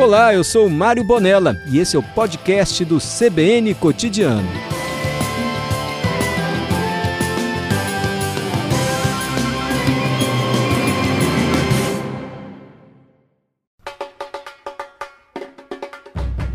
Olá, 0.00 0.32
eu 0.32 0.42
sou 0.42 0.66
Mário 0.70 1.04
Bonella 1.04 1.62
e 1.66 1.78
esse 1.78 1.94
é 1.94 1.98
o 1.98 2.02
podcast 2.02 2.82
do 2.86 2.96
CBN 2.96 3.74
Cotidiano. 3.74 4.48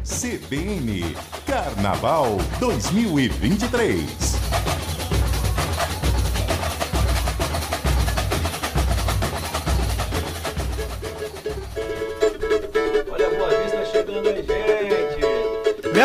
CBN 0.04 1.16
Carnaval 1.46 2.38
2023. 2.60 4.45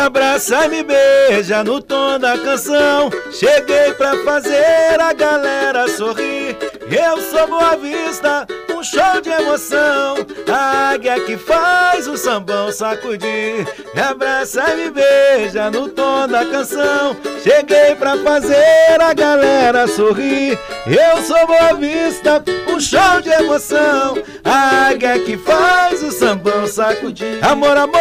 Abraça 0.01 0.65
e 0.65 0.69
me 0.69 0.83
beija 0.83 1.63
no 1.63 1.81
tom 1.81 2.17
da 2.17 2.37
canção. 2.37 3.09
Cheguei 3.31 3.93
pra 3.93 4.17
fazer 4.23 4.99
a 4.99 5.13
galera 5.13 5.87
sorrir. 5.89 6.57
Eu 6.89 7.21
sou 7.21 7.47
Boa 7.47 7.75
Vista, 7.77 8.47
um 8.75 8.83
show 8.83 9.21
de 9.21 9.29
emoção. 9.29 10.15
A 10.51 10.91
águia 10.91 11.19
que 11.21 11.37
faz 11.37 12.07
o 12.07 12.17
sambão 12.17 12.71
sacudir. 12.71 13.67
Me 13.93 14.01
abraça 14.01 14.63
e 14.71 14.75
me 14.77 14.89
beija 14.89 15.69
no 15.69 15.89
tom 15.89 16.25
da 16.25 16.45
canção. 16.45 17.15
Cheguei 17.43 17.93
pra 17.95 18.17
fazer 18.19 19.01
a 19.01 19.13
galera 19.13 19.85
sorrir. 19.85 20.57
Eu 20.87 21.21
sou 21.23 21.45
Boa 21.45 21.73
Vista, 21.73 22.41
um 22.69 22.79
show 22.79 23.21
de 23.21 23.29
emoção. 23.29 24.17
A 24.45 24.87
águia 24.87 25.19
que 25.19 25.37
faz 25.37 26.01
o 26.03 26.11
sambão 26.11 26.65
sacudir. 26.67 27.45
Amor, 27.45 27.75
amor, 27.75 27.99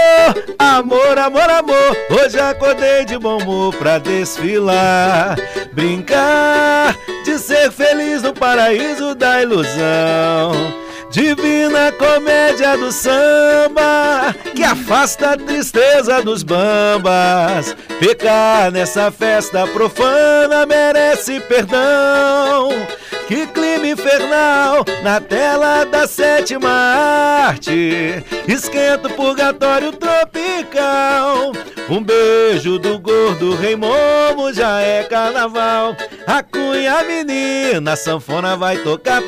amor, 0.59 1.19
amor, 1.19 1.51
amor. 1.51 1.97
Hoje 2.11 2.39
acordei 2.39 3.05
de 3.05 3.19
bom 3.19 3.39
humor 3.39 3.75
pra 3.75 3.99
desfilar. 3.99 5.37
Brincar 5.73 6.97
de 7.25 7.37
ser 7.37 7.73
feliz 7.73 8.23
no 8.23 8.33
paraíso 8.33 9.13
da 9.17 9.43
ilusão. 9.43 10.53
Divina 11.11 11.91
comédia 11.91 12.77
do 12.77 12.93
samba 12.93 14.33
que 14.55 14.63
afasta 14.63 15.31
a 15.31 15.37
tristeza 15.37 16.23
dos 16.23 16.45
bambas. 16.45 17.75
Pecar 17.99 18.71
nessa 18.71 19.11
festa 19.11 19.67
profana 19.67 20.65
merece 20.67 21.41
perdão. 21.41 22.71
Que 23.27 23.45
clima 23.49 23.89
infernal 23.89 24.85
na 25.03 25.21
tela 25.21 25.85
da 25.85 26.07
sétima 26.07 26.69
arte. 26.69 28.25
Esquenta 28.47 29.09
o 29.09 29.13
purgatório 29.13 29.93
tropical. 29.93 31.53
Um 31.89 32.05
beijo 32.05 32.79
do 32.79 33.01
gordo 33.01 33.57
Rei 33.57 33.75
Momo 33.75 34.53
já 34.53 34.81
é 34.81 35.03
carnaval. 35.03 35.97
A 36.25 36.41
cunha 36.41 37.03
menina, 37.03 37.95
a 37.95 37.97
sanfona 37.97 38.57
vai 38.57 38.77
tocar. 38.79 39.21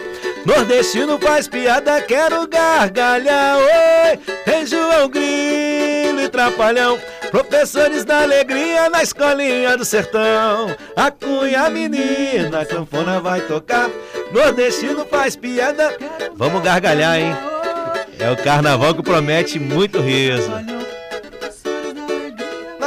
Nordestino 0.45 1.19
faz 1.21 1.47
piada, 1.47 2.03
quero 2.03 2.49
gargalhar. 2.49 3.57
Oi, 3.59 4.19
tem 4.45 4.67
João 4.67 5.09
Grilo 5.09 6.21
e 6.21 6.29
Trapalhão. 6.29 6.99
Professores 7.31 8.05
da 8.05 8.23
alegria 8.23 8.91
na 8.91 9.03
escolinha 9.03 9.77
do 9.77 9.85
sertão. 9.85 10.75
A 10.97 11.11
cunha 11.11 11.71
menina, 11.71 12.61
a 12.61 12.65
sanfona 12.65 13.21
vai 13.21 13.41
tocar. 13.43 13.89
Nordestino 14.33 15.07
faz 15.07 15.37
piada. 15.37 15.97
Vamos 16.35 16.63
gargalhar, 16.63 17.19
hein? 17.19 17.37
É 18.19 18.31
o 18.31 18.37
carnaval 18.37 18.95
que 18.95 19.03
promete 19.03 19.59
muito 19.59 20.01
riso. 20.01 20.51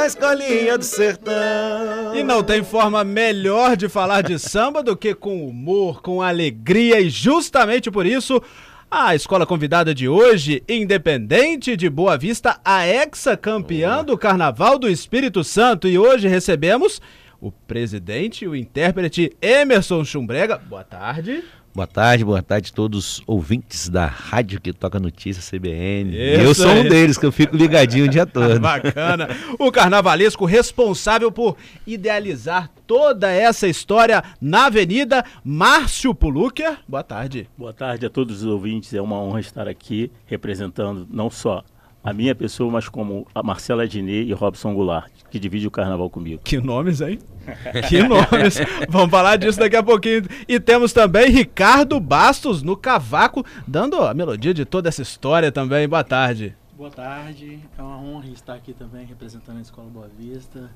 Na 0.06 0.08
escolinha 0.08 0.78
do 0.78 0.84
sertão. 0.84 2.14
E 2.14 2.22
não 2.22 2.40
tem 2.40 2.62
forma 2.62 3.02
melhor 3.02 3.76
de 3.76 3.88
falar 3.88 4.22
de 4.22 4.38
samba 4.38 4.80
do 4.80 4.96
que 4.96 5.12
com 5.12 5.44
humor, 5.44 6.00
com 6.00 6.22
alegria 6.22 7.00
e 7.00 7.10
justamente 7.10 7.90
por 7.90 8.06
isso 8.06 8.40
a 8.88 9.16
escola 9.16 9.44
convidada 9.44 9.92
de 9.92 10.08
hoje, 10.08 10.62
independente 10.68 11.76
de 11.76 11.90
Boa 11.90 12.16
Vista, 12.16 12.60
a 12.64 12.86
ex-campeã 12.86 14.04
do 14.04 14.16
Carnaval 14.16 14.78
do 14.78 14.88
Espírito 14.88 15.42
Santo. 15.42 15.88
E 15.88 15.98
hoje 15.98 16.28
recebemos 16.28 17.02
o 17.40 17.50
presidente 17.50 18.44
e 18.44 18.48
o 18.48 18.54
intérprete 18.54 19.36
Emerson 19.42 20.04
Chumbrega. 20.04 20.56
Boa 20.56 20.84
tarde. 20.84 21.42
Boa 21.76 21.86
tarde, 21.86 22.24
boa 22.24 22.42
tarde 22.42 22.70
a 22.72 22.74
todos 22.74 23.18
os 23.18 23.22
ouvintes 23.26 23.90
da 23.90 24.06
rádio 24.06 24.58
que 24.58 24.72
toca 24.72 24.98
notícias 24.98 25.46
CBN. 25.46 26.16
Isso 26.16 26.42
eu 26.42 26.54
sou 26.54 26.70
um 26.70 26.88
deles, 26.88 27.18
que 27.18 27.26
eu 27.26 27.30
fico 27.30 27.54
ligadinho 27.54 28.06
o 28.06 28.08
dia 28.08 28.24
todo. 28.24 28.58
Bacana. 28.58 29.28
O 29.58 29.70
carnavalesco 29.70 30.46
responsável 30.46 31.30
por 31.30 31.54
idealizar 31.86 32.70
toda 32.86 33.30
essa 33.30 33.68
história 33.68 34.24
na 34.40 34.68
Avenida, 34.68 35.22
Márcio 35.44 36.14
Pulucker. 36.14 36.78
Boa 36.88 37.04
tarde. 37.04 37.46
Boa 37.58 37.74
tarde 37.74 38.06
a 38.06 38.08
todos 38.08 38.42
os 38.42 38.46
ouvintes. 38.46 38.94
É 38.94 39.02
uma 39.02 39.20
honra 39.20 39.40
estar 39.40 39.68
aqui 39.68 40.10
representando 40.24 41.06
não 41.10 41.28
só 41.28 41.62
a 42.02 42.10
minha 42.10 42.34
pessoa, 42.34 42.72
mas 42.72 42.88
como 42.88 43.26
a 43.34 43.42
Marcela 43.42 43.86
Diné 43.86 44.22
e 44.22 44.32
Robson 44.32 44.72
Goulart, 44.72 45.12
que 45.36 45.40
divide 45.40 45.66
o 45.66 45.70
carnaval 45.70 46.08
comigo. 46.08 46.40
Que 46.42 46.58
nomes, 46.58 47.02
hein? 47.02 47.18
que 47.88 48.02
nomes. 48.02 48.58
Vamos 48.88 49.10
falar 49.10 49.36
disso 49.36 49.58
daqui 49.58 49.76
a 49.76 49.82
pouquinho. 49.82 50.24
E 50.48 50.58
temos 50.58 50.92
também 50.92 51.30
Ricardo 51.30 52.00
Bastos 52.00 52.62
no 52.62 52.74
cavaco, 52.74 53.44
dando 53.66 53.96
a 54.02 54.14
melodia 54.14 54.54
de 54.54 54.64
toda 54.64 54.88
essa 54.88 55.02
história 55.02 55.52
também. 55.52 55.86
Boa 55.86 56.02
tarde. 56.02 56.56
Boa 56.74 56.90
tarde. 56.90 57.60
É 57.78 57.82
uma 57.82 57.98
honra 57.98 58.28
estar 58.28 58.54
aqui 58.54 58.72
também 58.72 59.04
representando 59.04 59.58
a 59.58 59.60
Escola 59.60 59.88
Boa 59.88 60.10
Vista. 60.18 60.70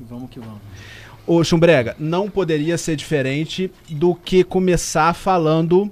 E 0.00 0.04
vamos 0.04 0.28
que 0.28 0.40
vamos. 0.40 0.60
Ô, 1.24 1.44
Chumbrega, 1.44 1.94
não 1.96 2.28
poderia 2.28 2.76
ser 2.76 2.96
diferente 2.96 3.70
do 3.88 4.14
que 4.14 4.42
começar 4.42 5.14
falando 5.14 5.88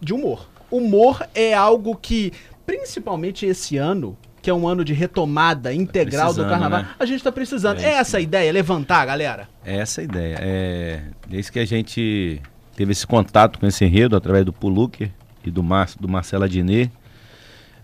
de 0.00 0.14
humor. 0.14 0.48
Humor 0.70 1.28
é 1.34 1.52
algo 1.52 1.94
que 1.96 2.32
principalmente 2.64 3.44
esse 3.44 3.76
ano, 3.76 4.16
que 4.42 4.50
é 4.50 4.54
um 4.54 4.66
ano 4.66 4.84
de 4.84 4.92
retomada 4.92 5.72
integral 5.72 6.34
do 6.34 6.42
carnaval, 6.44 6.82
né? 6.82 6.88
a 6.98 7.06
gente 7.06 7.18
está 7.18 7.30
precisando. 7.30 7.78
É, 7.78 7.84
é 7.84 7.94
essa 7.94 8.18
a 8.18 8.20
ideia, 8.20 8.52
levantar, 8.52 9.06
galera? 9.06 9.48
É 9.64 9.76
essa 9.76 10.00
a 10.00 10.04
ideia. 10.04 10.36
É, 10.40 11.02
desde 11.28 11.52
que 11.52 11.60
a 11.60 11.64
gente 11.64 12.42
teve 12.74 12.90
esse 12.90 13.06
contato 13.06 13.58
com 13.60 13.66
esse 13.66 13.84
enredo 13.84 14.16
através 14.16 14.44
do 14.44 14.52
Puluque 14.52 15.12
e 15.44 15.50
do, 15.50 15.62
Mar, 15.62 15.88
do 15.98 16.08
Marcelo 16.08 16.44
Adnet, 16.44 16.90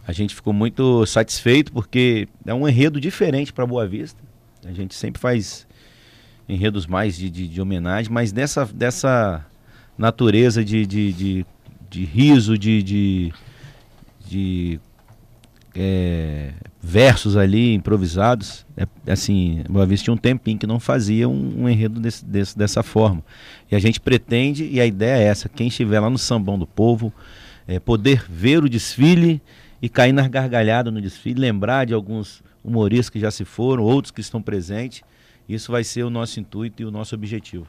a 0.06 0.12
gente 0.12 0.34
ficou 0.34 0.52
muito 0.52 1.06
satisfeito 1.06 1.72
porque 1.72 2.26
é 2.44 2.52
um 2.52 2.68
enredo 2.68 3.00
diferente 3.00 3.52
para 3.52 3.64
Boa 3.64 3.86
Vista. 3.86 4.20
A 4.66 4.72
gente 4.72 4.94
sempre 4.96 5.20
faz 5.20 5.66
enredos 6.48 6.86
mais 6.86 7.16
de, 7.16 7.30
de, 7.30 7.46
de 7.46 7.60
homenagem, 7.60 8.10
mas 8.10 8.32
dessa, 8.32 8.64
dessa 8.64 9.46
natureza 9.96 10.64
de, 10.64 10.84
de, 10.84 11.12
de, 11.12 11.46
de 11.88 12.04
riso, 12.04 12.58
de, 12.58 12.82
de 12.82 13.32
de 14.28 14.78
é, 15.80 16.50
versos 16.82 17.36
ali 17.36 17.74
improvisados. 17.74 18.66
É, 18.76 19.12
assim, 19.12 19.62
Boa 19.68 19.86
Vista 19.86 20.04
tinha 20.04 20.14
um 20.14 20.18
tempinho 20.18 20.58
que 20.58 20.66
não 20.66 20.80
fazia 20.80 21.28
um, 21.28 21.62
um 21.62 21.68
enredo 21.68 22.00
desse, 22.00 22.24
desse, 22.24 22.58
dessa 22.58 22.82
forma. 22.82 23.22
E 23.70 23.76
a 23.76 23.78
gente 23.78 24.00
pretende, 24.00 24.64
e 24.64 24.80
a 24.80 24.86
ideia 24.86 25.22
é 25.22 25.26
essa: 25.26 25.48
quem 25.48 25.68
estiver 25.68 26.00
lá 26.00 26.10
no 26.10 26.18
Sambão 26.18 26.58
do 26.58 26.66
Povo, 26.66 27.12
é, 27.66 27.78
poder 27.78 28.24
ver 28.28 28.64
o 28.64 28.68
desfile 28.68 29.40
e 29.80 29.88
cair 29.88 30.12
nas 30.12 30.26
gargalhadas 30.26 30.92
no 30.92 31.00
desfile, 31.00 31.40
lembrar 31.40 31.86
de 31.86 31.94
alguns 31.94 32.42
humoristas 32.64 33.10
que 33.10 33.20
já 33.20 33.30
se 33.30 33.44
foram, 33.44 33.84
outros 33.84 34.10
que 34.10 34.20
estão 34.20 34.42
presentes. 34.42 35.02
Isso 35.48 35.70
vai 35.70 35.84
ser 35.84 36.02
o 36.02 36.10
nosso 36.10 36.40
intuito 36.40 36.82
e 36.82 36.84
o 36.84 36.90
nosso 36.90 37.14
objetivo. 37.14 37.66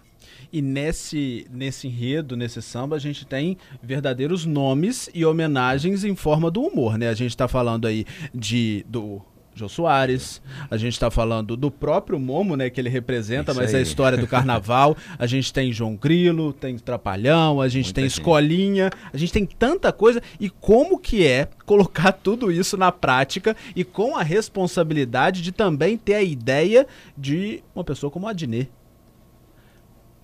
E 0.52 0.62
nesse, 0.62 1.46
nesse 1.52 1.88
enredo, 1.88 2.36
nesse 2.36 2.62
samba, 2.62 2.96
a 2.96 3.00
gente 3.00 3.26
tem 3.26 3.58
verdadeiros 3.82 4.46
nomes 4.46 5.10
e 5.14 5.26
homenagens 5.26 6.04
em 6.04 6.16
forma 6.16 6.50
do 6.50 6.62
humor, 6.62 6.98
né? 6.98 7.10
A 7.10 7.14
gente 7.14 7.32
está 7.32 7.48
falando 7.48 7.86
aí 7.86 8.06
de 8.34 8.86
do 8.88 9.22
Jô 9.60 9.68
Soares, 9.68 10.42
a 10.72 10.78
gente 10.78 10.94
está 10.94 11.12
falando 11.12 11.58
do 11.58 11.70
próprio 11.70 12.18
Momo, 12.18 12.56
né, 12.56 12.70
que 12.70 12.80
ele 12.80 12.88
representa, 12.88 13.52
Isso 13.52 13.60
mas 13.60 13.70
aí. 13.72 13.76
é 13.76 13.80
a 13.80 13.82
história 13.82 14.18
do 14.18 14.26
carnaval. 14.26 14.96
A 15.18 15.28
gente 15.28 15.52
tem 15.52 15.74
João 15.74 15.98
Grilo, 15.98 16.54
tem 16.54 16.78
Trapalhão, 16.78 17.60
a 17.60 17.68
gente 17.68 17.88
Muita 17.88 17.96
tem 17.96 18.04
gente. 18.06 18.20
Escolinha, 18.20 18.90
a 19.12 19.18
gente 19.18 19.34
tem 19.34 19.46
tanta 19.46 19.92
coisa. 19.92 20.22
E 20.40 20.50
como 20.50 20.98
que 20.98 21.28
é 21.28 21.50
colocar 21.66 22.14
tudo 22.14 22.50
isso 22.50 22.78
na 22.78 22.90
prática 22.90 23.54
e 23.76 23.84
com 23.84 24.16
a 24.16 24.24
responsabilidade 24.24 25.42
de 25.42 25.52
também 25.52 25.98
ter 25.98 26.14
a 26.14 26.24
ideia 26.24 26.88
de 27.18 27.62
uma 27.76 27.84
pessoa 27.84 28.10
como 28.10 28.28
a 28.28 28.32
Adnet, 28.32 28.70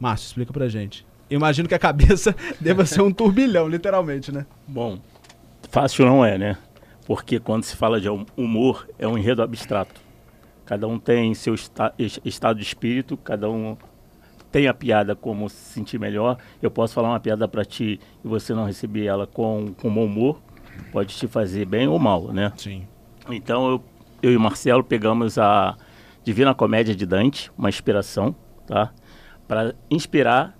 Márcio, 0.05 0.27
explica 0.27 0.53
pra 0.53 0.67
gente. 0.67 1.03
Imagino 1.31 1.67
que 1.67 1.73
a 1.73 1.79
cabeça 1.79 2.35
deva 2.61 2.85
ser 2.85 3.01
um 3.01 3.11
turbilhão, 3.11 3.67
literalmente, 3.67 4.31
né? 4.31 4.45
Bom, 4.67 4.99
fácil 5.71 6.05
não 6.05 6.23
é, 6.23 6.37
né? 6.37 6.57
Porque 7.07 7.39
quando 7.39 7.63
se 7.63 7.75
fala 7.75 7.99
de 7.99 8.07
humor, 8.37 8.87
é 8.99 9.07
um 9.07 9.17
enredo 9.17 9.41
abstrato. 9.41 9.99
Cada 10.63 10.87
um 10.87 10.99
tem 10.99 11.33
seu 11.33 11.55
esta 11.55 11.91
estado 11.97 12.57
de 12.57 12.63
espírito, 12.63 13.17
cada 13.17 13.49
um 13.49 13.75
tem 14.51 14.67
a 14.67 14.75
piada 14.75 15.15
como 15.15 15.49
se 15.49 15.73
sentir 15.73 15.99
melhor. 15.99 16.37
Eu 16.61 16.69
posso 16.69 16.93
falar 16.93 17.09
uma 17.09 17.19
piada 17.19 17.47
para 17.47 17.65
ti 17.65 17.99
e 18.23 18.27
você 18.27 18.53
não 18.53 18.65
receber 18.65 19.05
ela 19.05 19.25
com, 19.25 19.73
com 19.81 19.91
bom 19.91 20.05
humor, 20.05 20.39
pode 20.91 21.15
te 21.15 21.27
fazer 21.27 21.65
bem 21.65 21.87
ou 21.87 21.97
mal, 21.97 22.31
né? 22.31 22.53
Sim. 22.57 22.87
Então 23.27 23.71
eu, 23.71 23.83
eu 24.21 24.31
e 24.33 24.37
o 24.37 24.39
Marcelo 24.39 24.83
pegamos 24.83 25.39
a 25.39 25.75
Divina 26.23 26.53
Comédia 26.53 26.95
de 26.95 27.07
Dante, 27.07 27.51
uma 27.57 27.69
inspiração, 27.69 28.35
tá? 28.67 28.91
Para 29.47 29.75
inspirar 29.89 30.57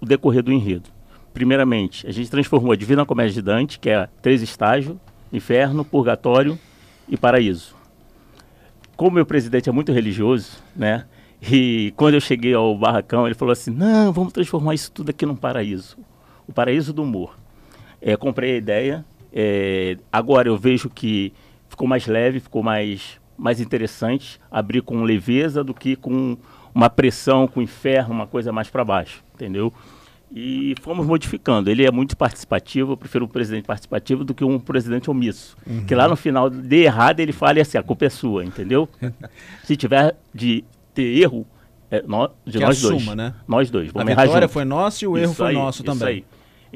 o 0.00 0.06
decorrer 0.06 0.42
do 0.42 0.52
enredo. 0.52 0.90
Primeiramente, 1.32 2.06
a 2.06 2.12
gente 2.12 2.30
transformou 2.30 2.72
a 2.72 2.76
Divina 2.76 3.04
Comédia 3.04 3.34
de 3.34 3.42
Dante, 3.42 3.78
que 3.78 3.90
é 3.90 4.08
três 4.22 4.40
estágios, 4.40 4.96
inferno, 5.32 5.84
purgatório 5.84 6.58
e 7.08 7.16
paraíso. 7.16 7.74
Como 8.96 9.10
meu 9.10 9.26
presidente 9.26 9.68
é 9.68 9.72
muito 9.72 9.90
religioso, 9.90 10.62
né? 10.76 11.06
E 11.42 11.92
quando 11.96 12.14
eu 12.14 12.20
cheguei 12.20 12.54
ao 12.54 12.76
barracão, 12.78 13.26
ele 13.26 13.34
falou 13.34 13.52
assim: 13.52 13.70
"Não, 13.70 14.12
vamos 14.12 14.32
transformar 14.32 14.74
isso 14.74 14.92
tudo 14.92 15.10
aqui 15.10 15.26
num 15.26 15.34
paraíso. 15.34 15.98
O 16.46 16.52
paraíso 16.52 16.92
do 16.92 17.02
humor". 17.02 17.36
É, 18.00 18.16
comprei 18.16 18.52
a 18.52 18.56
ideia. 18.56 19.04
É, 19.32 19.98
agora 20.12 20.48
eu 20.48 20.56
vejo 20.56 20.88
que 20.88 21.32
ficou 21.68 21.88
mais 21.88 22.06
leve, 22.06 22.38
ficou 22.38 22.62
mais 22.62 23.20
mais 23.36 23.60
interessante 23.60 24.40
abrir 24.48 24.80
com 24.82 25.02
leveza 25.02 25.64
do 25.64 25.74
que 25.74 25.96
com 25.96 26.36
uma 26.74 26.90
pressão, 26.90 27.46
com 27.46 27.62
inferno, 27.62 28.12
uma 28.12 28.26
coisa 28.26 28.52
mais 28.52 28.68
para 28.68 28.84
baixo, 28.84 29.22
entendeu? 29.34 29.72
E 30.34 30.74
fomos 30.80 31.06
modificando. 31.06 31.70
Ele 31.70 31.86
é 31.86 31.90
muito 31.92 32.16
participativo, 32.16 32.92
eu 32.92 32.96
prefiro 32.96 33.24
um 33.24 33.28
presidente 33.28 33.64
participativo 33.64 34.24
do 34.24 34.34
que 34.34 34.44
um 34.44 34.58
presidente 34.58 35.08
omisso. 35.08 35.56
Uhum. 35.64 35.84
Que 35.86 35.94
lá 35.94 36.08
no 36.08 36.16
final 36.16 36.50
de 36.50 36.82
errado 36.82 37.20
ele 37.20 37.32
fale 37.32 37.60
assim, 37.60 37.78
a 37.78 37.82
culpa 37.82 38.06
é 38.06 38.10
sua, 38.10 38.44
entendeu? 38.44 38.88
Se 39.62 39.76
tiver 39.76 40.16
de 40.34 40.64
ter 40.92 41.20
erro, 41.20 41.46
é 41.88 42.02
no, 42.02 42.28
de 42.44 42.58
que 42.58 42.64
nós 42.64 42.84
assuma, 42.84 43.14
dois. 43.14 43.16
Né? 43.16 43.34
Nós 43.46 43.70
dois. 43.70 43.92
Vamos 43.92 44.18
a 44.18 44.22
vitória 44.24 44.48
foi 44.48 44.64
nossa 44.64 45.04
e 45.04 45.08
o 45.08 45.16
isso 45.16 45.24
erro 45.24 45.34
foi 45.34 45.48
aí, 45.48 45.54
nosso 45.54 45.84
também. 45.84 46.08
Aí. 46.08 46.24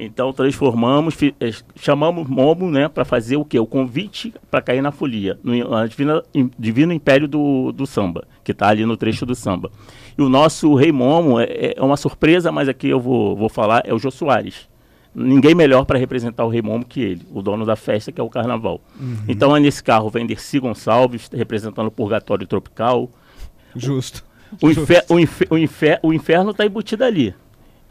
Então 0.01 0.31
transformamos, 0.31 1.13
eh, 1.41 1.51
chamamos 1.75 2.25
Momo 2.25 2.71
né, 2.71 2.87
para 2.87 3.03
fazer 3.03 3.35
o 3.35 3.43
quê? 3.43 3.59
O 3.59 3.65
convite 3.65 4.33
para 4.49 4.61
cair 4.61 4.81
na 4.81 4.93
folia, 4.93 5.37
no 5.43 5.51
divina, 5.87 6.23
Divino 6.57 6.93
Império 6.93 7.27
do, 7.27 7.73
do 7.73 7.85
Samba, 7.85 8.25
que 8.41 8.53
está 8.53 8.69
ali 8.69 8.85
no 8.85 8.95
trecho 8.95 9.25
do 9.25 9.35
samba. 9.35 9.69
E 10.17 10.21
o 10.21 10.29
nosso 10.29 10.73
Rei 10.73 10.93
Momo 10.93 11.37
é, 11.37 11.73
é, 11.75 11.83
uma 11.83 11.97
surpresa, 11.97 12.49
mas 12.49 12.69
aqui 12.69 12.87
eu 12.87 12.99
vou, 12.99 13.35
vou 13.35 13.49
falar, 13.49 13.83
é 13.85 13.93
o 13.93 13.99
Jô 13.99 14.09
Soares. 14.09 14.69
Ninguém 15.13 15.53
melhor 15.53 15.83
para 15.83 15.99
representar 15.99 16.45
o 16.45 16.49
Rei 16.49 16.61
Momo 16.61 16.85
que 16.85 17.01
ele, 17.01 17.27
o 17.33 17.41
dono 17.41 17.65
da 17.65 17.75
festa, 17.75 18.09
que 18.09 18.21
é 18.21 18.23
o 18.23 18.29
Carnaval. 18.29 18.79
Uhum. 18.97 19.17
Então 19.27 19.53
nesse 19.57 19.83
carro 19.83 20.09
vem 20.09 20.25
Dercy 20.25 20.59
Gonçalves, 20.59 21.29
representando 21.33 21.87
o 21.87 21.91
Purgatório 21.91 22.47
Tropical. 22.47 23.09
Justo. 23.75 24.23
O, 24.61 24.69
infer, 24.69 25.05
o, 25.09 25.19
infer, 25.19 25.47
o, 25.49 25.57
infer, 25.57 25.99
o 26.01 26.13
inferno 26.13 26.51
está 26.51 26.65
embutido 26.65 27.03
ali 27.03 27.35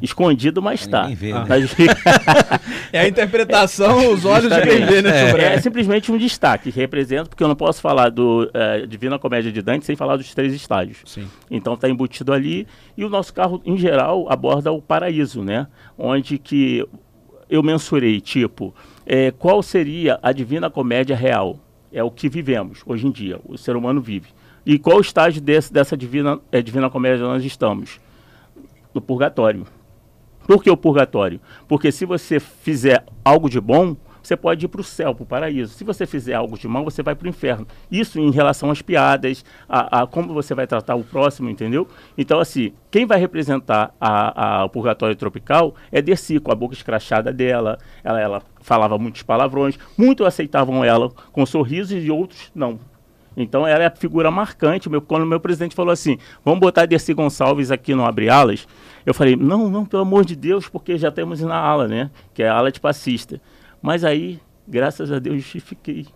escondido, 0.01 0.63
mas 0.63 0.81
está. 0.81 1.09
Né? 1.09 1.17
é 2.93 3.01
a 3.01 3.09
interpretação, 3.09 4.13
os 4.13 4.25
olhos 4.25 4.53
de 4.53 4.61
quem 4.63 4.87
vê, 4.87 5.03
né, 5.03 5.33
é, 5.33 5.55
é, 5.55 5.61
simplesmente 5.61 6.13
um 6.13 6.19
destaque 6.19 6.71
que 6.71 6.79
representa, 6.79 7.29
porque 7.29 7.43
eu 7.43 7.49
não 7.49 7.57
posso 7.57 7.81
falar 7.81 8.11
do 8.11 8.49
é, 8.55 8.87
Divina 8.87 9.19
Comédia 9.19 9.51
de 9.51 9.61
Dante 9.63 9.85
sem 9.85 9.97
falar 9.97 10.17
dos 10.17 10.33
três 10.35 10.53
estágios. 10.53 10.99
Sim. 11.05 11.29
Então 11.51 11.75
está 11.75 11.89
embutido 11.89 12.33
ali 12.33 12.67
e 12.97 13.05
o 13.05 13.09
nosso 13.09 13.33
carro, 13.35 13.61
em 13.65 13.77
geral, 13.77 14.27
aborda 14.31 14.71
o 14.73 14.81
paraíso, 14.81 15.43
né? 15.43 15.67
Onde 15.97 16.39
que 16.39 16.85
eu 17.51 17.63
mensurei, 17.63 18.21
tipo, 18.21 18.75
é, 19.07 19.31
qual 19.31 19.63
seria 19.63 20.19
a 20.23 20.33
Divina 20.33 20.71
Comédia 20.71 21.17
real? 21.17 21.59
É 21.91 22.03
o 22.03 22.11
que 22.11 22.29
vivemos 22.29 22.83
hoje 22.85 23.07
em 23.07 23.11
dia, 23.11 23.41
o 23.47 23.57
ser 23.57 23.75
humano 23.75 24.01
vive. 24.01 24.29
E 24.67 24.79
qual 24.79 25.01
estágio 25.01 25.41
desse, 25.41 25.73
dessa 25.73 25.97
divina, 25.97 26.39
é, 26.53 26.61
divina 26.61 26.91
Comédia 26.91 27.25
nós 27.25 27.43
estamos? 27.43 27.99
No 28.93 29.01
purgatório. 29.01 29.67
Por 30.49 30.63
que 30.63 30.71
o 30.71 30.79
purgatório? 30.79 31.39
Porque 31.69 31.93
se 31.93 32.07
você 32.07 32.41
fizer 32.41 33.05
algo 33.23 33.51
de 33.51 33.61
bom, 33.61 33.95
você 34.23 34.35
pode 34.35 34.65
ir 34.65 34.69
para 34.69 34.81
o 34.81 34.85
céu, 34.85 35.15
para 35.15 35.23
o 35.23 35.27
paraíso. 35.27 35.75
Se 35.75 35.85
você 35.85 36.07
fizer 36.07 36.33
algo 36.33 36.59
de 36.59 36.67
mal, 36.67 36.83
você 36.83 37.03
vai 37.03 37.15
para 37.15 37.27
o 37.27 37.29
inferno. 37.29 37.67
Isso 37.91 38.19
em 38.19 38.31
relação 38.31 38.71
às 38.71 38.81
piadas, 38.81 39.45
a, 39.69 40.01
a, 40.01 40.07
como 40.07 40.33
você 40.33 40.55
vai 40.55 40.67
tratar 40.67 40.95
o 40.95 41.05
próximo, 41.05 41.51
entendeu? 41.51 41.87
Então, 42.17 42.41
assim, 42.41 42.73
quem 42.91 43.05
vai 43.05 43.21
representar 43.21 43.95
a, 44.01 44.61
a, 44.61 44.65
o 44.65 44.71
purgatório 44.71 45.15
tropical 45.15 45.75
é 45.93 46.01
Dercy, 46.01 46.41
com 46.41 46.51
a 46.51 46.55
boca 46.55 46.75
escrachada 46.75 47.31
dela. 47.31 47.77
Ela, 48.03 48.19
ela 48.19 48.43
falava 48.63 48.97
muitos 48.97 49.23
palavrões. 49.23 49.79
Muitos 49.99 50.27
aceitavam 50.27 50.83
ela 50.83 51.11
com 51.31 51.45
sorrisos 51.45 52.03
e 52.03 52.11
outros 52.11 52.51
não. 52.55 52.79
Então 53.39 53.67
ela 53.67 53.85
é 53.85 53.87
a 53.87 53.91
figura 53.91 54.31
marcante. 54.31 54.91
Meu, 54.91 55.01
quando 55.01 55.23
o 55.23 55.27
meu 55.27 55.39
presidente 55.39 55.75
falou 55.75 55.93
assim, 55.93 56.19
vamos 56.45 56.59
botar 56.59 56.87
Dercy 56.87 57.15
Gonçalves 57.15 57.71
aqui 57.71 57.95
no 57.95 58.05
Abre 58.05 58.29
Alas, 58.29 58.67
eu 59.07 59.15
falei, 59.15 59.37
não, 59.37 59.71
não, 59.71 59.87
pelo 59.87 60.03
amor 60.03 60.25
de 60.25 60.35
Deus, 60.35 60.69
porque 60.69 60.99
já 60.99 61.11
temos 61.11 61.41
na 61.41 61.57
ala, 61.57 61.87
né? 61.87 62.11
Que 62.35 62.43
é 62.43 62.49
a 62.49 62.57
ala 62.57 62.73
de 62.73 62.81
passista. 62.81 63.41
Mas 63.81 64.05
aí, 64.05 64.41
graças 64.67 65.13
a 65.13 65.19
Deus, 65.19 65.37
justifiquei 65.37 66.07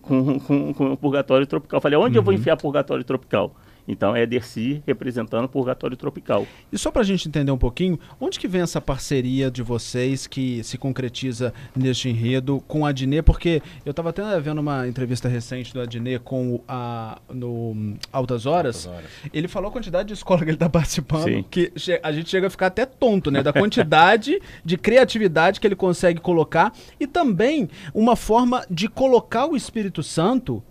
com, 0.00 0.40
com, 0.40 0.72
com 0.72 0.92
o 0.92 0.96
Purgatório 0.96 1.46
Tropical. 1.46 1.80
Falei, 1.80 1.98
onde 1.98 2.12
uhum. 2.12 2.16
eu 2.16 2.22
vou 2.22 2.32
uhum. 2.32 2.40
enfiar 2.40 2.56
Purgatório 2.56 3.04
Tropical? 3.04 3.54
Então 3.86 4.16
é 4.16 4.26
Dercy 4.26 4.82
representando 4.86 5.44
o 5.44 5.48
Purgatório 5.48 5.96
Tropical. 5.96 6.46
E 6.72 6.78
só 6.78 6.90
para 6.90 7.02
a 7.02 7.04
gente 7.04 7.28
entender 7.28 7.50
um 7.50 7.58
pouquinho, 7.58 7.98
onde 8.20 8.38
que 8.38 8.48
vem 8.48 8.62
essa 8.62 8.80
parceria 8.80 9.50
de 9.50 9.62
vocês 9.62 10.26
que 10.26 10.62
se 10.64 10.78
concretiza 10.78 11.52
neste 11.76 12.08
enredo 12.08 12.62
com 12.66 12.86
a 12.86 12.90
Adnet? 12.90 13.22
Porque 13.22 13.62
eu 13.84 13.90
estava 13.90 14.10
até 14.10 14.40
vendo 14.40 14.60
uma 14.60 14.88
entrevista 14.88 15.28
recente 15.28 15.72
do 15.72 15.80
Adnet 15.80 16.22
com 16.24 16.60
a 16.66 17.18
no 17.32 17.96
Altas 18.12 18.46
Horas. 18.46 18.86
Altas 18.86 18.86
Horas. 18.86 19.10
Ele 19.32 19.48
falou 19.48 19.68
a 19.68 19.72
quantidade 19.72 20.08
de 20.08 20.14
escola 20.14 20.40
que 20.40 20.46
ele 20.46 20.56
está 20.56 20.68
participando, 20.68 21.24
Sim. 21.24 21.44
que 21.50 21.72
a 22.02 22.12
gente 22.12 22.30
chega 22.30 22.46
a 22.46 22.50
ficar 22.50 22.66
até 22.66 22.86
tonto, 22.86 23.30
né? 23.30 23.42
Da 23.42 23.52
quantidade 23.52 24.40
de 24.64 24.76
criatividade 24.76 25.60
que 25.60 25.66
ele 25.66 25.76
consegue 25.76 26.20
colocar 26.20 26.72
e 26.98 27.06
também 27.06 27.68
uma 27.92 28.16
forma 28.16 28.64
de 28.70 28.88
colocar 28.88 29.46
o 29.46 29.56
Espírito 29.56 30.02
Santo 30.02 30.62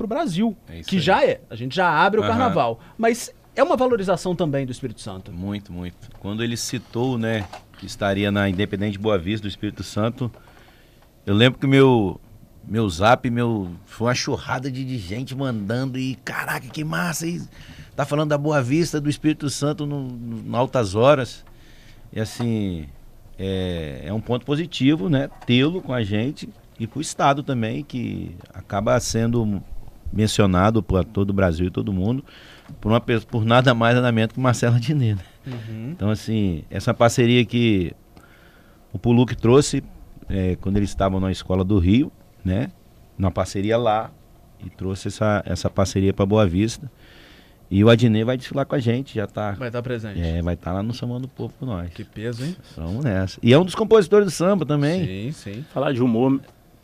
para 0.00 0.04
o 0.06 0.08
Brasil, 0.08 0.56
é 0.66 0.80
que 0.80 0.96
aí. 0.96 1.02
já 1.02 1.24
é. 1.24 1.42
A 1.50 1.54
gente 1.54 1.76
já 1.76 1.88
abre 1.88 2.20
o 2.20 2.22
uhum. 2.22 2.28
carnaval. 2.28 2.80
Mas 2.96 3.34
é 3.54 3.62
uma 3.62 3.76
valorização 3.76 4.34
também 4.34 4.64
do 4.64 4.72
Espírito 4.72 5.00
Santo. 5.00 5.30
Muito, 5.30 5.70
muito. 5.72 6.08
Quando 6.18 6.42
ele 6.42 6.56
citou, 6.56 7.18
né, 7.18 7.46
que 7.78 7.84
estaria 7.84 8.30
na 8.30 8.48
Independente 8.48 8.98
Boa 8.98 9.18
Vista 9.18 9.42
do 9.42 9.50
Espírito 9.50 9.82
Santo, 9.82 10.32
eu 11.26 11.34
lembro 11.34 11.58
que 11.58 11.66
meu 11.66 12.18
meu 12.66 12.88
zap, 12.88 13.28
meu 13.30 13.70
foi 13.84 14.08
uma 14.08 14.14
churrada 14.14 14.70
de, 14.70 14.84
de 14.84 14.98
gente 14.98 15.34
mandando 15.34 15.98
e 15.98 16.14
caraca, 16.16 16.68
que 16.68 16.84
massa! 16.84 17.26
E 17.26 17.42
tá 17.96 18.06
falando 18.06 18.30
da 18.30 18.38
Boa 18.38 18.62
Vista 18.62 19.00
do 19.00 19.10
Espírito 19.10 19.50
Santo 19.50 19.84
no, 19.84 20.02
no, 20.02 20.36
no 20.42 20.56
altas 20.56 20.94
horas. 20.94 21.44
E 22.12 22.20
assim, 22.20 22.86
é, 23.38 24.02
é 24.06 24.12
um 24.12 24.20
ponto 24.20 24.46
positivo, 24.46 25.10
né, 25.10 25.28
tê-lo 25.46 25.82
com 25.82 25.92
a 25.92 26.02
gente 26.02 26.48
e 26.80 26.86
para 26.86 26.98
o 26.98 27.02
estado 27.02 27.42
também, 27.42 27.84
que 27.84 28.34
acaba 28.54 28.98
sendo 29.00 29.62
mencionado 30.12 30.82
por 30.82 31.04
todo 31.04 31.30
o 31.30 31.32
Brasil 31.32 31.66
e 31.66 31.70
todo 31.70 31.92
mundo, 31.92 32.24
por, 32.80 32.90
uma, 32.90 33.00
por 33.00 33.44
nada 33.44 33.74
mais 33.74 33.94
nada 33.94 34.10
menos 34.10 34.32
que 34.32 34.40
Marcelo 34.40 34.78
Diné. 34.78 35.14
Né? 35.14 35.22
Uhum. 35.46 35.90
Então, 35.92 36.10
assim, 36.10 36.64
essa 36.70 36.92
parceria 36.92 37.44
que 37.44 37.92
o 38.92 38.98
Puluc 38.98 39.34
trouxe 39.36 39.82
é, 40.28 40.56
quando 40.56 40.76
eles 40.76 40.90
estavam 40.90 41.20
na 41.20 41.30
escola 41.30 41.64
do 41.64 41.78
Rio, 41.78 42.12
né? 42.44 42.70
Na 43.18 43.30
parceria 43.30 43.76
lá, 43.76 44.10
e 44.64 44.70
trouxe 44.70 45.08
essa, 45.08 45.42
essa 45.46 45.70
parceria 45.70 46.12
para 46.12 46.26
Boa 46.26 46.46
Vista. 46.46 46.90
E 47.70 47.84
o 47.84 47.88
Adnê 47.88 48.24
vai 48.24 48.36
desfilar 48.36 48.66
com 48.66 48.74
a 48.74 48.80
gente, 48.80 49.14
já 49.14 49.28
tá. 49.28 49.52
Vai 49.52 49.68
estar 49.68 49.78
tá 49.78 49.82
presente. 49.82 50.20
É, 50.20 50.42
vai 50.42 50.54
estar 50.54 50.70
tá 50.70 50.76
lá 50.76 50.82
no 50.82 50.92
Samba 50.92 51.20
do 51.20 51.28
Povo 51.28 51.54
com 51.58 51.66
nós. 51.66 51.90
Que 51.90 52.02
peso, 52.02 52.44
hein? 52.44 52.56
Vamos 52.76 53.04
nessa. 53.04 53.38
E 53.42 53.52
é 53.52 53.58
um 53.58 53.64
dos 53.64 53.76
compositores 53.76 54.26
do 54.26 54.30
samba 54.30 54.66
também. 54.66 55.06
Sim, 55.06 55.32
sim. 55.32 55.64
Falar 55.72 55.92
de 55.92 56.02
humor 56.02 56.40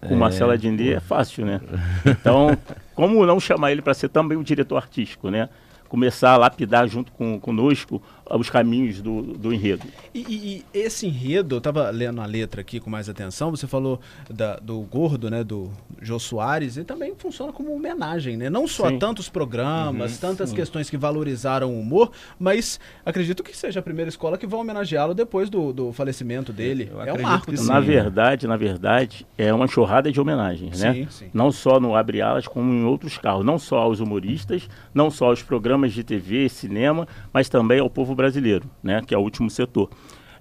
com 0.07 0.15
é, 0.15 0.17
Marcelo 0.17 0.53
Adnet 0.53 0.95
é 0.95 1.01
fácil, 1.01 1.45
né? 1.45 1.61
Então, 2.07 2.57
como 2.95 3.25
não 3.27 3.39
chamar 3.39 3.73
ele 3.73 3.83
para 3.83 3.95
ser 3.95 4.09
também 4.09 4.39
o 4.39 4.45
diretor 4.45 4.77
artístico, 4.77 5.31
né? 5.31 5.49
Começar 5.89 6.33
a 6.33 6.37
lapidar 6.37 6.89
junto 6.89 7.13
com, 7.13 7.39
conosco 7.39 8.03
os 8.31 8.51
caminhos 8.51 9.01
do, 9.01 9.23
do 9.23 9.53
enredo. 9.53 9.87
E, 10.13 10.21
e, 10.21 10.65
e, 10.75 10.79
esse 10.79 11.07
enredo, 11.07 11.55
eu 11.55 11.59
estava 11.59 11.91
lendo 11.91 12.21
a 12.21 12.27
letra 12.27 12.61
aqui 12.61 12.81
com 12.81 12.91
mais 12.91 13.09
atenção, 13.09 13.51
você 13.51 13.67
falou 13.67 14.01
da, 14.29 14.57
do 14.57 14.81
Gordo, 14.81 15.31
né, 15.31 15.45
do 15.45 15.71
Jô 16.03 16.19
Soares, 16.19 16.77
e 16.77 16.85
também 16.85 17.15
funciona 17.17 17.53
como 17.53 17.75
homenagem, 17.75 18.37
né? 18.37 18.51
Não 18.51 18.67
só 18.67 18.89
sim. 18.89 18.97
a 18.97 18.99
tantos 18.99 19.29
programas, 19.29 20.15
uhum, 20.15 20.19
tantas 20.19 20.51
sim. 20.51 20.57
questões 20.57 20.91
que 20.91 20.97
valorizaram 20.97 21.73
o 21.73 21.81
humor, 21.81 22.11
mas 22.39 22.81
acredito 23.05 23.43
que 23.43 23.57
seja 23.57 23.81
a 23.81 23.83
primeira 23.83 24.09
escola 24.09 24.37
que 24.37 24.47
vai 24.47 24.59
homenageá-lo 24.59 25.15
depois 25.15 25.49
do, 25.49 25.73
do 25.73 25.93
falecimento 25.93 26.53
dele. 26.53 26.91
Eu 26.93 27.01
é 27.01 27.13
um 27.13 27.23
marco 27.23 27.47
também. 27.53 27.67
Na 27.67 27.81
verdade, 27.81 28.47
na 28.47 28.57
verdade, 28.57 29.27
é 29.39 29.53
uma 29.53 29.67
enxurrada 29.67 30.11
de 30.11 30.21
homenagens, 30.21 30.81
né? 30.81 30.95
Sim, 30.95 31.07
sim. 31.11 31.31
Não 31.33 31.53
só 31.53 31.79
no 31.79 31.95
Abre 31.95 32.21
Alas, 32.21 32.49
como 32.49 32.73
em 32.73 32.85
outros 32.85 33.19
carros. 33.19 33.45
Não 33.45 33.59
só 33.59 33.79
aos 33.79 34.01
humoristas, 34.01 34.69
não 34.93 35.11
só 35.11 35.27
aos 35.27 35.43
programas 35.43 35.93
de 35.93 36.03
TV, 36.03 36.49
cinema, 36.49 37.07
mas 37.33 37.49
também 37.49 37.79
ao 37.81 37.91
povo 37.91 38.16
brasileiro, 38.17 38.69
né, 38.83 39.01
que 39.07 39.15
é 39.15 39.19
o 39.19 39.21
último 39.21 39.49
setor. 39.49 39.89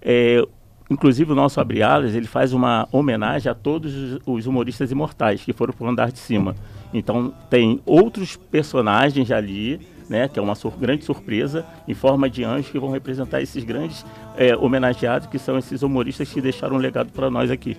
É, 0.01 0.41
inclusive 0.89 1.31
o 1.31 1.35
nosso 1.35 1.59
Abre 1.59 1.83
Alas, 1.83 2.15
ele 2.15 2.27
faz 2.27 2.53
uma 2.53 2.87
homenagem 2.91 3.51
a 3.51 3.55
todos 3.55 4.19
os 4.25 4.47
humoristas 4.47 4.91
imortais 4.91 5.43
que 5.43 5.53
foram 5.53 5.73
para 5.73 5.85
o 5.85 5.89
andar 5.89 6.11
de 6.11 6.19
cima. 6.19 6.55
Então 6.93 7.33
tem 7.49 7.81
outros 7.85 8.35
personagens 8.35 9.29
ali, 9.31 9.79
né, 10.09 10.27
que 10.27 10.39
é 10.39 10.41
uma 10.41 10.55
sur 10.55 10.77
grande 10.77 11.03
surpresa, 11.03 11.65
em 11.87 11.93
forma 11.93 12.29
de 12.29 12.43
anjos 12.43 12.71
que 12.71 12.79
vão 12.79 12.91
representar 12.91 13.41
esses 13.41 13.63
grandes 13.63 14.05
é, 14.37 14.55
homenageados, 14.55 15.27
que 15.27 15.37
são 15.37 15.57
esses 15.57 15.81
humoristas 15.81 16.31
que 16.31 16.41
deixaram 16.41 16.75
um 16.75 16.79
legado 16.79 17.11
para 17.11 17.29
nós 17.29 17.51
aqui. 17.51 17.77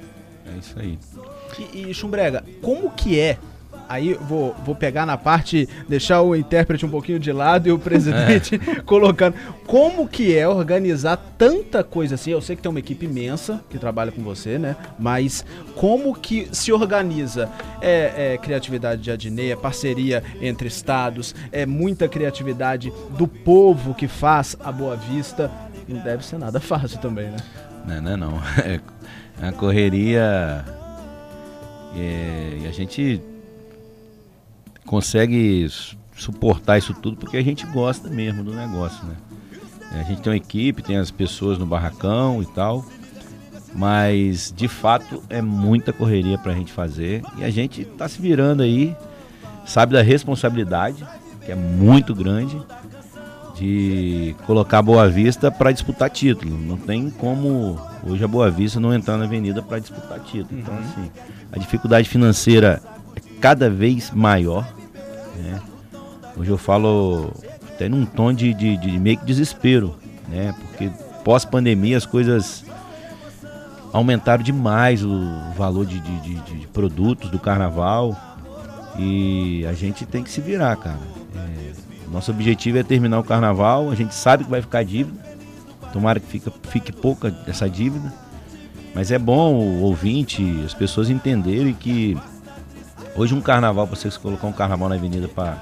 É 0.54 0.58
isso 0.58 0.78
aí. 0.78 0.98
E, 1.72 1.90
e 1.90 1.94
Chumbrega, 1.94 2.44
como 2.60 2.90
que 2.90 3.18
é 3.18 3.38
aí 3.88 4.14
vou, 4.14 4.54
vou 4.64 4.74
pegar 4.74 5.06
na 5.06 5.16
parte, 5.16 5.68
deixar 5.88 6.22
o 6.22 6.34
intérprete 6.34 6.84
um 6.84 6.88
pouquinho 6.88 7.18
de 7.18 7.32
lado 7.32 7.68
e 7.68 7.72
o 7.72 7.78
presidente 7.78 8.58
colocando. 8.84 9.34
Como 9.66 10.06
que 10.08 10.36
é 10.36 10.46
organizar 10.48 11.16
tanta 11.38 11.82
coisa 11.82 12.14
assim? 12.14 12.30
Eu 12.30 12.40
sei 12.40 12.56
que 12.56 12.62
tem 12.62 12.70
uma 12.70 12.78
equipe 12.78 13.06
imensa 13.06 13.60
que 13.70 13.78
trabalha 13.78 14.12
com 14.12 14.22
você, 14.22 14.58
né? 14.58 14.76
Mas 14.98 15.44
como 15.74 16.14
que 16.14 16.48
se 16.52 16.72
organiza? 16.72 17.50
É, 17.80 18.34
é 18.34 18.38
criatividade 18.38 19.02
de 19.02 19.10
Adnei, 19.10 19.52
é 19.52 19.56
parceria 19.56 20.22
entre 20.40 20.68
estados, 20.68 21.34
é 21.52 21.66
muita 21.66 22.08
criatividade 22.08 22.92
do 23.16 23.26
povo 23.26 23.94
que 23.94 24.08
faz 24.08 24.56
a 24.62 24.70
Boa 24.70 24.96
Vista. 24.96 25.50
Não 25.88 26.00
deve 26.00 26.24
ser 26.24 26.38
nada 26.38 26.58
fácil 26.60 26.98
também, 26.98 27.26
né? 27.26 27.36
Não, 27.86 28.00
não, 28.00 28.10
é 28.10 28.16
não. 28.16 28.42
É 29.42 29.48
a 29.48 29.52
correria. 29.52 30.64
É, 31.94 32.58
e 32.62 32.66
a 32.66 32.72
gente 32.72 33.20
consegue 34.86 35.66
suportar 36.16 36.78
isso 36.78 36.94
tudo 36.94 37.16
porque 37.16 37.36
a 37.36 37.42
gente 37.42 37.66
gosta 37.66 38.08
mesmo 38.08 38.42
do 38.42 38.54
negócio, 38.54 39.04
né? 39.04 39.16
A 39.92 40.02
gente 40.02 40.20
tem 40.22 40.32
uma 40.32 40.36
equipe, 40.36 40.82
tem 40.82 40.96
as 40.96 41.10
pessoas 41.10 41.58
no 41.58 41.66
barracão 41.66 42.42
e 42.42 42.46
tal, 42.46 42.84
mas 43.74 44.52
de 44.54 44.68
fato 44.68 45.22
é 45.28 45.40
muita 45.40 45.92
correria 45.92 46.38
para 46.38 46.52
a 46.52 46.54
gente 46.54 46.72
fazer 46.72 47.22
e 47.36 47.44
a 47.44 47.50
gente 47.50 47.82
está 47.82 48.08
se 48.08 48.20
virando 48.20 48.62
aí, 48.62 48.96
sabe 49.64 49.92
da 49.92 50.02
responsabilidade 50.02 51.04
que 51.44 51.52
é 51.52 51.54
muito 51.54 52.14
grande 52.14 52.60
de 53.54 54.36
colocar 54.44 54.78
a 54.78 54.82
Boa 54.82 55.08
Vista 55.08 55.50
para 55.50 55.72
disputar 55.72 56.10
título. 56.10 56.58
Não 56.58 56.76
tem 56.76 57.08
como 57.08 57.80
hoje 58.04 58.22
a 58.22 58.28
Boa 58.28 58.50
Vista 58.50 58.78
não 58.78 58.92
entrar 58.92 59.16
na 59.16 59.24
avenida 59.24 59.62
para 59.62 59.78
disputar 59.78 60.20
título. 60.20 60.60
Então, 60.60 60.74
uhum. 60.74 60.80
Então, 60.80 61.02
assim, 61.04 61.10
a 61.52 61.58
dificuldade 61.58 62.08
financeira 62.08 62.82
é 63.14 63.20
cada 63.40 63.70
vez 63.70 64.10
maior. 64.10 64.66
Né? 65.38 65.60
Hoje 66.36 66.50
eu 66.50 66.58
falo 66.58 67.32
até 67.76 67.88
num 67.88 68.04
tom 68.04 68.32
de, 68.32 68.52
de, 68.54 68.76
de 68.76 68.98
meio 68.98 69.18
que 69.18 69.24
desespero, 69.24 69.96
né? 70.28 70.54
Porque 70.60 70.90
pós-pandemia 71.24 71.96
as 71.96 72.06
coisas 72.06 72.64
aumentaram 73.92 74.42
demais 74.42 75.04
o 75.04 75.52
valor 75.56 75.86
de, 75.86 75.98
de, 76.00 76.20
de, 76.20 76.34
de, 76.40 76.66
produtos 76.68 77.30
do 77.30 77.38
carnaval 77.38 78.16
e 78.98 79.64
a 79.66 79.72
gente 79.72 80.04
tem 80.04 80.22
que 80.22 80.30
se 80.30 80.40
virar, 80.40 80.76
cara. 80.76 80.98
É, 81.34 81.72
nosso 82.10 82.30
objetivo 82.30 82.78
é 82.78 82.82
terminar 82.82 83.18
o 83.18 83.24
carnaval, 83.24 83.90
a 83.90 83.94
gente 83.94 84.14
sabe 84.14 84.44
que 84.44 84.50
vai 84.50 84.60
ficar 84.60 84.84
dívida, 84.84 85.18
tomara 85.92 86.20
que 86.20 86.26
fique, 86.26 86.52
fique 86.68 86.92
pouca 86.92 87.34
essa 87.46 87.68
dívida, 87.68 88.12
mas 88.94 89.10
é 89.10 89.18
bom 89.18 89.54
o 89.54 89.82
ouvinte, 89.82 90.62
as 90.64 90.74
pessoas 90.74 91.10
entenderem 91.10 91.74
que 91.74 92.16
hoje 93.16 93.34
um 93.34 93.40
carnaval, 93.40 93.86
para 93.86 93.96
você 93.96 94.10
colocar 94.18 94.46
um 94.46 94.52
carnaval 94.52 94.88
na 94.88 94.94
avenida 94.94 95.28
para 95.28 95.56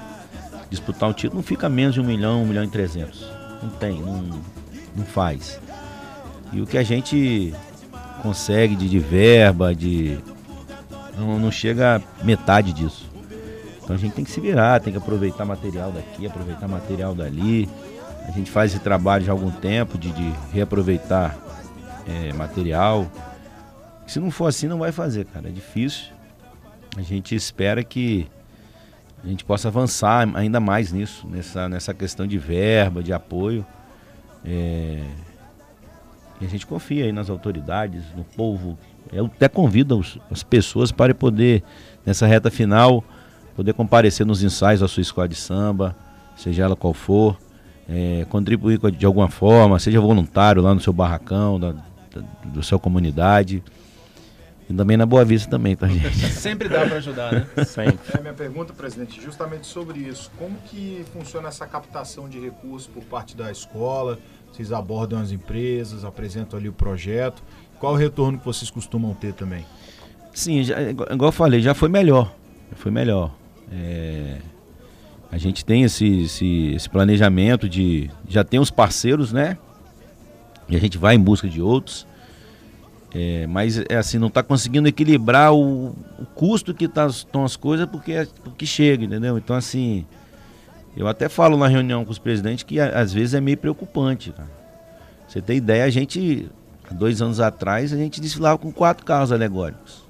disputar 0.69 1.09
um 1.09 1.13
título, 1.13 1.37
não 1.37 1.43
fica 1.43 1.69
menos 1.69 1.93
de 1.93 2.01
um 2.01 2.03
milhão, 2.03 2.43
um 2.43 2.45
milhão 2.45 2.63
e 2.63 2.67
trezentos. 2.67 3.25
Não 3.61 3.69
tem, 3.69 4.01
não, 4.01 4.21
não 4.95 5.05
faz. 5.05 5.59
E 6.51 6.61
o 6.61 6.67
que 6.67 6.77
a 6.77 6.83
gente 6.83 7.53
consegue 8.21 8.75
de, 8.75 8.89
de 8.89 8.99
verba, 8.99 9.73
de. 9.73 10.17
Não, 11.17 11.39
não 11.39 11.51
chega 11.51 12.01
a 12.21 12.23
metade 12.23 12.73
disso. 12.73 13.09
Então 13.83 13.95
a 13.95 13.99
gente 13.99 14.13
tem 14.13 14.25
que 14.25 14.31
se 14.31 14.41
virar, 14.41 14.79
tem 14.79 14.91
que 14.91 14.97
aproveitar 14.97 15.45
material 15.45 15.91
daqui, 15.91 16.25
aproveitar 16.25 16.67
material 16.67 17.13
dali. 17.13 17.69
A 18.27 18.31
gente 18.31 18.49
faz 18.49 18.71
esse 18.71 18.81
trabalho 18.81 19.23
já 19.23 19.31
há 19.31 19.35
algum 19.35 19.51
tempo 19.51 19.97
de, 19.97 20.11
de 20.11 20.33
reaproveitar 20.51 21.37
é, 22.07 22.33
material. 22.33 23.05
Se 24.07 24.19
não 24.19 24.31
for 24.31 24.47
assim, 24.47 24.67
não 24.67 24.79
vai 24.79 24.91
fazer, 24.91 25.25
cara. 25.25 25.49
É 25.49 25.51
difícil. 25.51 26.14
A 26.97 27.01
gente 27.01 27.35
espera 27.35 27.83
que 27.83 28.27
a 29.23 29.27
gente 29.27 29.43
possa 29.43 29.67
avançar 29.67 30.29
ainda 30.35 30.59
mais 30.59 30.91
nisso, 30.91 31.27
nessa, 31.27 31.67
nessa 31.67 31.93
questão 31.93 32.27
de 32.27 32.37
verba, 32.37 33.01
de 33.01 33.11
apoio. 33.11 33.65
É, 34.43 35.03
e 36.39 36.45
a 36.45 36.47
gente 36.47 36.65
confia 36.65 37.05
aí 37.05 37.11
nas 37.11 37.29
autoridades, 37.29 38.03
no 38.15 38.23
povo. 38.23 38.77
Eu 39.11 39.25
até 39.25 39.49
convido 39.49 39.97
os, 39.97 40.19
as 40.29 40.43
pessoas 40.43 40.91
para 40.91 41.13
poder, 41.13 41.63
nessa 42.05 42.27
reta 42.27 42.51
final, 42.51 43.03
poder 43.55 43.73
comparecer 43.73 44.25
nos 44.25 44.43
ensaios 44.43 44.81
da 44.81 44.87
sua 44.87 45.01
escola 45.01 45.27
de 45.27 45.35
samba, 45.35 45.95
seja 46.35 46.63
ela 46.63 46.75
qual 46.75 46.93
for, 46.93 47.37
é, 47.89 48.25
contribuir 48.29 48.79
de 48.91 49.05
alguma 49.05 49.29
forma, 49.29 49.79
seja 49.79 49.99
voluntário 49.99 50.61
lá 50.61 50.73
no 50.73 50.81
seu 50.81 50.93
barracão, 50.93 51.59
da, 51.59 51.71
da, 51.71 52.21
da 52.45 52.61
sua 52.61 52.77
comunidade. 52.77 53.63
E 54.69 54.73
também 54.73 54.97
na 54.97 55.05
Boa 55.05 55.23
Vista 55.23 55.49
também, 55.49 55.75
tá, 55.75 55.87
gente? 55.87 56.17
Sempre 56.33 56.67
dá 56.67 56.85
para 56.85 56.97
ajudar, 56.97 57.31
né? 57.31 57.65
Sempre. 57.65 58.17
É, 58.17 58.21
minha 58.21 58.33
pergunta, 58.33 58.73
presidente, 58.73 59.21
justamente 59.21 59.67
sobre 59.67 59.99
isso. 59.99 60.31
Como 60.37 60.55
que 60.65 61.05
funciona 61.13 61.49
essa 61.49 61.67
captação 61.67 62.27
de 62.27 62.39
recursos 62.39 62.87
por 62.87 63.03
parte 63.03 63.37
da 63.37 63.51
escola? 63.51 64.17
Vocês 64.51 64.71
abordam 64.71 65.19
as 65.19 65.31
empresas, 65.31 66.03
apresentam 66.03 66.57
ali 66.57 66.67
o 66.67 66.73
projeto. 66.73 67.43
Qual 67.79 67.93
o 67.93 67.95
retorno 67.95 68.39
que 68.39 68.45
vocês 68.45 68.71
costumam 68.71 69.13
ter 69.13 69.33
também? 69.33 69.65
Sim, 70.33 70.63
já, 70.63 70.81
igual 70.81 71.27
eu 71.29 71.31
falei, 71.31 71.61
já 71.61 71.73
foi 71.73 71.89
melhor. 71.89 72.33
Já 72.71 72.77
foi 72.77 72.91
melhor. 72.91 73.35
É, 73.71 74.37
a 75.31 75.37
gente 75.37 75.63
tem 75.63 75.83
esse, 75.83 76.23
esse, 76.23 76.73
esse, 76.75 76.89
planejamento 76.89 77.67
de. 77.67 78.09
Já 78.27 78.43
tem 78.43 78.59
os 78.59 78.71
parceiros, 78.71 79.31
né? 79.31 79.57
E 80.67 80.75
a 80.75 80.79
gente 80.79 80.97
vai 80.97 81.15
em 81.15 81.19
busca 81.19 81.47
de 81.47 81.61
outros. 81.61 82.07
É, 83.17 83.47
mas 83.47 83.79
é 83.87 83.95
assim, 83.95 84.17
não 84.17 84.27
está 84.27 84.43
conseguindo 84.43 84.89
equilibrar 84.89 85.53
o, 85.53 85.95
o 86.19 86.25
custo 86.35 86.73
que 86.73 86.85
tá, 86.85 87.07
estão 87.07 87.45
as 87.45 87.55
coisas 87.55 87.87
porque, 87.87 88.11
é, 88.11 88.27
porque 88.43 88.65
chega, 88.65 89.05
entendeu? 89.05 89.37
Então 89.37 89.55
assim, 89.55 90.05
eu 90.97 91.07
até 91.07 91.29
falo 91.29 91.55
na 91.55 91.65
reunião 91.65 92.03
com 92.03 92.11
os 92.11 92.19
presidentes 92.19 92.65
que 92.65 92.77
às 92.77 93.13
vezes 93.13 93.33
é 93.33 93.39
meio 93.39 93.57
preocupante, 93.57 94.33
cara. 94.33 94.49
Você 95.29 95.41
tem 95.41 95.55
ideia, 95.55 95.85
a 95.85 95.89
gente, 95.89 96.49
dois 96.91 97.21
anos 97.21 97.39
atrás, 97.39 97.93
a 97.93 97.95
gente 97.95 98.19
desfilava 98.19 98.57
com 98.57 98.69
quatro 98.69 99.05
carros 99.05 99.31
alegóricos. 99.31 100.03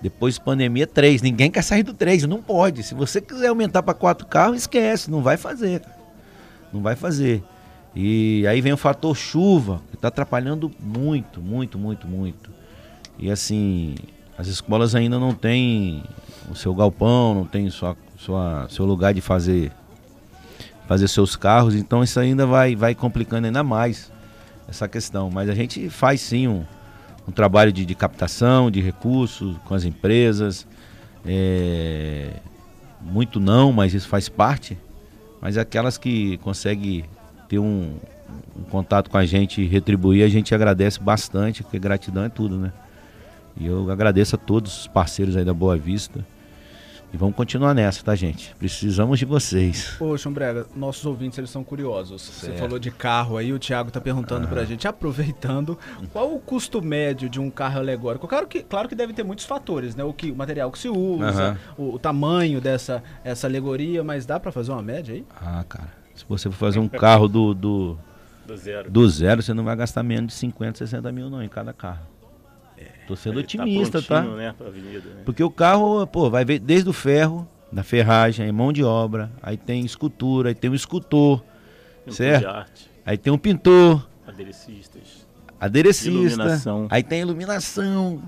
Depois 0.00 0.38
pandemia, 0.38 0.86
três. 0.86 1.22
Ninguém 1.22 1.50
quer 1.50 1.62
sair 1.62 1.82
do 1.82 1.92
três, 1.92 2.22
não 2.22 2.40
pode. 2.40 2.84
Se 2.84 2.94
você 2.94 3.20
quiser 3.20 3.48
aumentar 3.48 3.82
para 3.82 3.92
quatro 3.92 4.24
carros, 4.26 4.58
esquece, 4.58 5.10
não 5.10 5.20
vai 5.20 5.36
fazer. 5.36 5.82
Não 6.72 6.80
vai 6.80 6.94
fazer. 6.94 7.42
E 7.94 8.46
aí 8.46 8.60
vem 8.60 8.72
o 8.72 8.76
fator 8.76 9.16
chuva, 9.16 9.80
que 9.90 9.96
está 9.96 10.08
atrapalhando 10.08 10.70
muito, 10.78 11.40
muito, 11.40 11.78
muito, 11.78 12.06
muito. 12.06 12.50
E 13.18 13.30
assim, 13.30 13.96
as 14.38 14.46
escolas 14.46 14.94
ainda 14.94 15.18
não 15.18 15.34
têm 15.34 16.02
o 16.50 16.54
seu 16.54 16.74
galpão, 16.74 17.34
não 17.34 17.44
tem 17.44 17.68
sua, 17.68 17.96
sua, 18.16 18.66
seu 18.70 18.84
lugar 18.84 19.12
de 19.12 19.20
fazer 19.20 19.72
fazer 20.86 21.06
seus 21.06 21.36
carros, 21.36 21.76
então 21.76 22.02
isso 22.02 22.18
ainda 22.18 22.44
vai, 22.44 22.74
vai 22.74 22.96
complicando 22.96 23.46
ainda 23.46 23.62
mais 23.62 24.10
essa 24.68 24.88
questão. 24.88 25.30
Mas 25.30 25.48
a 25.48 25.54
gente 25.54 25.88
faz 25.88 26.20
sim 26.20 26.48
um, 26.48 26.64
um 27.28 27.30
trabalho 27.30 27.72
de, 27.72 27.86
de 27.86 27.94
captação 27.94 28.68
de 28.72 28.80
recursos 28.80 29.56
com 29.66 29.74
as 29.74 29.84
empresas. 29.84 30.66
É, 31.24 32.32
muito 33.00 33.38
não, 33.38 33.72
mas 33.72 33.94
isso 33.94 34.08
faz 34.08 34.28
parte. 34.28 34.76
Mas 35.40 35.56
aquelas 35.56 35.96
que 35.96 36.38
conseguem 36.38 37.04
ter 37.50 37.58
um, 37.58 37.96
um, 38.56 38.62
contato 38.70 39.10
com 39.10 39.18
a 39.18 39.26
gente 39.26 39.60
e 39.60 39.66
retribuir, 39.66 40.24
a 40.24 40.28
gente 40.28 40.54
agradece 40.54 41.00
bastante, 41.00 41.64
porque 41.64 41.80
gratidão 41.80 42.22
é 42.22 42.28
tudo, 42.28 42.56
né? 42.56 42.72
E 43.56 43.66
eu 43.66 43.90
agradeço 43.90 44.36
a 44.36 44.38
todos 44.38 44.82
os 44.82 44.86
parceiros 44.86 45.36
aí 45.36 45.44
da 45.44 45.52
Boa 45.52 45.76
Vista. 45.76 46.24
E 47.12 47.16
vamos 47.16 47.34
continuar 47.34 47.74
nessa, 47.74 48.04
tá, 48.04 48.14
gente? 48.14 48.54
Precisamos 48.56 49.18
de 49.18 49.24
vocês. 49.24 49.96
Poxa, 49.98 50.28
Umbrega, 50.28 50.64
nossos 50.76 51.04
ouvintes 51.04 51.36
eles 51.38 51.50
são 51.50 51.64
curiosos. 51.64 52.22
Certo. 52.22 52.52
Você 52.52 52.56
falou 52.56 52.78
de 52.78 52.92
carro 52.92 53.36
aí, 53.36 53.52
o 53.52 53.58
Thiago 53.58 53.90
tá 53.90 54.00
perguntando 54.00 54.46
ah. 54.46 54.48
pra 54.48 54.64
gente, 54.64 54.86
aproveitando, 54.86 55.76
qual 56.12 56.32
o 56.32 56.38
custo 56.38 56.80
médio 56.80 57.28
de 57.28 57.40
um 57.40 57.50
carro 57.50 57.80
alegórico? 57.80 58.28
Claro 58.28 58.46
que, 58.46 58.62
claro 58.62 58.88
que 58.88 58.94
deve 58.94 59.12
ter 59.12 59.24
muitos 59.24 59.44
fatores, 59.44 59.96
né? 59.96 60.04
O, 60.04 60.12
que, 60.12 60.30
o 60.30 60.36
material 60.36 60.70
que 60.70 60.78
se 60.78 60.88
usa, 60.88 61.58
o, 61.76 61.94
o, 61.94 61.98
tamanho 61.98 62.60
dessa 62.60 63.02
essa 63.24 63.48
alegoria, 63.48 64.04
mas 64.04 64.24
dá 64.24 64.38
para 64.38 64.52
fazer 64.52 64.70
uma 64.70 64.82
média 64.82 65.12
aí? 65.12 65.26
Ah, 65.40 65.64
cara, 65.68 66.00
se 66.20 66.26
você 66.28 66.50
for 66.50 66.56
fazer 66.56 66.78
um 66.78 66.88
carro 66.88 67.28
do, 67.28 67.54
do, 67.54 67.98
do, 68.46 68.56
zero. 68.56 68.90
do 68.90 69.08
zero, 69.08 69.42
você 69.42 69.54
não 69.54 69.64
vai 69.64 69.74
gastar 69.76 70.02
menos 70.02 70.28
de 70.28 70.32
50, 70.34 70.78
60 70.78 71.10
mil 71.12 71.28
não 71.28 71.42
em 71.42 71.48
cada 71.48 71.72
carro. 71.72 72.06
Tô 73.06 73.16
sendo 73.16 73.34
tá 73.34 73.40
otimista, 73.40 74.00
tá? 74.00 74.22
Né, 74.22 74.54
avenida, 74.64 75.08
né? 75.08 75.22
Porque 75.24 75.42
o 75.42 75.50
carro, 75.50 76.06
pô, 76.06 76.30
vai 76.30 76.44
ver 76.44 76.60
desde 76.60 76.88
o 76.88 76.92
ferro, 76.92 77.48
da 77.72 77.82
ferragem, 77.82 78.46
aí 78.46 78.52
mão 78.52 78.72
de 78.72 78.84
obra, 78.84 79.32
aí 79.42 79.56
tem 79.56 79.84
escultura, 79.84 80.50
aí 80.50 80.54
tem 80.54 80.70
um 80.70 80.74
escultor, 80.74 81.42
tem 82.04 82.14
certo? 82.14 82.66
Aí 83.04 83.18
tem 83.18 83.32
um 83.32 83.38
pintor. 83.38 84.08
Aderecistas. 84.24 85.26
Aderecista. 85.58 86.08
Iluminação. 86.08 86.86
Aí 86.88 87.02
tem 87.02 87.20
iluminação. 87.20 88.22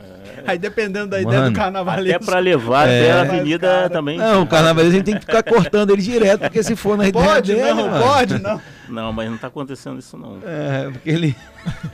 É. 0.00 0.42
Aí 0.46 0.58
dependendo 0.58 1.08
da 1.08 1.18
Mano, 1.18 1.28
ideia 1.28 1.50
do 1.50 1.54
carnavalesco. 1.54 2.16
Até 2.16 2.24
pra 2.24 2.38
levar 2.38 2.88
é. 2.88 3.00
até 3.00 3.12
a 3.12 3.20
avenida 3.20 3.68
cara, 3.68 3.90
também. 3.90 4.18
Não, 4.18 4.42
o 4.42 4.46
carnavalesco 4.46 4.92
a 4.92 4.96
gente 4.96 5.04
tem 5.04 5.14
que 5.14 5.20
ficar 5.20 5.42
cortando 5.42 5.90
ele 5.92 6.02
direto, 6.02 6.40
porque 6.40 6.62
se 6.62 6.74
for 6.76 6.96
na 6.96 7.08
ideia 7.08 7.24
Pode, 7.24 7.54
dele, 7.54 7.74
não, 7.74 7.88
mano. 7.88 8.04
pode, 8.04 8.38
não. 8.38 8.60
Não, 8.88 9.12
mas 9.12 9.30
não 9.30 9.38
tá 9.38 9.46
acontecendo 9.46 9.98
isso 9.98 10.16
não. 10.16 10.38
É, 10.44 10.90
porque 10.90 11.10
ele... 11.10 11.36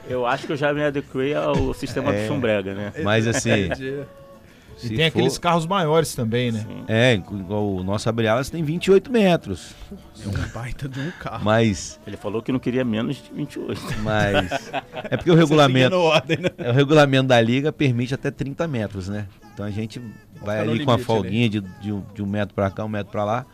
Eu 0.08 0.26
acho 0.26 0.46
que 0.46 0.52
eu 0.52 0.56
já 0.56 0.72
me 0.72 0.82
adequei 0.82 1.34
ao 1.34 1.74
sistema 1.74 2.14
é. 2.14 2.22
do 2.22 2.28
Chumbrega, 2.28 2.74
né? 2.74 2.92
Mas 3.02 3.26
assim... 3.26 3.70
E 4.76 4.80
Se 4.80 4.88
tem 4.88 5.10
for- 5.10 5.18
aqueles 5.18 5.38
carros 5.38 5.66
maiores 5.66 6.14
também, 6.14 6.52
né? 6.52 6.66
É, 6.86 7.14
igual 7.14 7.74
o 7.76 7.82
nosso 7.82 8.08
abre 8.08 8.28
alas 8.28 8.50
tem 8.50 8.62
28 8.62 9.10
metros. 9.10 9.74
É 10.22 10.28
um 10.28 10.48
baita 10.52 10.86
de 10.88 11.00
um 11.00 11.10
carro. 11.12 11.44
Mas, 11.44 11.98
Ele 12.06 12.16
falou 12.16 12.42
que 12.42 12.52
não 12.52 12.58
queria 12.58 12.84
menos 12.84 13.16
de 13.16 13.32
28. 13.32 13.80
mas 14.02 14.70
é 15.10 15.16
porque 15.16 15.30
o 15.30 15.34
regulamento, 15.34 15.96
ordem, 15.96 16.36
né? 16.38 16.50
é, 16.58 16.70
o 16.70 16.72
regulamento 16.74 17.28
da 17.28 17.40
liga 17.40 17.72
permite 17.72 18.12
até 18.14 18.30
30 18.30 18.68
metros, 18.68 19.08
né? 19.08 19.26
Então 19.54 19.64
a 19.64 19.70
gente 19.70 20.00
vai 20.42 20.60
ali 20.60 20.84
com 20.84 20.90
a 20.90 20.98
folguinha 20.98 21.48
de, 21.48 21.60
de, 21.60 21.92
um, 21.92 22.02
de 22.14 22.22
um 22.22 22.26
metro 22.26 22.54
pra 22.54 22.70
cá, 22.70 22.84
um 22.84 22.88
metro 22.88 23.10
pra 23.10 23.24
lá. 23.24 23.46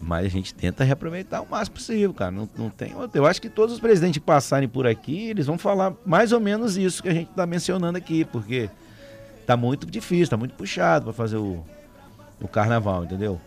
Mas 0.00 0.26
a 0.26 0.28
gente 0.28 0.54
tenta 0.54 0.84
reaproveitar 0.84 1.42
o 1.42 1.46
máximo 1.50 1.74
possível, 1.74 2.14
cara. 2.14 2.30
Não, 2.30 2.48
não 2.56 2.70
tem. 2.70 2.94
Eu 3.12 3.26
acho 3.26 3.42
que 3.42 3.48
todos 3.50 3.74
os 3.74 3.80
presidentes 3.80 4.18
que 4.18 4.24
passarem 4.24 4.68
por 4.68 4.86
aqui, 4.86 5.28
eles 5.28 5.44
vão 5.46 5.58
falar 5.58 5.92
mais 6.06 6.30
ou 6.32 6.38
menos 6.40 6.76
isso 6.76 7.02
que 7.02 7.08
a 7.08 7.12
gente 7.12 7.28
tá 7.32 7.44
mencionando 7.44 7.98
aqui, 7.98 8.24
porque 8.24 8.70
tá 9.48 9.56
muito 9.56 9.86
difícil, 9.86 10.28
tá 10.28 10.36
muito 10.36 10.54
puxado 10.54 11.04
pra 11.04 11.12
fazer 11.14 11.38
o, 11.38 11.64
o 12.38 12.46
carnaval, 12.46 13.04
entendeu? 13.04 13.40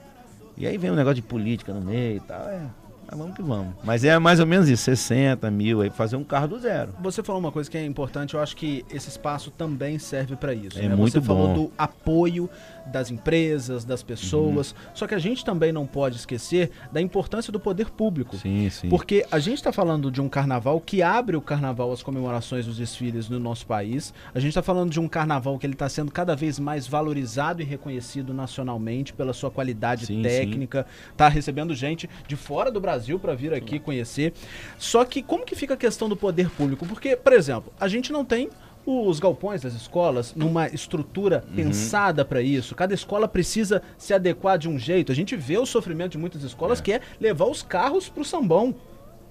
E 0.57 0.65
aí 0.65 0.75
vem 0.75 0.89
um 0.89 0.95
negócio 0.95 1.17
de 1.17 1.21
política 1.21 1.71
no 1.71 1.79
meio 1.79 2.17
e 2.17 2.19
tal. 2.21 2.41
É, 2.41 2.59
mas 3.07 3.19
vamos 3.19 3.35
que 3.35 3.43
vamos. 3.43 3.75
Mas 3.83 4.03
é 4.03 4.17
mais 4.17 4.39
ou 4.39 4.47
menos 4.47 4.67
isso, 4.67 4.83
60 4.83 5.51
mil 5.51 5.81
aí, 5.81 5.91
fazer 5.91 6.15
um 6.15 6.23
carro 6.23 6.47
do 6.47 6.59
zero. 6.59 6.95
Você 7.01 7.21
falou 7.21 7.39
uma 7.39 7.51
coisa 7.51 7.69
que 7.69 7.77
é 7.77 7.85
importante, 7.85 8.33
eu 8.33 8.39
acho 8.41 8.55
que 8.55 8.83
esse 8.89 9.09
espaço 9.09 9.51
também 9.51 9.99
serve 9.99 10.35
para 10.35 10.55
isso. 10.55 10.79
É 10.79 10.89
né? 10.89 10.95
muito 10.95 11.13
Você 11.13 11.21
falou 11.21 11.49
bom. 11.49 11.53
do 11.53 11.71
apoio 11.77 12.49
das 12.87 13.11
empresas, 13.11 13.85
das 13.85 14.03
pessoas. 14.03 14.71
Uhum. 14.71 14.91
Só 14.93 15.07
que 15.07 15.15
a 15.15 15.19
gente 15.19 15.43
também 15.43 15.71
não 15.71 15.85
pode 15.85 16.17
esquecer 16.17 16.71
da 16.91 17.01
importância 17.01 17.51
do 17.51 17.59
poder 17.59 17.89
público. 17.89 18.37
Sim, 18.37 18.69
sim. 18.69 18.89
Porque 18.89 19.25
a 19.31 19.39
gente 19.39 19.57
está 19.57 19.71
falando 19.71 20.11
de 20.11 20.21
um 20.21 20.29
carnaval 20.29 20.79
que 20.79 21.01
abre 21.01 21.35
o 21.35 21.41
carnaval 21.41 21.91
às 21.91 22.03
comemorações 22.03 22.65
dos 22.65 22.77
desfiles 22.77 23.29
no 23.29 23.39
nosso 23.39 23.65
país. 23.65 24.13
A 24.33 24.39
gente 24.39 24.49
está 24.49 24.61
falando 24.61 24.91
de 24.91 24.99
um 24.99 25.07
carnaval 25.07 25.57
que 25.57 25.65
ele 25.65 25.73
está 25.73 25.89
sendo 25.89 26.11
cada 26.11 26.35
vez 26.35 26.59
mais 26.59 26.87
valorizado 26.87 27.61
e 27.61 27.65
reconhecido 27.65 28.33
nacionalmente 28.33 29.13
pela 29.13 29.33
sua 29.33 29.51
qualidade 29.51 30.05
Sim, 30.05 30.21
técnica. 30.21 30.85
Está 31.11 31.27
recebendo 31.27 31.73
gente 31.75 32.09
de 32.27 32.35
fora 32.35 32.71
do 32.71 32.79
Brasil 32.79 33.19
para 33.19 33.35
vir 33.35 33.53
aqui 33.53 33.79
conhecer. 33.79 34.33
Só 34.77 35.05
que 35.05 35.21
como 35.21 35.45
que 35.45 35.55
fica 35.55 35.73
a 35.73 35.77
questão 35.77 36.09
do 36.09 36.15
poder 36.15 36.49
público? 36.49 36.85
Porque, 36.85 37.15
por 37.15 37.33
exemplo, 37.33 37.71
a 37.79 37.87
gente 37.87 38.11
não 38.11 38.25
tem 38.25 38.49
os 38.85 39.19
galpões 39.19 39.61
das 39.61 39.73
escolas 39.73 40.33
numa 40.35 40.67
estrutura 40.67 41.43
Uhum. 41.49 41.55
pensada 41.55 42.25
para 42.25 42.41
isso. 42.41 42.73
Cada 42.75 42.93
escola 42.93 43.27
precisa 43.27 43.81
se 43.97 44.13
adequar 44.13 44.57
de 44.57 44.67
um 44.67 44.77
jeito. 44.79 45.11
A 45.11 45.15
gente 45.15 45.35
vê 45.35 45.57
o 45.57 45.65
sofrimento 45.65 46.13
de 46.13 46.17
muitas 46.17 46.43
escolas 46.43 46.81
que 46.81 46.93
é 46.93 47.01
levar 47.19 47.45
os 47.45 47.61
carros 47.61 48.09
pro 48.09 48.25
sambão. 48.25 48.73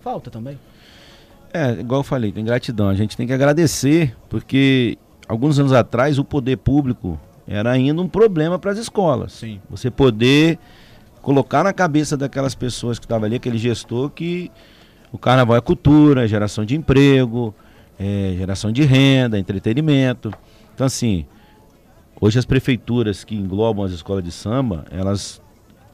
Falta 0.01 0.31
também. 0.31 0.59
É, 1.53 1.73
igual 1.73 2.01
eu 2.01 2.05
falei, 2.05 2.31
tem 2.31 2.45
gratidão. 2.45 2.89
A 2.89 2.95
gente 2.95 3.17
tem 3.17 3.27
que 3.27 3.33
agradecer, 3.33 4.17
porque 4.29 4.97
alguns 5.27 5.59
anos 5.59 5.73
atrás 5.73 6.19
o 6.19 6.25
poder 6.25 6.57
público 6.59 7.19
era 7.47 7.73
ainda 7.73 8.01
um 8.01 8.09
problema 8.09 8.57
para 8.59 8.71
as 8.71 8.79
escolas. 8.79 9.33
Sim. 9.33 9.61
Você 9.69 9.91
poder 9.91 10.59
colocar 11.21 11.65
na 11.65 11.73
cabeça 11.73 12.17
daquelas 12.17 12.55
pessoas 12.55 12.99
que 13.01 13.05
estavam 13.05 13.27
ali, 13.27 13.37
aquele 13.37 13.59
gestor, 13.59 14.11
que 14.11 14.51
o 15.13 15.19
carnaval 15.19 15.57
é 15.57 15.61
cultura, 15.61 16.27
geração 16.29 16.65
de 16.65 16.77
emprego, 16.77 17.53
é, 18.01 18.35
geração 18.35 18.73
de 18.73 18.83
renda, 18.83 19.39
entretenimento. 19.39 20.33
Então, 20.75 20.87
assim, 20.87 21.27
hoje 22.19 22.39
as 22.39 22.47
prefeituras 22.47 23.23
que 23.25 23.35
englobam 23.35 23.85
as 23.85 23.93
escolas 23.93 24.25
de 24.25 24.33
samba, 24.33 24.87
elas 24.91 25.43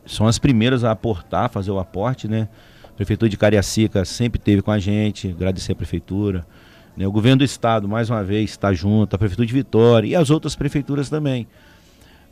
são 0.06 0.28
as 0.28 0.38
primeiras 0.38 0.84
a 0.84 0.92
aportar, 0.92 1.50
fazer 1.50 1.72
o 1.72 1.80
aporte, 1.80 2.28
né? 2.28 2.48
A 2.84 2.92
prefeitura 2.92 3.28
de 3.28 3.36
Cariacica 3.36 4.04
sempre 4.04 4.38
esteve 4.38 4.62
com 4.62 4.70
a 4.70 4.78
gente, 4.78 5.28
agradecer 5.28 5.72
a 5.72 5.74
prefeitura. 5.74 6.46
né? 6.96 7.08
O 7.08 7.12
governo 7.12 7.38
do 7.38 7.44
estado, 7.44 7.88
mais 7.88 8.08
uma 8.08 8.22
vez, 8.22 8.50
está 8.50 8.72
junto, 8.72 9.16
a 9.16 9.18
prefeitura 9.18 9.44
de 9.44 9.52
Vitória 9.52 10.06
e 10.06 10.14
as 10.14 10.30
outras 10.30 10.54
prefeituras 10.54 11.10
também. 11.10 11.48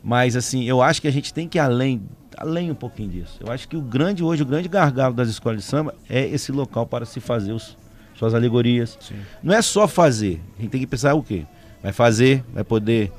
Mas 0.01 0.37
assim, 0.37 0.63
eu 0.63 0.81
acho 0.81 1.01
que 1.01 1.07
a 1.07 1.11
gente 1.11 1.33
tem 1.33 1.49
que 1.49 1.57
ir 1.57 1.61
além, 1.61 2.01
além 2.37 2.71
um 2.71 2.75
pouquinho 2.75 3.09
disso. 3.09 3.39
Eu 3.41 3.51
acho 3.51 3.67
que 3.67 3.75
o 3.75 3.81
grande 3.81 4.23
hoje, 4.23 4.41
o 4.41 4.45
grande 4.45 4.69
gargalo 4.69 5.13
das 5.13 5.27
escolas 5.27 5.59
de 5.59 5.65
samba 5.65 5.93
é 6.09 6.25
esse 6.25 6.51
local 6.53 6.85
para 6.85 7.05
se 7.05 7.19
fazer 7.19 7.51
os, 7.51 7.75
suas 8.17 8.33
alegorias. 8.33 8.97
Não 9.43 9.53
é 9.53 9.61
só 9.61 9.87
fazer, 9.87 10.41
a 10.57 10.61
gente 10.61 10.71
tem 10.71 10.81
que 10.81 10.87
pensar 10.87 11.13
o 11.13 11.23
quê? 11.23 11.45
Vai 11.83 11.91
fazer, 11.91 12.43
vai 12.53 12.63
poder 12.63 13.11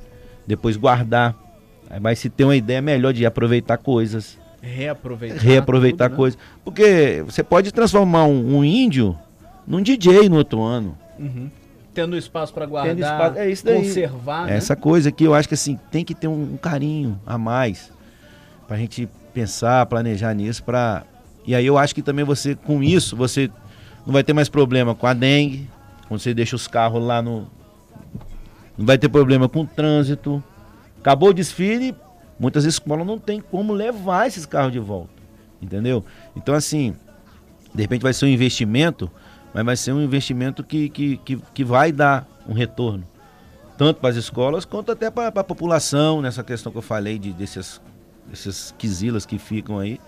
depois 0.47 0.77
guardar, 0.77 1.35
vai 2.01 2.17
se 2.17 2.29
ter 2.29 2.45
uma 2.45 2.57
ideia 2.57 2.81
melhor 2.83 3.13
de 3.13 3.25
aproveitar 3.27 3.77
coisas, 3.79 4.39
Reaproveitar. 4.61 5.41
reaproveitar 5.41 6.05
tudo, 6.07 6.13
né? 6.13 6.17
coisas. 6.17 6.39
Porque 6.65 7.23
você 7.25 7.43
pode 7.43 7.71
transformar 7.73 8.25
um, 8.25 8.57
um 8.59 8.65
índio 8.65 9.17
num 9.67 9.81
DJ 9.81 10.29
no 10.29 10.37
outro 10.37 10.61
ano. 10.63 10.97
Uhum. 11.19 11.49
Tendo 11.95 12.17
espaço 12.17 12.53
para 12.53 12.67
guardar, 12.67 12.99
espaço- 12.99 13.39
é 13.39 13.49
isso 13.51 13.65
daí. 13.65 13.77
conservar, 13.79 14.47
né? 14.47 14.57
Essa 14.57 14.75
coisa 14.77 15.11
que 15.13 15.25
eu 15.25 15.35
acho 15.35 15.47
que 15.49 15.55
assim, 15.55 15.79
tem 15.91 16.05
que 16.05 16.15
ter 16.15 16.27
um, 16.29 16.55
um 16.55 16.57
carinho 16.57 17.19
a 17.25 17.39
mais 17.39 17.93
pra 18.67 18.77
gente 18.77 19.09
pensar, 19.33 19.87
planejar 19.87 20.35
nisso 20.35 20.63
para 20.65 21.05
E 21.47 21.55
aí 21.55 21.65
eu 21.65 21.79
acho 21.79 21.95
que 21.95 22.03
também 22.03 22.25
você 22.25 22.55
com 22.57 22.83
isso, 22.83 23.15
você 23.17 23.49
não 24.07 24.13
vai 24.13 24.23
ter 24.23 24.33
mais 24.33 24.49
problema 24.49 24.95
com 24.95 25.07
a 25.07 25.13
dengue, 25.13 25.69
quando 26.09 26.21
você 26.21 26.33
deixa 26.33 26.55
os 26.57 26.69
carros 26.69 27.03
lá 27.03 27.21
no 27.21 27.49
não 28.79 28.85
vai 28.85 28.99
ter 28.99 29.09
problema 29.09 29.49
com 29.49 29.63
o 29.63 29.67
trânsito. 29.67 30.43
Acabou 31.01 31.31
o 31.31 31.35
desfile, 31.35 31.95
muitas 32.39 32.65
escolas 32.65 33.07
não 33.07 33.19
tem 33.19 33.41
como 33.41 33.73
levar 33.73 34.27
esses 34.27 34.45
carros 34.45 34.73
de 34.73 34.79
volta. 34.79 35.11
Entendeu? 35.61 36.05
Então 36.37 36.55
assim, 36.55 36.95
de 37.75 37.83
repente 37.83 38.03
vai 38.03 38.13
ser 38.13 38.27
um 38.27 38.29
investimento, 38.29 39.11
mas 39.53 39.65
vai 39.65 39.77
ser 39.77 39.93
um 39.93 40.03
investimento 40.03 40.63
que, 40.63 40.89
que, 40.91 41.17
que, 41.19 41.37
que 41.37 41.65
vai 41.65 41.91
dar 41.91 42.29
um 42.47 42.53
retorno 42.53 43.05
tanto 43.77 44.01
para 44.01 44.11
as 44.11 44.17
escolas 44.17 44.65
quanto 44.65 44.91
até 44.93 45.11
para 45.11 45.29
a 45.29 45.45
população, 45.45 46.23
nessa 46.23 46.43
questão 46.43 46.73
que 46.73 46.79
eu 46.79 46.83
falei 46.83 47.19
de 47.19 47.33
desses, 47.33 47.81
desses 48.27 48.75
quisilas 48.79 49.27
que 49.27 49.39
ficam 49.39 49.79
aí. 49.79 50.01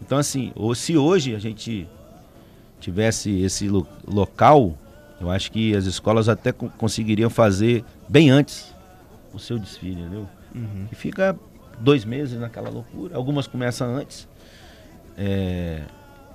Então, 0.00 0.18
assim, 0.18 0.52
ou 0.54 0.74
se 0.74 0.96
hoje 0.96 1.34
a 1.34 1.38
gente 1.38 1.88
tivesse 2.80 3.40
esse 3.40 3.68
lo- 3.68 3.86
local, 4.06 4.76
eu 5.20 5.30
acho 5.30 5.50
que 5.52 5.74
as 5.74 5.84
escolas 5.84 6.28
até 6.28 6.52
co- 6.52 6.68
conseguiriam 6.78 7.28
fazer 7.30 7.84
bem 8.08 8.30
antes 8.30 8.74
o 9.32 9.38
seu 9.38 9.58
desfile, 9.58 10.00
entendeu? 10.00 10.28
E 10.90 10.94
fica 10.94 11.36
dois 11.80 12.04
meses 12.04 12.38
naquela 12.38 12.70
loucura. 12.70 13.16
Algumas 13.16 13.46
começam 13.46 13.94
antes. 13.94 14.26
É, 15.16 15.82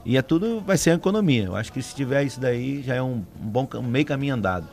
e 0.06 0.18
é 0.18 0.22
tudo, 0.22 0.62
vai 0.62 0.78
ser 0.78 0.92
a 0.92 0.94
economia. 0.96 1.46
Eu 1.46 1.56
acho 1.56 1.72
que 1.72 1.82
se 1.82 1.96
tiver 1.96 2.24
isso 2.24 2.40
daí, 2.40 2.82
já 2.84 2.96
é 2.96 3.02
um, 3.02 3.24
um 3.42 3.48
bom 3.50 3.66
cam- 3.66 3.82
meio 3.82 4.06
caminho 4.06 4.36
andado. 4.36 4.68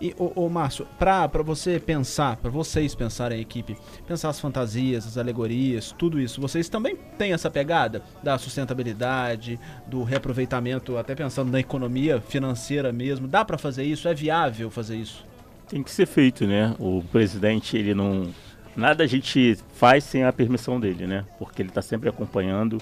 E, 0.00 0.14
ô, 0.18 0.48
Márcio, 0.48 0.86
pra 0.98 1.26
você 1.44 1.78
pensar, 1.80 2.36
pra 2.36 2.50
vocês 2.50 2.94
pensarem 2.94 3.38
a 3.38 3.40
equipe, 3.40 3.76
pensar 4.06 4.28
as 4.28 4.40
fantasias, 4.40 5.06
as 5.06 5.16
alegorias, 5.18 5.94
tudo 5.98 6.20
isso, 6.20 6.40
vocês 6.40 6.68
também 6.68 6.96
têm 7.16 7.32
essa 7.32 7.50
pegada 7.50 8.02
da 8.22 8.36
sustentabilidade, 8.38 9.58
do 9.86 10.02
reaproveitamento, 10.02 10.96
até 10.96 11.14
pensando 11.14 11.50
na 11.50 11.60
economia 11.60 12.20
financeira 12.20 12.92
mesmo. 12.92 13.26
Dá 13.26 13.44
pra 13.44 13.58
fazer 13.58 13.84
isso? 13.84 14.08
É 14.08 14.14
viável 14.14 14.70
fazer 14.70 14.96
isso? 14.96 15.24
Tem 15.68 15.82
que 15.82 15.90
ser 15.90 16.06
feito, 16.06 16.46
né? 16.46 16.74
O 16.78 17.02
presidente, 17.12 17.76
ele 17.76 17.94
não. 17.94 18.28
Nada 18.76 19.04
a 19.04 19.06
gente 19.06 19.58
faz 19.74 20.04
sem 20.04 20.24
a 20.24 20.32
permissão 20.32 20.78
dele, 20.78 21.06
né? 21.06 21.24
Porque 21.38 21.60
ele 21.62 21.68
está 21.68 21.82
sempre 21.82 22.08
acompanhando. 22.08 22.78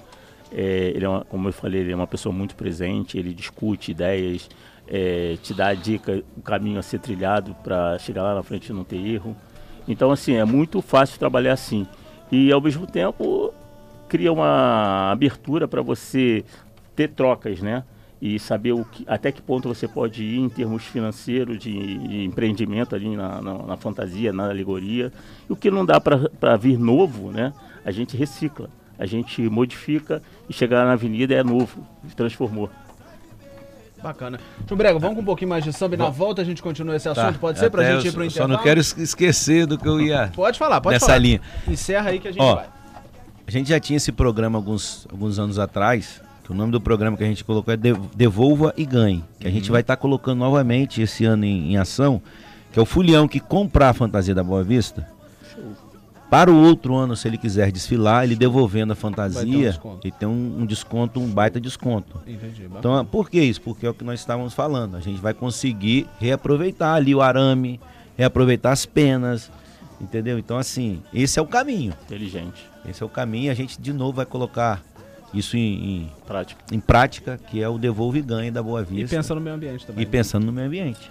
É, 0.53 0.93
ele 0.95 1.05
é 1.05 1.09
uma- 1.09 1.25
como 1.25 1.49
eu 1.49 1.53
falei, 1.53 1.81
ele 1.81 1.93
é 1.93 1.97
uma 1.97 2.07
pessoa 2.07 2.33
muito 2.33 2.55
presente, 2.55 3.19
ele 3.19 3.35
discute 3.35 3.91
ideias, 3.91 4.49
é, 4.89 5.37
te 5.43 5.53
dá 5.53 5.69
a 5.69 5.75
dica, 5.75 6.23
o 6.37 6.43
caminho 6.43 6.79
a 6.79 6.83
ser 6.83 7.01
trilhado 7.01 7.55
para 7.63 7.99
chegar 7.99 8.23
lá 8.23 8.35
na 8.35 8.43
frente 8.43 8.69
e 8.69 8.73
não 8.73 8.85
ter 8.85 8.97
erro. 8.97 9.37
Então, 9.89 10.11
assim, 10.11 10.35
é 10.35 10.45
muito 10.45 10.81
fácil 10.83 11.19
trabalhar 11.19 11.53
assim. 11.53 11.87
E, 12.31 12.53
ao 12.53 12.61
mesmo 12.61 12.87
tempo, 12.87 13.53
cria 14.09 14.33
uma 14.33 15.11
abertura 15.11 15.69
para 15.69 15.83
você 15.83 16.45
ter 16.95 17.09
trocas, 17.09 17.61
né? 17.61 17.85
E 18.21 18.39
saber 18.39 18.73
o 18.73 18.85
que, 18.85 19.05
até 19.07 19.31
que 19.31 19.43
ponto 19.43 19.69
você 19.69 19.87
pode 19.87 20.25
ir 20.25 20.39
em 20.39 20.49
termos 20.49 20.85
financeiros, 20.85 21.59
de, 21.59 21.99
de 21.99 22.25
empreendimento 22.25 22.95
ali 22.95 23.15
na, 23.15 23.43
na, 23.43 23.55
na 23.59 23.77
fantasia, 23.77 24.33
na 24.33 24.49
alegoria. 24.49 25.13
E 25.49 25.53
o 25.53 25.57
que 25.57 25.71
não 25.71 25.85
dá 25.85 26.01
para 26.01 26.57
vir 26.57 26.79
novo, 26.79 27.31
né? 27.31 27.53
A 27.85 27.91
gente 27.91 28.17
recicla, 28.17 28.71
a 28.99 29.07
gente 29.07 29.43
modifica 29.49 30.23
e 30.49 30.53
chegar 30.53 30.85
na 30.87 30.93
avenida 30.93 31.35
é 31.35 31.45
novo, 31.45 31.87
transformou. 32.17 32.71
Bacana. 34.07 34.39
Tio 34.67 34.77
Brego, 34.77 34.99
vamos 35.01 35.17
com 35.17 35.23
um 35.23 35.25
pouquinho 35.25 35.49
mais 35.51 35.65
de 35.65 35.73
samba 35.73 35.95
e 35.95 35.99
na 35.99 36.09
volta 36.11 36.43
a 36.43 36.45
gente 36.45 36.63
continua 36.63 36.95
esse 36.97 37.09
assunto. 37.09 37.39
Pode 37.39 37.59
ser 37.59 37.71
pra 37.71 37.83
Tá. 37.83 37.89
Até 37.89 37.97
gente 37.97 38.07
eu 38.07 38.11
ir 38.11 38.15
pro 38.15 38.23
só- 38.23 38.27
intervalo? 38.29 38.53
Só 38.53 38.57
não 38.57 38.63
quero 38.63 38.81
es- 38.81 38.97
esquecer 38.97 39.67
do 39.67 39.77
que 39.77 39.89
eu 39.89 40.01
ia 40.01 40.31
Pode 40.35 40.59
falar, 40.59 40.81
pode 40.81 40.95
nessa 40.95 41.07
falar. 41.07 41.19
linha. 41.19 41.41
Encerra 41.67 42.11
aí 42.11 42.19
que 42.21 42.29
a 42.29 42.33
gente 42.33 42.41
Ó, 42.43 42.55
vai. 42.57 42.67
A 43.47 43.51
gente 43.51 43.69
já 43.69 43.79
tinha 43.81 43.97
esse 43.97 44.13
programa 44.13 44.59
alguns, 44.59 45.07
alguns 45.11 45.39
anos 45.39 45.59
atrás, 45.59 46.21
que 46.45 46.53
o 46.53 46.55
nome 46.55 46.71
do 46.73 46.81
programa 46.81 47.17
que 47.17 47.25
a 47.25 47.27
gente 47.27 47.43
colocou 47.45 47.75
é 47.75 47.77
De- 47.77 47.95
Devolva 48.15 48.73
e 48.77 48.85
Ganhe, 48.85 49.25
que 49.41 49.47
a 49.49 49.51
gente 49.51 49.71
vai 49.71 49.81
estar 49.81 49.97
colocando 49.97 50.39
novamente 50.39 51.01
esse 51.03 51.25
ano 51.25 51.45
em, 51.45 51.73
em 51.73 51.77
ação, 51.77 52.21
que 52.73 52.79
é 52.79 52.83
o 52.83 52.87
fulhão 52.87 53.27
que 53.27 53.41
comprar 53.41 53.89
a 53.91 53.93
fantasia 53.93 54.35
da 54.35 54.43
Boa 54.45 54.63
Vista, 54.63 55.09
para 56.31 56.51
o 56.51 56.57
outro 56.57 56.95
ano, 56.95 57.17
se 57.17 57.29
ele 57.29 57.39
quiser 57.39 57.71
desfilar, 57.71 58.25
ele 58.25 58.35
devolvendo 58.35 58.93
a 58.93 58.95
um 58.95 58.97
fantasia, 58.97 59.71
desconto. 59.71 60.07
ele 60.07 60.15
tem 60.19 60.29
um, 60.29 60.61
um 60.61 60.67
desconto, 60.67 61.21
um 61.21 61.29
baita 61.29 61.61
desconto. 61.61 62.21
Entendi. 62.27 62.63
bacana. 62.63 62.79
Então, 62.79 63.05
por 63.05 63.31
que 63.31 63.41
isso? 63.41 63.61
Porque 63.61 63.87
é 63.87 63.91
o 63.91 63.95
que 63.95 64.05
nós 64.05 64.21
estávamos 64.21 64.53
falando. 64.53 64.97
A 64.97 65.01
gente 65.01 65.21
vai 65.21 65.33
conseguir 65.33 66.07
reaproveitar 66.19 66.95
ali 66.95 67.15
o 67.15 67.23
arame, 67.23 67.81
reaproveitar 68.17 68.73
as 68.73 68.85
penas, 68.85 69.51
Entendeu? 70.01 70.39
Então, 70.39 70.59
assim, 70.59 71.03
esse 71.13 71.39
é 71.39 71.43
o 71.43 71.47
caminho. 71.47 71.95
Inteligente. 72.05 72.67
Esse 72.89 73.03
é 73.03 73.07
o 73.07 73.09
caminho. 73.09 73.51
A 73.51 73.55
gente, 73.55 73.81
de 73.81 73.93
novo, 73.93 74.13
vai 74.13 74.27
colocar 74.27 74.83
isso 75.35 75.57
em, 75.57 75.61
em, 75.61 76.13
Prática. 76.27 76.61
em 76.73 76.81
prática, 76.81 77.39
que 77.51 77.63
é 77.63 77.69
o 77.69 77.77
devolve 77.79 78.21
e 78.21 78.23
ganhe 78.23 78.51
da 78.51 78.63
Boa 78.63 78.81
E 78.83 78.85
Vista. 78.85 79.17
pensa 79.17 79.35
no 79.35 79.41
meio 79.41 79.57
ambiente 79.57 79.87
também. 79.87 80.03
E 80.03 80.07
pensando 80.07 80.47
no 80.47 80.53
meio 80.53 80.67
ambiente. 80.67 81.11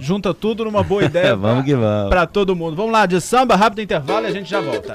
Junta 0.00 0.34
tudo 0.34 0.64
numa 0.64 0.82
boa 0.82 1.02
ideia 1.06 1.28
É, 1.28 1.34
vamos 1.34 1.64
que 1.64 1.74
vamos. 1.74 2.10
pra 2.10 2.26
todo 2.26 2.54
mundo. 2.54 2.76
Vamos 2.76 2.92
lá, 2.92 3.06
de 3.06 3.20
samba, 3.20 3.56
rápido 3.56 3.80
intervalo 3.80 4.26
e 4.26 4.30
a 4.30 4.32
gente 4.32 4.50
já 4.50 4.60
volta. 4.60 4.94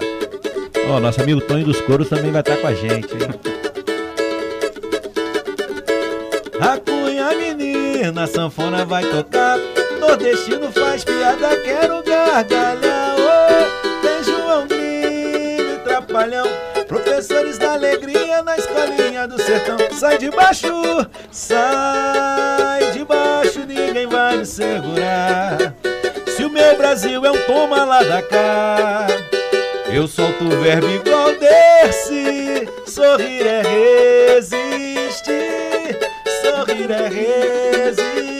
Ó, 0.89 0.99
nosso 0.99 1.21
amigo 1.21 1.41
Tonho 1.41 1.65
dos 1.65 1.81
Coros 1.81 2.07
também 2.07 2.31
vai 2.31 2.41
estar 2.41 2.57
com 2.57 2.67
a 2.67 2.73
gente, 2.73 3.13
hein? 3.13 3.29
A 6.59 6.77
cunha 6.79 7.29
menina, 7.35 8.23
a 8.23 8.27
sanfona 8.27 8.85
vai 8.85 9.03
tocar. 9.03 9.57
Nordestino 9.99 10.71
faz 10.71 11.03
piada, 11.03 11.55
quero 11.61 12.03
gargalhar. 12.03 13.15
Ô, 13.17 14.01
tem 14.01 14.23
João 14.23 14.67
Grilo 14.67 15.73
e 15.73 15.79
Trapalhão. 15.83 16.45
Professores 16.87 17.57
da 17.57 17.73
alegria 17.73 18.41
na 18.43 18.55
escolinha 18.55 19.27
do 19.27 19.41
sertão. 19.41 19.77
Sai 19.91 20.17
de 20.17 20.31
baixo, 20.31 20.67
sai 21.31 22.91
de 22.91 23.03
baixo, 23.03 23.59
ninguém 23.67 24.07
vai 24.07 24.37
me 24.37 24.45
segurar. 24.45 25.75
Se 26.27 26.45
o 26.45 26.49
meu 26.49 26.77
Brasil 26.77 27.25
é 27.25 27.31
um 27.31 27.41
toma 27.41 27.83
lá 27.83 28.01
da 28.03 28.21
cá. 28.21 29.07
Eu 29.91 30.07
solto 30.07 30.45
o 30.45 30.61
verbo 30.61 30.87
igual 30.87 31.33
desse. 31.35 32.69
Sorrir 32.85 33.45
é 33.45 33.61
resistir. 34.35 35.97
Sorrir 36.41 36.91
é 36.91 37.07
resistir. 37.09 38.36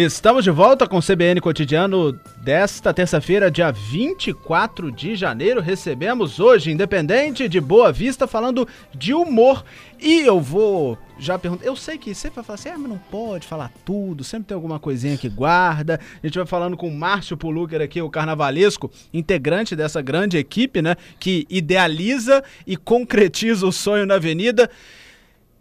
Estamos 0.00 0.44
de 0.44 0.50
volta 0.52 0.86
com 0.86 0.98
o 0.98 1.02
CBN 1.02 1.40
Cotidiano 1.40 2.12
desta 2.36 2.94
terça-feira, 2.94 3.50
dia 3.50 3.72
24 3.72 4.92
de 4.92 5.16
janeiro. 5.16 5.60
Recebemos 5.60 6.38
hoje, 6.38 6.70
independente 6.70 7.48
de 7.48 7.60
Boa 7.60 7.90
Vista, 7.90 8.28
falando 8.28 8.68
de 8.94 9.12
humor. 9.12 9.64
E 9.98 10.20
eu 10.20 10.40
vou 10.40 10.96
já 11.18 11.36
perguntar. 11.36 11.66
Eu 11.66 11.74
sei 11.74 11.98
que 11.98 12.14
sempre 12.14 12.36
vai 12.36 12.44
falar 12.44 12.54
assim, 12.54 12.68
ah, 12.68 12.78
mas 12.78 12.88
não 12.88 12.98
pode 13.10 13.44
falar 13.44 13.72
tudo, 13.84 14.22
sempre 14.22 14.46
tem 14.46 14.54
alguma 14.54 14.78
coisinha 14.78 15.18
que 15.18 15.28
guarda. 15.28 15.98
A 16.22 16.24
gente 16.24 16.38
vai 16.38 16.46
falando 16.46 16.76
com 16.76 16.86
o 16.86 16.94
Márcio 16.94 17.36
Pulucker 17.36 17.80
aqui, 17.80 18.00
o 18.00 18.08
carnavalesco, 18.08 18.88
integrante 19.12 19.74
dessa 19.74 20.00
grande 20.00 20.38
equipe, 20.38 20.80
né? 20.80 20.94
Que 21.18 21.44
idealiza 21.50 22.44
e 22.64 22.76
concretiza 22.76 23.66
o 23.66 23.72
sonho 23.72 24.06
na 24.06 24.14
avenida. 24.14 24.70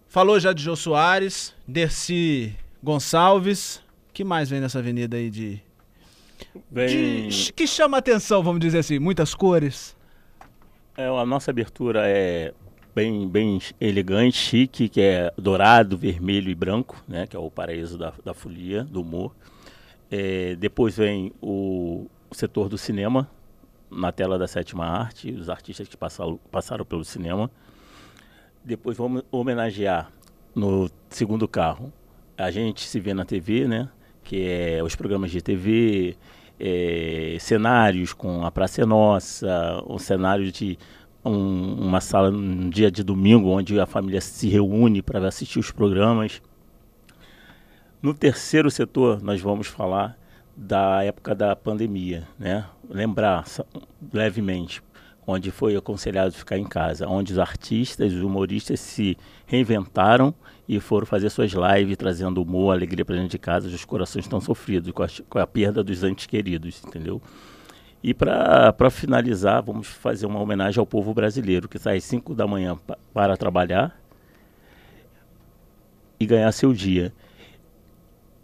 Falou 0.07 0.39
já 0.39 0.53
de 0.53 0.61
Jô 0.61 0.75
Soares, 0.75 1.55
Dercy 1.67 2.53
Gonçalves. 2.83 3.86
Que 4.17 4.23
mais 4.23 4.49
vem 4.49 4.59
nessa 4.59 4.79
avenida 4.79 5.15
aí 5.15 5.29
de, 5.29 5.61
Vem, 6.71 7.27
de- 7.27 7.53
que 7.53 7.67
chama 7.67 7.99
atenção, 7.99 8.41
vamos 8.41 8.59
dizer 8.59 8.79
assim, 8.79 8.97
muitas 8.97 9.35
cores? 9.35 9.95
é, 10.97 11.05
a 11.07 11.23
nossa 11.23 11.51
abertura 11.51 12.01
é 12.07 12.51
bem, 12.95 13.27
bem 13.29 13.61
elegante, 13.79 14.35
chique, 14.35 14.89
que 14.89 14.99
é 15.01 15.31
dourado, 15.37 15.95
vermelho 15.95 16.49
e 16.49 16.55
branco, 16.55 16.99
né? 17.07 17.27
Que 17.27 17.35
é 17.35 17.39
o 17.39 17.51
paraíso 17.51 17.95
da, 17.95 18.11
da 18.25 18.33
folia, 18.33 18.83
do 18.83 19.01
humor. 19.03 19.35
É, 20.09 20.55
depois 20.55 20.97
vem 20.97 21.31
o, 21.39 22.07
o 22.27 22.33
setor 22.33 22.69
do 22.69 22.77
cinema, 22.77 23.29
na 23.91 24.11
tela 24.11 24.39
da 24.39 24.47
sétima 24.47 24.83
arte, 24.87 25.29
os 25.29 25.47
artistas 25.47 25.87
que 25.87 25.95
passaram, 25.95 26.39
passaram 26.51 26.83
pelo 26.83 27.05
cinema. 27.05 27.51
Depois 28.65 28.97
vamos 28.97 29.21
homenagear 29.31 30.11
no 30.55 30.89
segundo 31.07 31.47
carro. 31.47 31.93
A 32.35 32.49
gente 32.49 32.81
se 32.87 32.99
vê 32.99 33.13
na 33.13 33.23
TV, 33.23 33.67
né? 33.67 33.89
Que 34.27 34.45
é 34.45 34.83
os 34.83 34.93
programas 34.93 35.31
de 35.31 35.41
TV, 35.41 36.17
é, 36.59 37.37
cenários 37.39 38.11
com 38.11 38.45
a 38.45 38.51
Praça 38.51 38.81
é 38.81 38.85
Nossa, 38.85 39.81
um 39.87 39.97
cenário 39.97 40.51
de 40.51 40.77
um- 41.23 41.75
uma 41.75 42.01
sala 42.01 42.29
num 42.29 42.69
dia 42.69 42.91
de 42.91 43.03
domingo 43.05 43.47
onde 43.47 43.79
a 43.79 43.85
família 43.85 44.19
se 44.19 44.49
reúne 44.49 45.01
para 45.01 45.25
assistir 45.25 45.59
os 45.59 45.71
programas. 45.71 46.41
No 48.01 48.13
terceiro 48.13 48.69
setor, 48.69 49.23
nós 49.23 49.39
vamos 49.39 49.67
falar 49.67 50.17
da 50.57 51.01
época 51.05 51.33
da 51.33 51.55
pandemia, 51.55 52.27
né? 52.37 52.65
Lembrar 52.89 53.45
levemente 54.11 54.83
onde 55.25 55.51
foi 55.51 55.73
aconselhado 55.77 56.33
ficar 56.33 56.57
em 56.57 56.65
casa, 56.65 57.07
onde 57.07 57.31
os 57.31 57.39
artistas, 57.39 58.11
os 58.11 58.21
humoristas 58.21 58.81
se 58.81 59.17
reinventaram 59.45 60.33
e 60.67 60.79
foram 60.79 61.05
fazer 61.05 61.29
suas 61.29 61.51
lives 61.51 61.95
trazendo 61.97 62.41
humor, 62.41 62.73
alegria 62.73 63.05
para 63.05 63.15
dentro 63.15 63.29
de 63.29 63.39
casa. 63.39 63.67
Os 63.67 63.85
corações 63.85 64.25
estão 64.25 64.41
sofridos 64.41 64.91
com 64.91 65.03
a, 65.03 65.07
com 65.29 65.39
a 65.39 65.47
perda 65.47 65.83
dos 65.83 66.03
entes 66.03 66.25
queridos, 66.25 66.83
entendeu? 66.85 67.21
E 68.03 68.13
para 68.13 68.89
finalizar, 68.91 69.63
vamos 69.63 69.87
fazer 69.87 70.25
uma 70.25 70.39
homenagem 70.39 70.79
ao 70.79 70.85
povo 70.85 71.13
brasileiro 71.13 71.67
que 71.67 71.79
sai 71.79 71.97
às 71.97 72.03
5 72.03 72.35
da 72.35 72.45
manhã 72.45 72.75
pa- 72.75 72.97
para 73.13 73.35
trabalhar 73.37 73.97
e 76.19 76.25
ganhar 76.25 76.51
seu 76.51 76.73
dia. 76.73 77.13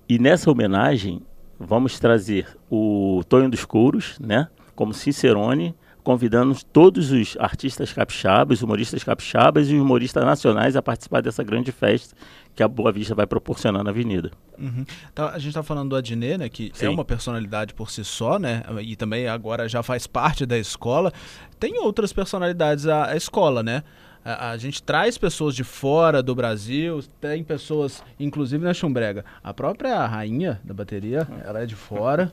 E 0.08 0.20
nessa 0.20 0.50
homenagem, 0.52 1.22
vamos 1.60 2.00
trazer 2.00 2.48
o 2.70 3.22
Tonho 3.28 3.50
dos 3.50 3.66
Couros, 3.66 4.18
né? 4.20 4.48
Como 4.76 4.94
Cicerone, 4.94 5.76
convidando 6.04 6.56
todos 6.72 7.12
os 7.12 7.38
artistas 7.40 7.94
capixabas, 7.94 8.62
humoristas 8.62 9.04
capixabas 9.04 9.70
e 9.70 9.76
humoristas 9.76 10.24
nacionais 10.24 10.76
a 10.76 10.82
participar 10.82 11.22
dessa 11.22 11.44
grande 11.44 11.72
festa 11.72 12.16
que 12.56 12.62
a 12.62 12.68
Boa 12.68 12.92
Vista 12.92 13.16
vai 13.16 13.26
proporcionar 13.26 13.84
na 13.84 13.90
Avenida. 13.90 14.32
Uhum. 14.60 14.86
Tá, 15.16 15.32
a 15.32 15.40
gente 15.40 15.54
tá 15.54 15.64
falando 15.64 15.90
do 15.90 15.96
Adnet, 15.96 16.38
né? 16.38 16.50
Que 16.50 16.72
Sim. 16.74 16.86
é 16.86 16.90
uma 16.90 17.06
personalidade 17.06 17.74
por 17.74 17.90
si 17.90 18.04
só, 18.04 18.38
né? 18.38 18.64
E 18.82 18.96
também 18.96 19.28
agora 19.28 19.68
já 19.68 19.82
faz 19.82 20.06
parte 20.06 20.46
da 20.46 20.58
escola. 20.58 21.12
Tem 21.60 21.80
outras 21.80 22.14
personalidades 22.14 22.86
a, 22.86 23.08
a 23.08 23.16
escola, 23.16 23.64
né? 23.64 23.84
A, 24.24 24.52
a 24.52 24.58
gente 24.58 24.84
traz 24.84 25.18
pessoas 25.18 25.56
de 25.56 25.64
fora 25.64 26.22
do 26.22 26.36
Brasil, 26.36 27.04
tem 27.20 27.44
pessoas, 27.44 28.04
inclusive 28.20 28.64
na 28.64 28.74
Chumbrega. 28.74 29.26
A 29.44 29.54
própria 29.54 30.06
rainha 30.06 30.62
da 30.64 30.74
bateria, 30.74 31.28
ela 31.44 31.64
é 31.64 31.66
de 31.66 31.76
fora. 31.76 32.32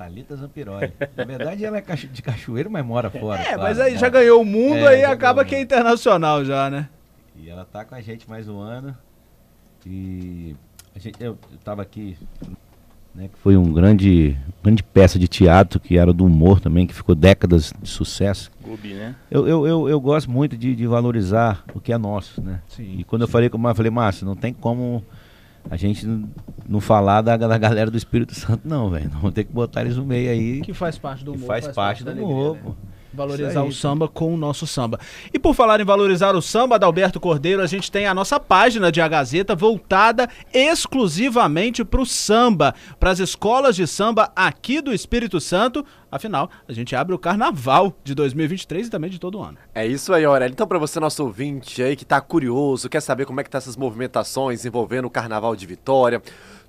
Thalita 0.00 0.34
Zampiroli. 0.34 0.90
Na 1.14 1.24
verdade, 1.24 1.62
ela 1.62 1.76
é 1.76 1.82
cacho- 1.82 2.08
de 2.08 2.22
cachoeiro, 2.22 2.70
mas 2.70 2.82
mora 2.82 3.10
fora. 3.10 3.42
É, 3.42 3.44
claro, 3.44 3.60
mas 3.60 3.78
aí 3.78 3.92
né? 3.92 3.98
já 3.98 4.08
ganhou 4.08 4.40
o 4.40 4.44
mundo, 4.46 4.78
É, 4.78 4.94
aí 4.94 5.04
acaba 5.04 5.44
que 5.44 5.54
é 5.54 5.60
internacional 5.60 6.42
já, 6.42 6.70
né? 6.70 6.88
E 7.36 7.50
ela 7.50 7.66
tá 7.66 7.84
com 7.84 7.94
a 7.94 8.00
gente 8.00 8.28
mais 8.28 8.48
um 8.48 8.58
ano. 8.58 8.96
E 9.86 10.56
a 10.96 10.98
gente, 10.98 11.22
eu, 11.22 11.38
eu 11.52 11.58
tava 11.62 11.82
aqui, 11.82 12.16
né, 13.14 13.28
que 13.28 13.38
foi 13.40 13.58
um 13.58 13.70
grande, 13.74 14.38
grande 14.64 14.82
peça 14.82 15.18
de 15.18 15.28
teatro, 15.28 15.78
que 15.78 15.98
era 15.98 16.14
do 16.14 16.24
humor 16.24 16.60
também, 16.60 16.86
que 16.86 16.94
ficou 16.94 17.14
décadas 17.14 17.70
de 17.82 17.88
sucesso. 17.88 18.50
Gubi, 18.62 18.94
né? 18.94 19.14
Eu, 19.30 19.46
eu, 19.46 19.66
eu, 19.66 19.88
eu 19.90 20.00
gosto 20.00 20.30
muito 20.30 20.56
de, 20.56 20.74
de 20.74 20.86
valorizar 20.86 21.62
o 21.74 21.80
que 21.80 21.92
é 21.92 21.98
nosso, 21.98 22.40
né? 22.40 22.62
Sim. 22.68 22.96
E 23.00 23.04
quando 23.04 23.22
eu 23.22 23.28
falei 23.28 23.50
com 23.50 23.58
o 23.58 23.60
Márcio, 23.60 23.72
eu 23.74 23.76
falei, 23.76 23.90
Márcio, 23.90 24.26
não 24.26 24.34
tem 24.34 24.54
como 24.54 25.04
a 25.68 25.76
gente 25.76 26.06
não 26.68 26.80
falar 26.80 27.20
da, 27.22 27.36
da 27.36 27.58
galera 27.58 27.90
do 27.90 27.96
Espírito 27.96 28.34
Santo, 28.34 28.62
não, 28.64 28.88
velho. 28.90 29.10
Vamos 29.10 29.32
ter 29.32 29.44
que 29.44 29.52
botar 29.52 29.80
eles 29.80 29.96
no 29.96 30.04
meio 30.04 30.30
aí. 30.30 30.60
Que 30.60 30.72
faz 30.72 30.96
parte 30.96 31.24
do 31.24 31.32
que 31.32 31.38
humor. 31.38 31.48
faz, 31.48 31.68
parte 31.68 32.04
do 32.04 32.14
da 32.14 32.22
humor, 32.22 32.56
né? 32.56 32.72
Valorizar 33.12 33.64
o 33.64 33.72
samba 33.72 34.06
com 34.06 34.32
o 34.32 34.36
nosso 34.36 34.66
samba. 34.66 34.98
E 35.32 35.38
por 35.38 35.54
falar 35.54 35.80
em 35.80 35.84
valorizar 35.84 36.34
o 36.34 36.42
samba, 36.42 36.76
Adalberto 36.76 37.18
Cordeiro, 37.18 37.60
a 37.62 37.66
gente 37.66 37.90
tem 37.90 38.06
a 38.06 38.14
nossa 38.14 38.38
página 38.38 38.92
de 38.92 39.00
A 39.00 39.08
Gazeta 39.08 39.56
voltada 39.56 40.28
exclusivamente 40.54 41.84
para 41.84 42.00
o 42.00 42.06
samba, 42.06 42.74
para 42.98 43.10
as 43.10 43.18
escolas 43.18 43.74
de 43.74 43.86
samba 43.86 44.30
aqui 44.34 44.80
do 44.80 44.94
Espírito 44.94 45.40
Santo. 45.40 45.84
Afinal, 46.10 46.50
a 46.68 46.72
gente 46.72 46.94
abre 46.96 47.14
o 47.14 47.18
carnaval 47.18 47.96
de 48.02 48.14
2023 48.14 48.86
e 48.86 48.90
também 48.90 49.10
de 49.10 49.18
todo 49.18 49.40
ano. 49.40 49.58
É 49.74 49.86
isso 49.86 50.12
aí, 50.12 50.24
Aurélio. 50.24 50.52
Então, 50.52 50.66
pra 50.66 50.78
você, 50.78 50.98
nosso 50.98 51.22
ouvinte 51.22 51.82
aí 51.82 51.94
que 51.94 52.04
tá 52.04 52.20
curioso, 52.20 52.88
quer 52.88 53.00
saber 53.00 53.26
como 53.26 53.40
é 53.40 53.44
que 53.44 53.50
tá 53.50 53.58
essas 53.58 53.76
movimentações 53.76 54.64
envolvendo 54.64 55.04
o 55.04 55.10
Carnaval 55.10 55.54
de 55.54 55.66
Vitória, 55.66 56.20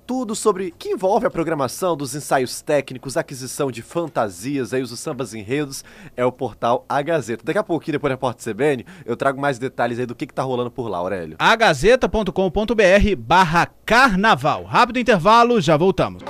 tudo 0.06 0.34
sobre 0.34 0.70
que 0.70 0.90
envolve 0.90 1.26
a 1.26 1.30
programação 1.30 1.96
dos 1.96 2.14
ensaios 2.14 2.60
técnicos, 2.60 3.16
aquisição 3.16 3.70
de 3.70 3.82
fantasias, 3.82 4.72
aí 4.72 4.82
os 4.82 4.98
sambas 4.98 5.34
enredos, 5.34 5.84
é 6.16 6.24
o 6.24 6.32
portal 6.32 6.84
A 6.88 7.02
Gazeta. 7.02 7.44
Daqui 7.44 7.58
a 7.58 7.64
pouquinho, 7.64 7.92
depois 7.92 8.12
da 8.12 8.16
Porta 8.16 8.50
CBN, 8.50 8.84
eu 9.04 9.16
trago 9.16 9.40
mais 9.40 9.58
detalhes 9.58 9.98
aí 9.98 10.06
do 10.06 10.14
que, 10.14 10.26
que 10.26 10.34
tá 10.34 10.42
rolando 10.42 10.70
por 10.70 10.88
lá, 10.88 10.98
Aurélio. 10.98 11.36
agazeta.com.br 11.38 13.16
barra 13.18 13.66
carnaval. 13.84 14.64
Rápido 14.64 14.98
intervalo, 14.98 15.60
já 15.60 15.76
voltamos. 15.76 16.22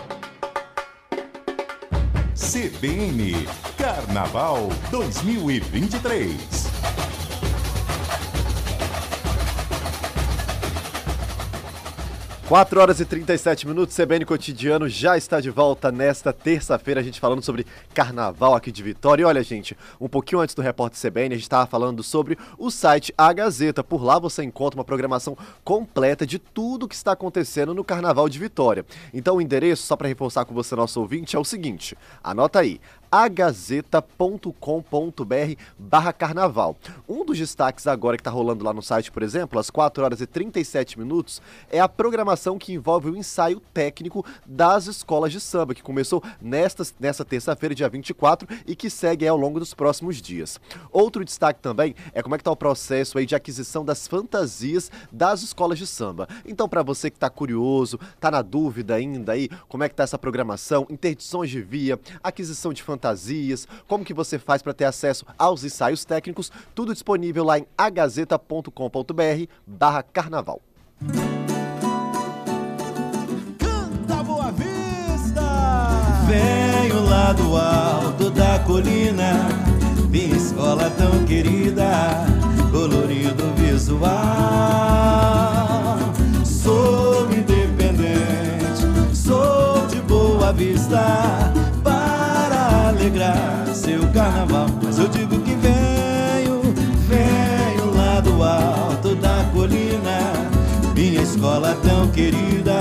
CBN 2.35 3.46
Carnaval 3.76 4.68
2023. 4.90 7.21
4 12.48 12.81
horas 12.81 13.00
e 13.00 13.05
37 13.05 13.66
minutos, 13.66 13.96
CBN 13.96 14.24
Cotidiano 14.26 14.88
já 14.88 15.16
está 15.16 15.40
de 15.40 15.48
volta 15.48 15.92
nesta 15.92 16.33
terça-feira, 16.33 17.00
a 17.00 17.02
gente 17.02 17.20
falando 17.20 17.40
sobre 17.40 17.64
carnaval 17.94 18.55
aqui 18.55 18.70
de 18.70 18.83
Vitória. 18.83 19.22
E 19.22 19.24
olha, 19.24 19.42
gente, 19.42 19.76
um 20.00 20.09
pouquinho 20.09 20.40
antes 20.40 20.55
do 20.55 20.61
repórter 20.61 21.00
CBN, 21.00 21.35
a 21.35 21.38
gente 21.38 21.44
estava 21.44 21.66
falando 21.66 22.02
sobre 22.02 22.37
o 22.59 22.70
site 22.70 23.14
A 23.16 23.33
Gazeta. 23.33 23.85
Por 23.85 24.02
lá 24.02 24.18
você 24.18 24.42
encontra 24.42 24.78
uma 24.78 24.85
programação 24.85 25.38
completa 25.64 26.26
de 26.26 26.38
tudo 26.38 26.88
que 26.88 26.96
está 26.96 27.12
acontecendo 27.12 27.74
no 27.74 27.85
Carnaval 27.85 28.28
de 28.28 28.38
Vitória. 28.38 28.85
Então 29.14 29.37
o 29.37 29.40
endereço, 29.40 29.85
só 29.85 29.96
para 29.96 30.09
reforçar 30.09 30.44
com 30.44 30.52
você, 30.52 30.74
nosso 30.74 31.00
ouvinte, 31.00 31.37
é 31.37 31.38
o 31.38 31.44
seguinte: 31.44 31.96
anota 32.22 32.59
aí, 32.59 32.81
agazeta.com.br 33.12 34.57
barra 35.79 36.14
carnaval. 36.14 36.75
Um 37.07 37.27
dos 37.27 37.37
destaques 37.37 37.87
agora 37.87 38.16
que 38.16 38.22
está 38.22 38.31
rolando 38.31 38.64
lá 38.64 38.72
no 38.72 38.81
site, 38.81 39.12
por 39.12 39.22
exemplo, 39.22 39.59
às 39.59 39.68
4 39.68 40.03
horas 40.03 40.22
e 40.22 40.27
37 40.27 40.98
minutos, 40.98 41.42
é 41.70 41.79
a 41.79 41.87
programação 41.87 42.57
que 42.57 42.72
envolve 42.72 43.11
o 43.11 43.16
ensaio 43.16 43.61
técnico 43.75 44.25
das 44.46 44.87
escolas 44.87 45.31
de 45.31 45.40
samba, 45.40 45.75
que 45.75 45.83
começou 45.83 46.22
nesta, 46.40 46.83
terça-feira, 47.22 47.75
dia 47.75 47.90
24, 47.90 48.48
e 48.66 48.75
que 48.75 48.88
segue 48.88 49.29
ao 49.29 49.37
longo 49.37 49.61
dos 49.61 49.75
próximos 49.75 50.16
dias. 50.22 50.59
Outro 50.90 51.22
destaque 51.22 51.61
também 51.61 51.94
é 52.14 52.22
como 52.22 52.35
é 52.35 52.38
que 52.38 52.42
está 52.42 52.51
o 52.51 52.57
processo 52.57 53.18
aí 53.18 53.27
de 53.27 53.35
aquisição 53.35 53.85
das 53.85 54.09
fantasias 54.09 54.90
das 55.12 55.42
escolas 55.42 55.79
de 55.79 55.87
samba. 55.87 56.27
Então, 56.46 56.66
para 56.66 56.83
você 56.83 57.11
que 57.11 57.18
está 57.18 57.29
curioso, 57.29 58.01
está 58.14 58.31
na 58.31 58.40
dúvida 58.40 58.94
ainda 58.94 59.33
aí, 59.33 59.51
como 59.68 59.85
é 59.85 59.88
que 59.88 59.92
está 59.92 60.05
essa 60.05 60.18
programação, 60.18 60.87
interdições 60.88 61.51
de 61.51 61.61
via, 61.61 62.01
aquisição 62.22 62.72
de 62.72 62.83
fantasias, 62.83 63.01
fantasias, 63.02 63.66
como 63.88 64.04
que 64.04 64.14
você 64.14 64.38
faz 64.38 64.62
para 64.62 64.72
ter 64.72 64.84
acesso 64.84 65.26
aos 65.36 65.64
ensaios 65.64 66.04
técnicos, 66.04 66.52
tudo 66.74 66.92
disponível 66.92 67.44
lá 67.44 67.58
em 67.58 67.66
agazeta.com.br 67.76 68.70
barra 69.66 70.02
carnaval. 70.04 70.62
Canta 73.58 74.22
Boa 74.22 74.52
Vista! 74.52 75.42
Venho 76.28 77.04
lá 77.04 77.32
do 77.32 77.56
alto 77.56 78.30
da 78.30 78.60
colina, 78.60 79.48
minha 80.08 80.36
escola 80.36 80.88
tão 80.90 81.24
querida, 81.26 82.24
colorido 82.70 83.52
visual. 83.56 84.12
Sou 86.44 87.26
independente, 87.32 88.86
sou 89.16 89.86
de 89.88 90.00
Boa 90.02 90.52
Vista 90.52 91.52
alegrar 93.02 93.66
seu 93.74 94.00
carnaval. 94.12 94.66
Mas 94.82 94.98
eu 94.98 95.08
digo 95.08 95.40
que 95.40 95.54
venho, 95.56 96.62
venho 97.08 97.94
lá 97.96 98.20
do 98.20 98.42
alto 98.42 99.16
da 99.16 99.44
colina, 99.52 100.32
minha 100.94 101.20
escola 101.20 101.76
tão 101.82 102.08
querida, 102.10 102.78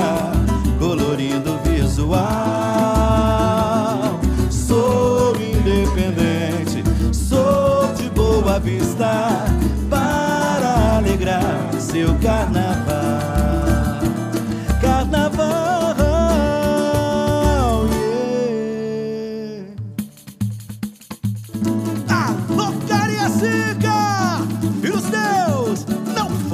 colorindo 0.77 1.57
visual. 1.63 2.21
Sou 4.51 5.33
independente, 5.35 6.83
sou 7.11 7.91
de 7.95 8.07
boa 8.11 8.59
vista, 8.59 9.45
para 9.89 10.97
alegrar 10.97 11.73
seu 11.79 12.13
carnaval. 12.19 13.70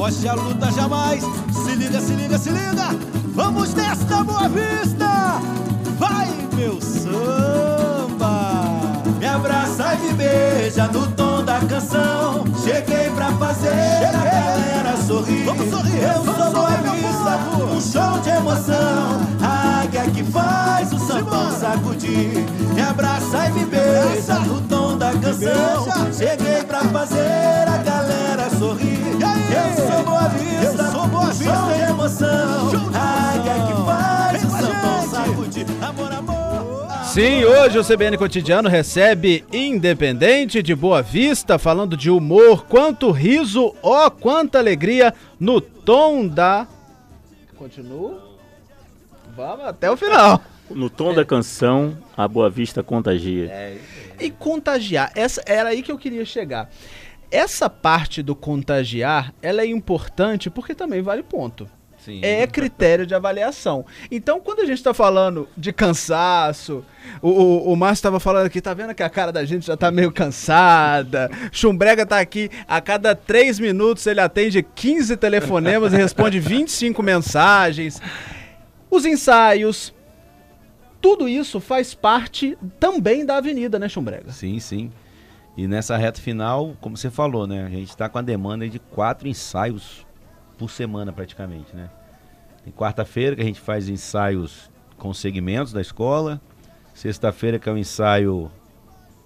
Foge 0.07 0.27
a 0.27 0.33
luta 0.33 0.71
jamais. 0.71 1.21
Se 1.51 1.75
liga, 1.75 1.99
se 1.99 2.13
liga, 2.13 2.37
se 2.37 2.49
liga. 2.49 2.95
Vamos 3.35 3.73
nesta 3.73 4.23
Boa 4.23 4.47
Vista. 4.47 5.41
Vai, 5.99 6.29
meu 6.55 6.79
samba. 6.81 8.21
Me 9.19 9.25
abraça 9.25 9.95
e 9.95 9.97
me 9.97 10.13
beija 10.13 10.87
no 10.87 11.07
tom 11.11 11.43
da 11.43 11.59
canção. 11.59 12.45
Cheguei 12.63 13.09
pra 13.15 13.31
fazer 13.33 13.69
Cheguei. 13.69 14.07
a 14.07 14.23
galera 14.23 14.97
sorrir. 15.05 15.43
Vamos 15.43 15.69
sorrir. 15.69 16.01
Eu 16.01 16.23
Vamos 16.23 16.43
sou 16.43 16.51
Boa 16.51 16.69
Vista, 16.69 17.39
um 17.63 17.81
show 17.81 18.19
de 18.21 18.29
emoção. 18.29 19.21
A 19.41 19.81
águia 19.81 20.03
que 20.09 20.23
faz 20.23 20.93
o 20.93 20.99
sambão 20.99 21.51
sacudir. 21.51 22.45
Me 22.73 22.81
abraça 22.81 23.47
e 23.47 23.51
me 23.51 23.65
beija 23.65 24.39
no 24.39 24.61
tom 24.61 24.86
da 25.07 25.19
canção. 25.19 26.13
Cheguei 26.13 26.63
pra 26.63 26.79
fazer 26.85 27.67
a 27.67 27.77
galera 27.77 28.49
sorrir. 28.49 28.97
Eu 29.07 29.93
sou 29.93 30.03
Boa 30.03 30.27
Vista, 30.29 30.83
eu 30.83 30.91
sou 30.91 31.07
Boa 31.07 31.25
Vista, 31.27 31.55
show 31.55 31.73
de 31.73 31.91
emoção. 31.91 32.91
Águia 32.93 33.53
que 33.67 33.85
faz 33.85 34.43
o 34.43 34.49
sambão 34.49 35.09
sacudir. 35.09 35.65
Amor, 35.81 36.11
amor. 36.11 37.05
Sim, 37.05 37.45
hoje 37.45 37.79
o 37.79 37.83
CBN 37.83 38.17
Cotidiano 38.17 38.69
recebe 38.69 39.45
Independente 39.51 40.61
de 40.61 40.75
Boa 40.75 41.01
Vista, 41.01 41.57
falando 41.57 41.95
de 41.95 42.11
humor, 42.11 42.65
quanto 42.65 43.11
riso, 43.11 43.73
ó, 43.81 44.07
oh, 44.07 44.11
quanta 44.11 44.59
alegria 44.59 45.13
no 45.39 45.61
tom 45.61 46.27
da. 46.27 46.67
Continua? 47.57 48.27
Vamos 49.35 49.65
até 49.65 49.89
o 49.89 49.97
final. 49.97 50.41
No 50.69 50.89
tom 50.89 51.11
é. 51.11 51.15
da 51.15 51.25
canção, 51.25 51.97
a 52.15 52.27
Boa 52.27 52.49
Vista 52.49 52.83
contagia. 52.83 53.49
É. 53.51 53.77
E 54.19 54.29
contagiar, 54.31 55.11
essa 55.15 55.41
era 55.45 55.69
aí 55.69 55.81
que 55.81 55.91
eu 55.91 55.97
queria 55.97 56.25
chegar. 56.25 56.69
Essa 57.29 57.69
parte 57.69 58.23
do 58.23 58.35
contagiar, 58.35 59.33
ela 59.41 59.61
é 59.61 59.65
importante 59.65 60.49
porque 60.49 60.73
também 60.73 61.01
vale 61.01 61.23
ponto. 61.23 61.69
Sim. 62.07 62.21
É 62.23 62.47
critério 62.47 63.05
de 63.05 63.13
avaliação. 63.13 63.85
Então, 64.09 64.39
quando 64.39 64.61
a 64.61 64.65
gente 64.65 64.77
está 64.77 64.93
falando 64.93 65.45
de 65.57 65.73
cansaço, 65.73 66.85
o, 67.21 67.29
o, 67.29 67.73
o 67.73 67.75
Márcio 67.75 67.95
estava 67.95 68.17
falando 68.17 68.45
aqui, 68.45 68.61
tá 68.61 68.73
vendo 68.73 68.95
que 68.95 69.03
a 69.03 69.09
cara 69.09 69.29
da 69.29 69.43
gente 69.43 69.67
já 69.67 69.75
tá 69.75 69.91
meio 69.91 70.09
cansada. 70.09 71.29
Chumbrega 71.51 72.05
tá 72.05 72.17
aqui, 72.17 72.49
a 72.65 72.79
cada 72.79 73.13
três 73.13 73.59
minutos 73.59 74.07
ele 74.07 74.21
atende 74.21 74.63
15 74.63 75.17
telefonemas 75.17 75.91
e 75.91 75.97
responde 75.97 76.39
25 76.39 77.03
mensagens. 77.03 78.01
Os 78.89 79.05
ensaios, 79.05 79.93
tudo 81.01 81.27
isso 81.27 81.59
faz 81.59 81.93
parte 81.93 82.57
também 82.79 83.25
da 83.25 83.37
avenida, 83.37 83.77
né, 83.79 83.87
Chumbrega? 83.89 84.31
Sim, 84.31 84.59
sim. 84.59 84.91
E 85.55 85.67
nessa 85.67 85.97
reta 85.97 86.21
final, 86.21 86.75
como 86.79 86.95
você 86.95 87.09
falou, 87.09 87.47
né? 87.47 87.65
A 87.65 87.69
gente 87.69 87.89
está 87.89 88.07
com 88.07 88.19
a 88.19 88.21
demanda 88.21 88.69
de 88.69 88.77
quatro 88.77 89.27
ensaios 89.27 90.05
por 90.57 90.69
semana 90.69 91.11
praticamente, 91.11 91.75
né? 91.75 91.89
Tem 92.63 92.71
quarta-feira 92.71 93.35
que 93.35 93.41
a 93.41 93.45
gente 93.45 93.59
faz 93.59 93.89
ensaios 93.89 94.69
com 94.97 95.13
segmentos 95.13 95.73
da 95.73 95.81
escola. 95.81 96.39
Sexta-feira 96.93 97.57
que 97.57 97.69
é 97.69 97.71
um 97.71 97.77
ensaio 97.77 98.51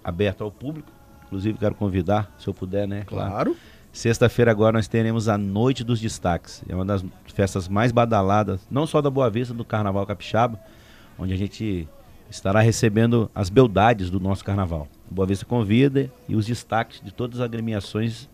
aberto 0.02 0.42
ao 0.42 0.50
público. 0.50 0.90
Inclusive 1.26 1.58
quero 1.58 1.74
convidar, 1.74 2.34
se 2.38 2.48
eu 2.48 2.54
puder, 2.54 2.86
né? 2.86 3.04
Claro. 3.06 3.56
Sexta-feira 3.92 4.50
agora 4.50 4.78
nós 4.78 4.88
teremos 4.88 5.28
a 5.28 5.36
Noite 5.36 5.84
dos 5.84 6.00
Destaques. 6.00 6.62
É 6.66 6.74
uma 6.74 6.84
das 6.84 7.04
festas 7.34 7.68
mais 7.68 7.92
badaladas, 7.92 8.60
não 8.70 8.86
só 8.86 9.02
da 9.02 9.10
Boa 9.10 9.28
Vista, 9.28 9.52
do 9.52 9.64
Carnaval 9.64 10.06
Capixaba, 10.06 10.58
onde 11.18 11.32
a 11.32 11.36
gente 11.36 11.88
estará 12.30 12.60
recebendo 12.60 13.30
as 13.34 13.50
beldades 13.50 14.10
do 14.10 14.18
nosso 14.18 14.44
carnaval. 14.44 14.88
Boa 15.10 15.26
Vista 15.26 15.44
convida 15.44 16.10
e 16.28 16.34
os 16.34 16.46
destaques 16.46 17.00
de 17.02 17.12
todas 17.12 17.40
as 17.40 17.44
agremiações 17.44 18.28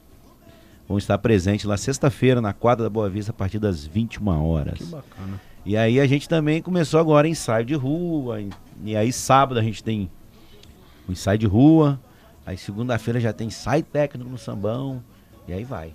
vão 0.88 0.96
estar 0.96 1.18
presentes 1.18 1.66
lá 1.66 1.76
sexta-feira 1.76 2.40
na 2.40 2.52
quadra 2.52 2.84
da 2.84 2.90
Boa 2.90 3.10
Vista 3.10 3.32
a 3.32 3.34
partir 3.34 3.58
das 3.58 3.84
21 3.84 4.28
horas. 4.44 4.78
Que 4.78 4.84
bacana. 4.84 5.40
E 5.66 5.76
aí 5.76 6.00
a 6.00 6.06
gente 6.06 6.28
também 6.28 6.62
começou 6.62 6.98
agora 6.98 7.28
ensaio 7.28 7.64
de 7.64 7.74
rua, 7.74 8.38
e 8.82 8.96
aí 8.96 9.12
sábado 9.12 9.58
a 9.60 9.62
gente 9.62 9.84
tem 9.84 10.10
o 11.06 11.12
ensaio 11.12 11.38
de 11.38 11.46
rua, 11.46 12.00
aí 12.46 12.56
segunda-feira 12.56 13.20
já 13.20 13.32
tem 13.32 13.48
ensaio 13.48 13.82
técnico 13.82 14.30
no 14.30 14.38
sambão, 14.38 15.02
e 15.46 15.52
aí 15.52 15.64
vai. 15.64 15.92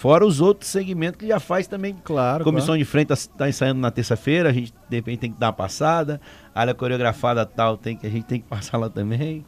Fora 0.00 0.24
os 0.24 0.40
outros 0.40 0.70
segmentos 0.70 1.18
que 1.18 1.26
já 1.26 1.38
faz 1.38 1.66
também. 1.66 1.94
Claro. 2.02 2.42
Comissão 2.42 2.68
claro. 2.68 2.78
de 2.78 2.84
frente 2.86 3.12
está 3.12 3.36
tá 3.36 3.48
ensaiando 3.50 3.82
na 3.82 3.90
terça-feira, 3.90 4.48
a 4.48 4.52
gente 4.52 4.72
de 4.88 4.96
repente 4.96 5.18
tem 5.18 5.30
que 5.30 5.38
dar 5.38 5.48
uma 5.48 5.52
passada. 5.52 6.18
Área 6.54 6.72
coreografada 6.72 7.44
tal, 7.44 7.76
tem 7.76 7.98
que, 7.98 8.06
a 8.06 8.10
gente 8.10 8.24
tem 8.24 8.40
que 8.40 8.46
passar 8.48 8.78
lá 8.78 8.88
também. 8.88 9.44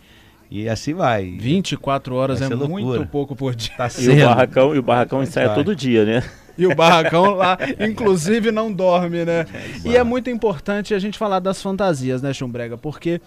E 0.50 0.68
assim 0.68 0.92
vai. 0.92 1.38
24 1.38 2.14
horas 2.14 2.40
vai 2.40 2.52
é 2.52 2.54
muito 2.54 3.06
pouco 3.06 3.34
por 3.34 3.54
dia. 3.54 3.72
Tá 3.78 3.88
e, 3.98 4.10
o 4.10 4.26
barracão, 4.26 4.74
e 4.74 4.78
o 4.78 4.82
barracão 4.82 5.22
ensaia 5.22 5.46
vai. 5.46 5.56
todo 5.56 5.74
dia, 5.74 6.04
né? 6.04 6.22
E 6.58 6.66
o 6.66 6.74
barracão 6.74 7.30
lá, 7.30 7.56
inclusive, 7.80 8.52
não 8.52 8.70
dorme, 8.70 9.24
né? 9.24 9.46
É, 9.86 9.88
e 9.88 9.96
é 9.96 10.04
muito 10.04 10.28
importante 10.28 10.92
a 10.92 10.98
gente 10.98 11.16
falar 11.16 11.38
das 11.38 11.62
fantasias, 11.62 12.20
né, 12.20 12.30
Chumbrega? 12.34 12.76
Porque 12.76 13.22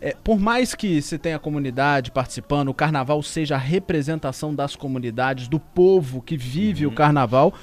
é, 0.00 0.14
por 0.22 0.38
mais 0.38 0.74
que 0.74 1.00
se 1.02 1.18
tenha 1.18 1.38
comunidade 1.38 2.10
participando, 2.10 2.68
o 2.68 2.74
carnaval 2.74 3.22
seja 3.22 3.54
a 3.54 3.58
representação 3.58 4.54
das 4.54 4.76
comunidades, 4.76 5.48
do 5.48 5.58
povo 5.58 6.20
que 6.20 6.36
vive 6.36 6.86
uhum. 6.86 6.92
o 6.92 6.94
carnaval, 6.94 7.54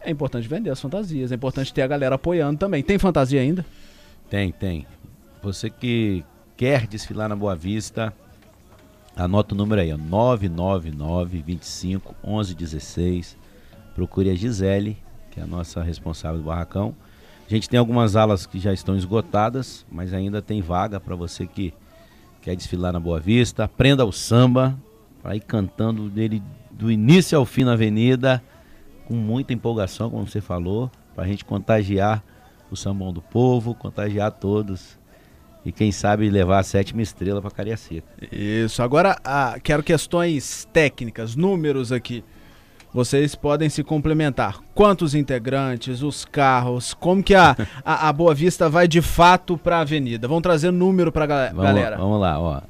é 0.00 0.10
importante 0.10 0.48
vender 0.48 0.70
as 0.70 0.80
fantasias, 0.80 1.32
é 1.32 1.34
importante 1.34 1.72
ter 1.72 1.82
a 1.82 1.86
galera 1.86 2.14
apoiando 2.14 2.58
também. 2.58 2.82
Tem 2.82 2.98
fantasia 2.98 3.40
ainda? 3.40 3.64
Tem, 4.30 4.52
tem. 4.52 4.86
Você 5.42 5.70
que 5.70 6.24
quer 6.56 6.86
desfilar 6.86 7.28
na 7.28 7.36
Boa 7.36 7.54
Vista, 7.54 8.12
Anota 9.18 9.52
o 9.52 9.58
número 9.58 9.80
aí, 9.80 9.92
ó, 9.92 9.96
999 9.96 11.42
25 11.42 12.14
11 12.22 12.54
16. 12.54 13.36
Procure 13.92 14.30
a 14.30 14.34
Gisele, 14.36 14.96
que 15.28 15.40
é 15.40 15.42
a 15.42 15.46
nossa 15.46 15.82
responsável 15.82 16.38
do 16.38 16.44
barracão. 16.44 16.94
A 17.48 17.54
gente 17.54 17.66
tem 17.66 17.80
algumas 17.80 18.14
alas 18.14 18.44
que 18.44 18.58
já 18.58 18.74
estão 18.74 18.94
esgotadas, 18.94 19.86
mas 19.90 20.12
ainda 20.12 20.42
tem 20.42 20.60
vaga 20.60 21.00
para 21.00 21.16
você 21.16 21.46
que 21.46 21.72
quer 22.42 22.54
desfilar 22.54 22.92
na 22.92 23.00
Boa 23.00 23.18
Vista. 23.18 23.64
Aprenda 23.64 24.04
o 24.04 24.12
samba, 24.12 24.78
para 25.22 25.34
ir 25.34 25.40
cantando 25.40 26.10
dele 26.10 26.42
do 26.70 26.90
início 26.90 27.38
ao 27.38 27.46
fim 27.46 27.64
na 27.64 27.72
avenida, 27.72 28.42
com 29.06 29.14
muita 29.14 29.54
empolgação, 29.54 30.10
como 30.10 30.28
você 30.28 30.42
falou, 30.42 30.90
para 31.14 31.24
a 31.24 31.26
gente 31.26 31.42
contagiar 31.42 32.22
o 32.70 32.76
sambão 32.76 33.14
do 33.14 33.22
povo, 33.22 33.74
contagiar 33.74 34.30
todos 34.32 34.98
e 35.64 35.72
quem 35.72 35.90
sabe 35.90 36.28
levar 36.28 36.58
a 36.58 36.62
sétima 36.62 37.00
estrela 37.00 37.40
para 37.40 37.50
Cariacica. 37.50 38.06
Isso. 38.30 38.82
Agora, 38.82 39.18
ah, 39.24 39.56
quero 39.62 39.82
questões 39.82 40.68
técnicas, 40.70 41.34
números 41.34 41.92
aqui. 41.92 42.22
Vocês 42.98 43.36
podem 43.36 43.68
se 43.68 43.84
complementar. 43.84 44.58
Quantos 44.74 45.14
integrantes, 45.14 46.02
os 46.02 46.24
carros, 46.24 46.94
como 46.94 47.22
que 47.22 47.32
a, 47.32 47.54
a, 47.84 48.08
a 48.08 48.12
Boa 48.12 48.34
Vista 48.34 48.68
vai 48.68 48.88
de 48.88 49.00
fato 49.00 49.56
para 49.56 49.76
a 49.76 49.80
avenida? 49.82 50.26
Vamos 50.26 50.42
trazer 50.42 50.72
número 50.72 51.12
para 51.12 51.24
a 51.26 51.46
Vamos, 51.50 51.62
galera. 51.62 51.96
vamos 51.96 52.20
lá, 52.20 52.40
ó. 52.40 52.60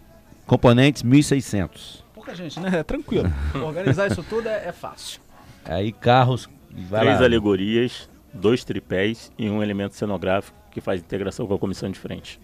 Componentes 0.47 1.03
1.600. 1.03 2.03
Pouca 2.14 2.35
gente, 2.35 2.61
né? 2.61 2.81
É 2.81 2.83
tranquilo. 2.83 3.33
Organizar 3.55 4.11
isso 4.11 4.23
tudo 4.23 4.47
é, 4.51 4.69
é 4.69 4.73
fácil. 4.73 5.19
Aí 5.64 5.93
carros. 5.93 6.47
Vai 6.91 7.01
Três 7.07 7.21
lá. 7.21 7.25
alegorias, 7.25 8.11
dois 8.31 8.62
tripés 8.64 9.33
e 9.38 9.49
um 9.49 9.62
elemento 9.62 9.95
cenográfico 9.97 10.55
que 10.71 10.83
faz 10.83 11.01
integração 11.01 11.47
com 11.47 11.55
a 11.55 11.59
comissão 11.59 11.91
de 11.91 11.99
frente. 11.99 12.38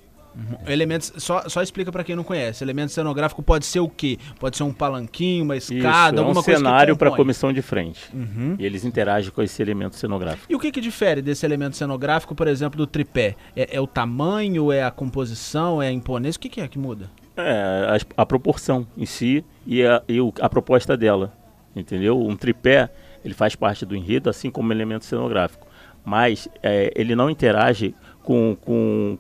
Elementos, 0.67 1.13
só, 1.19 1.49
só 1.49 1.63
explica 1.63 1.93
para 1.93 2.03
quem 2.03 2.17
não 2.17 2.25
conhece. 2.25 2.65
Elemento 2.65 2.93
cenográfico 2.93 3.43
pode 3.43 3.67
ser 3.67 3.81
o 3.81 3.89
quê? 3.89 4.19
Pode 4.39 4.57
ser 4.57 4.65
um 4.65 4.73
palanquinho, 4.73 5.45
uma 5.45 5.57
escada, 5.57 5.81
Isso, 5.81 5.89
é 5.89 6.25
um 6.25 6.29
alguma 6.29 6.43
coisa 6.43 6.61
que 6.61 6.67
cenário 6.67 6.97
para 6.97 7.11
a 7.11 7.17
comissão 7.17 7.53
de 7.53 7.63
frente. 7.63 8.01
Uhum. 8.13 8.57
E 8.59 8.67
eles 8.67 8.85
interagem 8.85 9.31
com 9.31 9.43
esse 9.43 9.63
elemento 9.63 9.97
cenográfico. 9.97 10.47
E 10.51 10.55
o 10.55 10.59
que, 10.59 10.73
que 10.73 10.81
difere 10.81 11.23
desse 11.23 11.47
elemento 11.47 11.77
cenográfico, 11.77 12.35
por 12.35 12.49
exemplo, 12.49 12.77
do 12.77 12.87
tripé? 12.87 13.37
É, 13.55 13.77
é 13.77 13.81
o 13.81 13.87
tamanho, 13.87 14.73
é 14.73 14.83
a 14.83 14.91
composição, 14.91 15.81
é 15.81 15.89
a 15.89 15.93
imponência? 15.93 16.39
O 16.39 16.41
que, 16.41 16.49
que 16.49 16.61
é 16.61 16.69
que 16.69 16.79
muda? 16.79 17.11
É, 17.37 17.99
a, 18.17 18.23
a 18.23 18.27
proporção 18.27 18.87
em 18.97 19.07
si 19.07 19.45
e, 19.67 19.85
a, 19.85 20.03
e 20.09 20.19
a 20.41 20.49
proposta 20.49 20.97
dela, 20.97 21.33
entendeu? 21.75 22.21
Um 22.21 22.37
tripé, 22.37 22.91
ele 23.25 23.35
faz 23.35 23.55
parte 23.57 23.85
do 23.85 23.97
enredo, 23.97 24.31
assim 24.31 24.51
como 24.51 24.73
elemento 24.73 25.05
cenográfico. 25.05 25.67
Mas 26.05 26.49
é, 26.63 26.93
ele 26.95 27.17
não 27.17 27.31
interage 27.31 27.95
com, 28.23 28.57
com, 28.61 29.19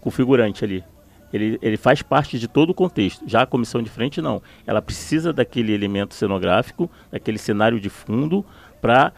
com 0.00 0.08
o 0.08 0.12
figurante 0.12 0.64
ali. 0.64 0.84
Ele, 1.32 1.58
ele 1.62 1.76
faz 1.76 2.02
parte 2.02 2.38
de 2.38 2.48
todo 2.48 2.70
o 2.70 2.74
contexto. 2.74 3.24
Já 3.26 3.42
a 3.42 3.46
comissão 3.46 3.82
de 3.82 3.88
frente, 3.88 4.20
não. 4.20 4.42
Ela 4.66 4.82
precisa 4.82 5.32
daquele 5.32 5.72
elemento 5.72 6.14
cenográfico, 6.14 6.90
daquele 7.10 7.38
cenário 7.38 7.78
de 7.78 7.88
fundo, 7.88 8.44
para 8.80 9.12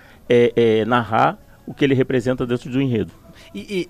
narrar 0.86 1.38
o 1.66 1.72
que 1.72 1.84
ele 1.84 1.94
representa 1.94 2.46
dentro 2.46 2.70
do 2.70 2.80
enredo. 2.80 3.12
E, 3.54 3.60
e 3.60 3.88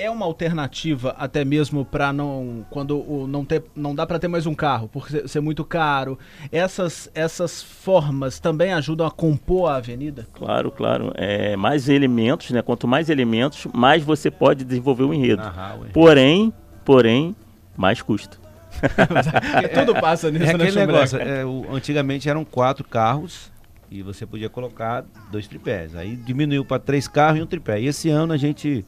é 0.00 0.10
uma 0.10 0.24
alternativa 0.26 1.14
até 1.18 1.44
mesmo 1.44 1.84
para 1.84 2.12
não 2.12 2.64
quando 2.70 2.98
o, 2.98 3.26
não 3.26 3.44
ter 3.44 3.62
não 3.76 3.94
dá 3.94 4.06
para 4.06 4.18
ter 4.18 4.28
mais 4.28 4.46
um 4.46 4.54
carro 4.54 4.88
por 4.88 5.08
ser, 5.10 5.40
muito 5.40 5.64
caro. 5.64 6.18
Essas 6.50 7.10
essas 7.14 7.62
formas 7.62 8.38
também 8.38 8.72
ajudam 8.72 9.06
a 9.06 9.10
compor 9.10 9.70
a 9.70 9.76
avenida. 9.76 10.26
Claro, 10.32 10.70
claro. 10.70 11.12
É, 11.16 11.56
mais 11.56 11.88
elementos, 11.88 12.50
né? 12.50 12.62
Quanto 12.62 12.88
mais 12.88 13.08
elementos, 13.10 13.66
mais 13.72 14.02
você 14.02 14.30
pode 14.30 14.64
desenvolver 14.64 15.04
o 15.04 15.12
enredo. 15.14 15.42
Ué. 15.42 15.88
Porém, 15.92 16.52
porém, 16.84 17.34
mais 17.76 18.00
custo. 18.02 18.40
Porque 18.80 19.68
tudo 19.68 19.94
passa 20.00 20.30
nisso, 20.30 20.44
É 20.44 20.56
né, 20.56 20.64
aquele 20.64 20.86
negócio, 20.86 21.18
é, 21.18 21.44
o- 21.44 21.66
antigamente 21.74 22.28
eram 22.28 22.44
quatro 22.44 22.84
carros 22.84 23.50
e 23.90 24.02
você 24.02 24.24
podia 24.24 24.48
colocar 24.48 25.04
dois 25.30 25.46
tripés. 25.48 25.94
Aí 25.96 26.16
diminuiu 26.16 26.64
para 26.64 26.78
três 26.78 27.06
carros 27.08 27.40
e 27.40 27.42
um 27.42 27.46
tripé. 27.46 27.80
E 27.80 27.86
esse 27.86 28.08
ano 28.08 28.32
a 28.32 28.36
gente, 28.36 28.84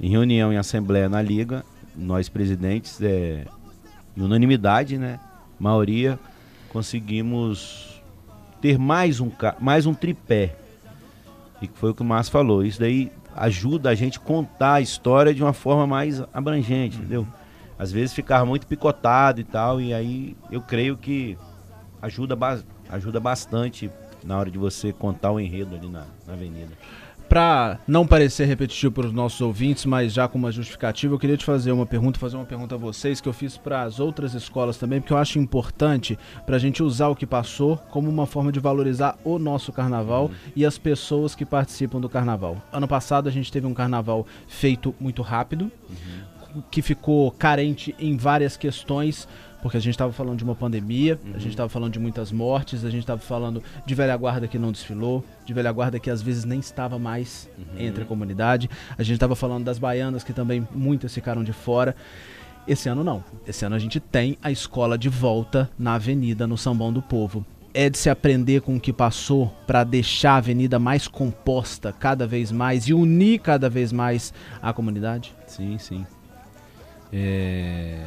em 0.00 0.08
reunião, 0.08 0.52
em 0.52 0.56
assembleia 0.56 1.08
na 1.08 1.20
Liga, 1.20 1.64
nós 1.96 2.28
presidentes, 2.28 3.00
é, 3.02 3.44
em 4.16 4.22
unanimidade, 4.22 4.96
né? 4.98 5.18
Maioria, 5.58 6.18
conseguimos 6.68 8.00
ter 8.60 8.78
mais 8.78 9.20
um, 9.20 9.30
mais 9.58 9.86
um 9.86 9.94
tripé. 9.94 10.56
E 11.60 11.66
que 11.66 11.76
foi 11.76 11.90
o 11.90 11.94
que 11.94 12.02
o 12.02 12.04
Márcio 12.04 12.32
falou. 12.32 12.64
Isso 12.64 12.78
daí 12.78 13.10
ajuda 13.34 13.90
a 13.90 13.94
gente 13.94 14.20
contar 14.20 14.74
a 14.74 14.80
história 14.80 15.34
de 15.34 15.42
uma 15.42 15.52
forma 15.52 15.86
mais 15.86 16.22
abrangente, 16.32 16.96
entendeu? 16.98 17.26
Às 17.78 17.90
vezes 17.92 18.12
ficava 18.14 18.44
muito 18.46 18.66
picotado 18.66 19.40
e 19.40 19.44
tal, 19.44 19.80
e 19.80 19.92
aí 19.94 20.36
eu 20.50 20.60
creio 20.60 20.96
que 20.96 21.36
ajuda, 22.02 22.34
ba- 22.36 22.60
ajuda 22.88 23.18
bastante 23.20 23.90
na 24.24 24.36
hora 24.38 24.50
de 24.50 24.58
você 24.58 24.92
contar 24.92 25.30
o 25.32 25.38
enredo 25.40 25.74
ali 25.76 25.88
na, 25.88 26.04
na 26.26 26.32
avenida. 26.32 26.72
Para 27.28 27.78
não 27.86 28.06
parecer 28.06 28.46
repetitivo 28.46 28.94
para 28.94 29.06
os 29.06 29.12
nossos 29.12 29.38
ouvintes, 29.42 29.84
mas 29.84 30.14
já 30.14 30.26
com 30.26 30.38
uma 30.38 30.50
justificativa, 30.50 31.14
eu 31.14 31.18
queria 31.18 31.36
te 31.36 31.44
fazer 31.44 31.72
uma 31.72 31.84
pergunta, 31.84 32.18
fazer 32.18 32.36
uma 32.36 32.46
pergunta 32.46 32.74
a 32.74 32.78
vocês 32.78 33.20
que 33.20 33.28
eu 33.28 33.34
fiz 33.34 33.58
para 33.58 33.82
as 33.82 34.00
outras 34.00 34.32
escolas 34.32 34.78
também, 34.78 34.98
porque 34.98 35.12
eu 35.12 35.18
acho 35.18 35.38
importante 35.38 36.18
para 36.46 36.56
a 36.56 36.58
gente 36.58 36.82
usar 36.82 37.08
o 37.08 37.14
que 37.14 37.26
passou 37.26 37.76
como 37.90 38.08
uma 38.08 38.26
forma 38.26 38.50
de 38.50 38.58
valorizar 38.58 39.18
o 39.24 39.38
nosso 39.38 39.72
carnaval 39.72 40.30
e 40.56 40.64
as 40.64 40.78
pessoas 40.78 41.34
que 41.34 41.44
participam 41.44 42.00
do 42.00 42.08
carnaval. 42.08 42.56
Ano 42.72 42.88
passado 42.88 43.28
a 43.28 43.32
gente 43.32 43.52
teve 43.52 43.66
um 43.66 43.74
carnaval 43.74 44.26
feito 44.46 44.94
muito 44.98 45.20
rápido, 45.20 45.70
que 46.70 46.80
ficou 46.80 47.30
carente 47.30 47.94
em 47.98 48.16
várias 48.16 48.56
questões, 48.56 49.28
porque 49.62 49.76
a 49.76 49.80
gente 49.80 49.94
estava 49.94 50.12
falando 50.12 50.38
de 50.38 50.44
uma 50.44 50.54
pandemia, 50.54 51.18
a 51.34 51.38
gente 51.38 51.50
estava 51.50 51.68
falando 51.68 51.92
de 51.92 51.98
muitas 51.98 52.30
mortes, 52.30 52.84
a 52.84 52.90
gente 52.90 53.00
estava 53.00 53.20
falando 53.20 53.62
de 53.84 53.94
velha 53.94 54.16
guarda 54.16 54.46
que 54.46 54.58
não 54.58 54.70
desfilou, 54.70 55.24
de 55.44 55.52
velha 55.52 55.70
guarda 55.72 55.98
que 55.98 56.10
às 56.10 56.22
vezes 56.22 56.44
nem 56.44 56.60
estava 56.60 56.98
mais 56.98 57.50
entre 57.76 58.02
a 58.04 58.06
comunidade, 58.06 58.70
a 58.96 59.02
gente 59.02 59.14
estava 59.14 59.34
falando 59.34 59.64
das 59.64 59.78
baianas 59.78 60.22
que 60.22 60.32
também 60.32 60.66
muitas 60.74 61.12
ficaram 61.12 61.42
de 61.42 61.52
fora. 61.52 61.94
Esse 62.66 62.88
ano 62.88 63.02
não. 63.02 63.24
Esse 63.46 63.64
ano 63.64 63.74
a 63.74 63.78
gente 63.78 63.98
tem 63.98 64.36
a 64.42 64.50
escola 64.50 64.98
de 64.98 65.08
volta 65.08 65.70
na 65.78 65.94
avenida, 65.94 66.46
no 66.46 66.58
Sambão 66.58 66.92
do 66.92 67.00
Povo. 67.00 67.44
É 67.72 67.88
de 67.88 67.96
se 67.96 68.10
aprender 68.10 68.60
com 68.60 68.76
o 68.76 68.80
que 68.80 68.92
passou 68.92 69.54
para 69.66 69.84
deixar 69.84 70.32
a 70.32 70.36
avenida 70.36 70.78
mais 70.78 71.08
composta 71.08 71.92
cada 71.92 72.26
vez 72.26 72.52
mais 72.52 72.86
e 72.88 72.92
unir 72.92 73.40
cada 73.40 73.70
vez 73.70 73.92
mais 73.92 74.34
a 74.60 74.72
comunidade? 74.72 75.34
Sim, 75.46 75.78
sim. 75.78 76.06
É, 77.12 78.04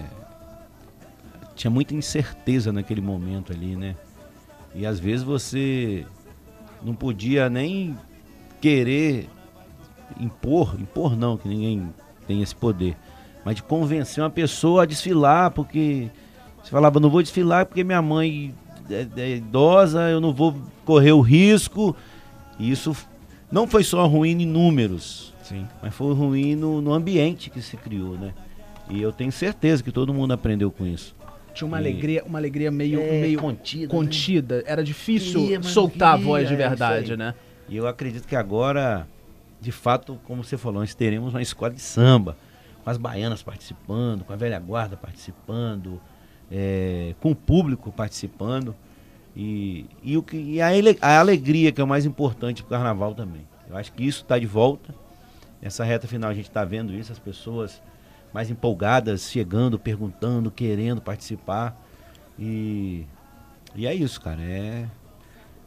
Tinha 1.56 1.72
muita 1.72 1.94
incerteza 1.94 2.72
naquele 2.72 3.02
momento 3.02 3.52
ali, 3.52 3.76
né? 3.76 3.96
E 4.74 4.86
às 4.86 5.00
vezes 5.00 5.24
você 5.24 6.06
não 6.82 6.94
podia 6.94 7.50
nem 7.50 7.98
querer 8.60 9.30
impor, 10.20 10.76
impor 10.80 11.16
não, 11.16 11.38
que 11.38 11.48
ninguém 11.48 11.94
tem 12.28 12.42
esse 12.42 12.56
poder, 12.56 12.96
mas 13.44 13.56
de 13.56 13.64
convencer 13.64 14.24
uma 14.24 14.30
pessoa 14.30 14.84
a 14.84 14.86
desfilar, 14.86 15.52
porque 15.52 16.10
você 16.62 16.70
falava, 16.70 17.00
não 17.00 17.10
vou 17.10 17.22
desfilar 17.22 17.66
porque 17.66 17.84
minha 17.84 18.02
mãe 18.02 18.54
é, 18.90 19.08
é 19.18 19.36
idosa, 19.38 20.10
eu 20.10 20.22
não 20.22 20.34
vou 20.34 20.56
correr 20.86 21.12
o 21.12 21.22
risco. 21.22 21.96
E 22.60 22.72
isso 22.72 22.96
não 23.52 23.68
foi 23.68 23.84
só 23.84 24.06
ruim 24.06 24.42
em 24.42 24.46
números, 24.46 25.34
Sim. 25.44 25.68
mas 25.82 25.94
foi 25.94 26.14
ruim 26.14 26.56
no, 26.56 26.82
no 26.82 26.94
ambiente 26.94 27.50
que 27.50 27.62
se 27.62 27.76
criou, 27.78 28.18
né? 28.18 28.34
E 28.90 29.02
eu 29.02 29.12
tenho 29.12 29.32
certeza 29.32 29.82
que 29.82 29.92
todo 29.92 30.14
mundo 30.14 30.34
aprendeu 30.34 30.70
com 30.70 30.86
isso. 30.86 31.16
Tinha 31.54 31.68
uma 31.68 31.78
E- 31.78 31.80
alegria, 31.80 32.24
uma 32.26 32.40
alegria 32.40 32.72
meio, 32.72 33.00
É, 33.02 33.22
meio 33.22 33.40
contida, 33.40 33.84
né? 33.84 33.90
contida. 33.90 34.64
Era 34.66 34.84
difícil 34.84 35.42
Queria, 35.42 35.58
não 35.60 35.64
soltar 35.64 36.10
a 36.10 36.18
queria, 36.18 36.26
voz 36.28 36.48
de 36.48 36.54
é 36.54 36.58
verdade, 36.58 37.12
aí. 37.12 37.18
né? 37.18 37.34
E 37.68 37.76
eu 37.78 37.88
acredito 37.88 38.28
que 38.28 38.36
agora, 38.36 39.08
de 39.60 39.72
fato, 39.72 40.20
como 40.26 40.44
você 40.44 40.58
falou, 40.58 40.80
nós 40.82 40.94
teremos 40.96 41.34
uma 41.34 41.42
escola 41.42 41.72
de 41.72 41.82
samba, 41.82 42.36
com 42.84 42.90
as 42.90 42.98
baianas 42.98 43.44
participando, 43.44 44.24
com 44.24 44.34
a 44.34 44.36
velha 44.36 44.60
guarda 44.60 44.98
participando, 44.98 46.02
é, 46.52 47.14
com 47.20 47.32
o 47.32 47.36
público 47.36 47.92
participando. 47.92 48.76
E, 49.36 49.86
e, 50.04 50.18
o 50.18 50.24
que, 50.24 50.36
e 50.36 50.62
a, 50.62 50.76
ele- 50.76 50.98
a 51.02 51.20
alegria 51.20 51.72
que 51.72 51.80
é 51.80 51.84
o 51.84 51.88
mais 51.88 52.06
importante 52.06 52.62
para 52.64 52.68
o 52.68 52.80
carnaval 52.80 53.14
também. 53.16 53.42
Eu 53.70 53.78
acho 53.78 53.92
que 53.94 54.04
isso 54.06 54.24
está 54.24 54.38
de 54.38 54.46
volta. 54.46 54.94
Nessa 55.62 55.84
reta 55.86 56.08
final 56.08 56.30
a 56.30 56.34
gente 56.34 56.50
está 56.50 56.66
vendo 56.66 56.94
isso, 56.94 57.12
as 57.12 57.20
pessoas 57.20 57.82
mais 58.34 58.50
empolgadas, 58.50 59.30
chegando, 59.30 59.78
perguntando, 59.78 60.50
querendo 60.50 61.02
participar. 61.02 61.80
E, 62.40 63.06
e 63.76 63.86
é 63.86 63.94
isso, 63.94 64.20
cara. 64.22 64.42
É, 64.42 64.86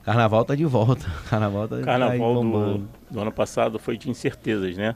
Carnaval 0.03 0.45
tá 0.45 0.55
de 0.55 0.65
volta. 0.65 1.07
Carnaval 1.29 1.69
tá, 1.69 1.79
tá 1.79 1.83
Carnaval 1.83 2.43
do, 2.43 2.89
do 3.11 3.21
ano 3.21 3.33
passado 3.33 3.79
foi 3.79 3.97
de 3.97 4.11
incertezas, 4.11 4.77
né? 4.77 4.95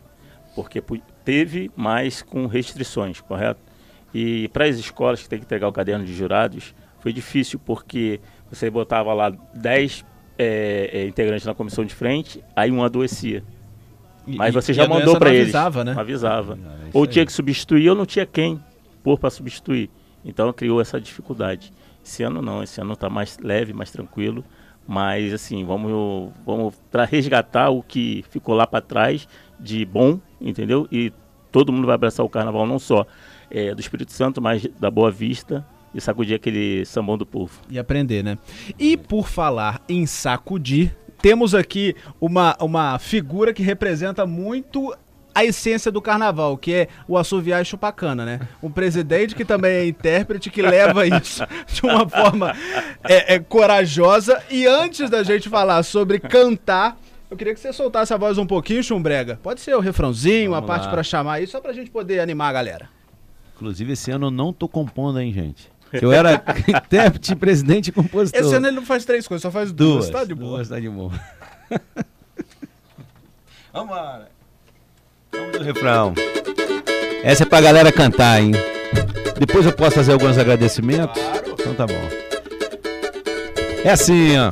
Porque 0.54 0.82
teve, 1.24 1.70
mas 1.76 2.22
com 2.22 2.46
restrições, 2.46 3.20
correto? 3.20 3.60
E 4.12 4.48
para 4.48 4.64
as 4.64 4.76
escolas 4.76 5.22
que 5.22 5.28
têm 5.28 5.38
que 5.38 5.44
entregar 5.44 5.68
o 5.68 5.72
caderno 5.72 6.04
de 6.04 6.14
jurados, 6.14 6.74
foi 7.00 7.12
difícil 7.12 7.58
porque 7.58 8.20
você 8.50 8.70
botava 8.70 9.12
lá 9.12 9.30
10 9.54 10.04
é, 10.38 10.90
é, 10.92 11.06
integrantes 11.06 11.46
na 11.46 11.54
comissão 11.54 11.84
de 11.84 11.94
frente, 11.94 12.42
aí 12.56 12.70
um 12.70 12.82
adoecia. 12.82 13.42
Mas 14.36 14.54
e- 14.54 14.60
você 14.60 14.72
já 14.72 14.86
mandou 14.88 15.18
para 15.18 15.30
eles. 15.30 15.42
avisava, 15.54 15.84
né? 15.84 15.94
Avisava. 15.96 16.58
Ah, 16.64 16.86
é 16.86 16.90
Ou 16.92 17.02
aí. 17.04 17.08
tinha 17.08 17.24
que 17.26 17.32
substituir 17.32 17.88
ou 17.90 17.96
não 17.96 18.06
tinha 18.06 18.26
quem 18.26 18.60
pôr 19.02 19.18
para 19.18 19.30
substituir. 19.30 19.90
Então 20.24 20.52
criou 20.52 20.80
essa 20.80 21.00
dificuldade. 21.00 21.72
Esse 22.04 22.22
ano 22.22 22.40
não, 22.42 22.62
esse 22.62 22.80
ano 22.80 22.92
está 22.94 23.08
mais 23.08 23.38
leve, 23.42 23.72
mais 23.72 23.90
tranquilo. 23.90 24.44
Mas 24.86 25.32
assim, 25.34 25.64
vamos, 25.64 26.32
vamos 26.46 26.74
para 26.90 27.04
resgatar 27.04 27.68
o 27.70 27.82
que 27.82 28.24
ficou 28.30 28.54
lá 28.54 28.66
para 28.66 28.80
trás 28.80 29.28
de 29.60 29.84
bom, 29.84 30.18
entendeu? 30.40 30.88
E 30.90 31.12
todo 31.52 31.72
mundo 31.72 31.86
vai 31.86 31.94
abraçar 31.94 32.24
o 32.24 32.28
carnaval 32.28 32.66
não 32.66 32.78
só 32.78 33.06
é, 33.50 33.74
do 33.74 33.80
Espírito 33.80 34.12
Santo, 34.12 34.40
mas 34.40 34.66
da 34.80 34.90
Boa 34.90 35.10
Vista 35.10 35.66
e 35.94 36.00
sacudir 36.00 36.34
aquele 36.36 36.84
sambão 36.86 37.18
do 37.18 37.26
povo. 37.26 37.60
E 37.70 37.78
aprender, 37.78 38.22
né? 38.22 38.38
E 38.78 38.96
por 38.96 39.26
falar 39.28 39.82
em 39.88 40.06
sacudir, 40.06 40.96
temos 41.20 41.54
aqui 41.54 41.94
uma, 42.20 42.56
uma 42.60 42.98
figura 42.98 43.52
que 43.52 43.62
representa 43.62 44.26
muito 44.26 44.94
a 45.34 45.44
essência 45.44 45.92
do 45.92 46.02
carnaval, 46.02 46.56
que 46.56 46.74
é 46.74 46.88
o 47.06 47.16
assoviar 47.16 47.62
e 47.62 47.64
chupacana, 47.64 48.24
né? 48.24 48.40
Um 48.60 48.70
presidente 48.70 49.36
que 49.36 49.44
também 49.44 49.70
é 49.70 49.86
intérprete, 49.86 50.50
que 50.50 50.60
leva 50.60 51.06
isso 51.06 51.46
de 51.72 51.82
uma 51.82 52.08
forma 52.08 52.56
é, 53.04 53.34
é, 53.34 53.38
corajosa. 53.38 54.42
E 54.50 54.66
antes 54.66 55.08
da 55.08 55.22
gente 55.22 55.48
falar 55.48 55.84
sobre 55.84 56.18
cantar, 56.18 56.98
eu 57.30 57.36
queria 57.36 57.54
que 57.54 57.60
você 57.60 57.72
soltasse 57.72 58.12
a 58.12 58.16
voz 58.16 58.36
um 58.36 58.46
pouquinho, 58.46 58.82
Chumbrega. 58.82 59.38
Pode 59.40 59.60
ser 59.60 59.76
o 59.76 59.80
refrãozinho, 59.80 60.50
Vamos 60.50 60.64
a 60.64 60.66
parte 60.66 60.88
pra 60.88 61.04
chamar 61.04 61.34
aí, 61.34 61.46
só 61.46 61.60
pra 61.60 61.72
gente 61.72 61.90
poder 61.90 62.18
animar 62.18 62.48
a 62.48 62.52
galera. 62.54 62.88
Inclusive, 63.54 63.92
esse 63.92 64.10
ano 64.10 64.26
eu 64.26 64.30
não 64.30 64.52
tô 64.52 64.68
compondo, 64.68 65.20
hein, 65.20 65.32
gente? 65.32 65.70
Eu 65.93 66.12
era 66.12 66.43
intérprete, 66.68 67.34
presidente 67.34 67.89
e 67.89 67.93
compositor. 67.93 68.41
Esse 68.41 68.55
ano 68.55 68.66
ele 68.66 68.76
não 68.76 68.84
faz 68.86 69.05
três 69.05 69.26
coisas, 69.26 69.43
só 69.43 69.51
faz 69.51 69.72
duas. 69.72 70.07
Duas. 70.07 70.11
Tá 70.11 70.24
de 70.24 70.34
boa. 70.34 70.57
Duas, 70.57 70.68
tá 70.68 70.80
de 70.80 70.89
boa. 70.89 71.12
Vambora. 73.72 74.28
Vamos 75.32 75.53
do 75.53 75.62
refrão. 75.62 76.14
Essa 77.22 77.43
é 77.45 77.47
pra 77.47 77.61
galera 77.61 77.93
cantar, 77.93 78.41
hein? 78.41 78.53
Depois 79.39 79.64
eu 79.66 79.72
posso 79.72 79.97
fazer 79.97 80.12
alguns 80.12 80.36
agradecimentos? 80.39 81.20
Então 81.47 81.74
tá 81.74 81.86
bom. 81.86 82.09
É 83.84 83.91
assim, 83.91 84.36
ó. 84.39 84.51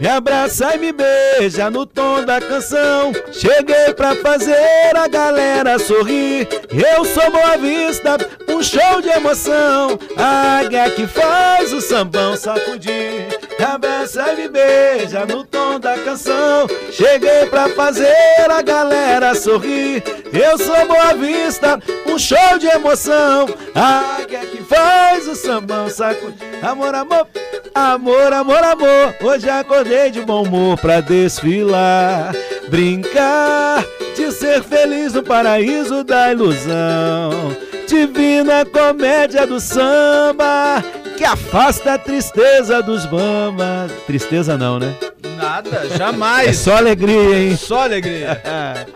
Me 0.00 0.08
abraça 0.08 0.74
e 0.74 0.78
me 0.78 0.92
beija 0.92 1.70
no 1.70 1.86
tom 1.86 2.22
da 2.24 2.38
canção. 2.40 3.12
Cheguei 3.32 3.94
pra 3.94 4.14
fazer 4.16 4.94
a 4.94 5.08
galera 5.08 5.78
sorrir. 5.78 6.46
Eu 6.70 7.04
sou 7.04 7.30
Boa 7.30 7.56
Vista, 7.56 8.18
um 8.56 8.62
show 8.62 9.02
de 9.02 9.08
emoção. 9.08 9.98
A 10.16 10.58
águia 10.60 10.90
que 10.90 11.06
faz 11.06 11.72
o 11.72 11.80
sambão 11.80 12.36
sacudir. 12.36 13.26
Me 13.58 13.64
abraça 13.64 14.32
e 14.32 14.36
me 14.36 14.48
beija 14.48 15.26
no 15.26 15.44
tom 15.44 15.78
da 15.78 15.98
canção. 15.98 16.66
Cheguei 16.90 17.46
pra 17.46 17.68
fazer 17.70 18.50
a 18.50 18.62
galera 18.62 19.34
sorrir. 19.34 20.02
Eu 20.32 20.56
sou 20.56 20.86
Boa 20.86 21.14
Vista, 21.14 21.78
um 22.06 22.18
show 22.18 22.58
de 22.58 22.66
emoção. 22.66 23.46
A 23.74 24.16
águia 24.22 24.40
que 24.40 24.62
faz 24.62 25.28
o 25.28 25.34
sambão 25.34 25.90
sacudir. 25.90 26.64
Amor, 26.64 26.94
amor. 26.94 27.26
Amor, 27.74 28.32
amor, 28.32 28.64
amor, 28.64 29.14
hoje 29.20 29.50
acordei 29.50 30.10
de 30.10 30.22
bom 30.22 30.44
humor 30.44 30.78
pra 30.80 31.02
desfilar, 31.02 32.34
brincar, 32.70 33.84
de 34.16 34.32
ser 34.32 34.62
feliz 34.62 35.12
no 35.12 35.22
paraíso 35.22 36.02
da 36.02 36.32
ilusão. 36.32 37.54
Divina 37.96 38.62
comédia 38.66 39.46
do 39.46 39.58
samba, 39.58 40.84
que 41.16 41.24
afasta 41.24 41.94
a 41.94 41.98
tristeza 41.98 42.82
dos 42.82 43.06
bambas. 43.06 43.90
Tristeza 44.06 44.58
não, 44.58 44.78
né? 44.78 44.94
Nada, 45.38 45.86
É 45.90 45.96
jamais. 45.96 46.58
só 46.58 46.76
alegria, 46.76 47.38
hein? 47.38 47.56
Só 47.56 47.84
alegria. 47.84 48.42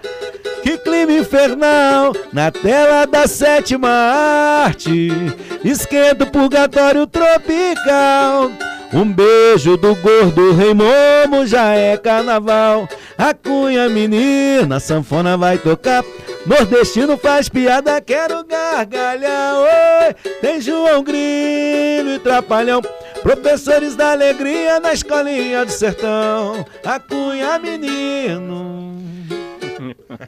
Que 0.63 0.77
clima 0.77 1.13
infernal 1.13 2.13
na 2.35 2.51
tela 2.51 3.07
da 3.07 3.27
sétima 3.27 3.89
arte. 3.89 5.09
Esquenta 5.65 6.25
o 6.25 6.31
purgatório 6.31 7.07
tropical. 7.07 8.51
Um 8.93 9.11
beijo 9.11 9.79
do 9.79 9.95
gordo 9.95 10.53
rei 10.53 10.75
Momo 10.75 11.47
já 11.47 11.73
é 11.75 11.97
carnaval. 11.97 12.87
A 13.21 13.35
cunha 13.35 13.87
menina, 13.87 14.81
sanfona 14.81 15.37
vai 15.37 15.59
tocar. 15.59 16.03
Nordestino 16.47 17.19
faz 17.19 17.51
piada, 17.51 18.01
quero 18.01 18.43
gargalhar. 18.47 19.57
Oi, 19.57 20.15
tem 20.41 20.59
João 20.59 21.05
Grilo 21.05 22.15
e 22.15 22.19
Trapalhão. 22.19 22.81
Professores 23.23 23.95
da 23.95 24.13
alegria 24.13 24.81
na 24.81 24.95
escolinha 24.95 25.67
do 25.67 25.71
sertão. 25.71 26.65
A 26.83 26.99
cunha 26.99 27.59
menino. 27.59 28.97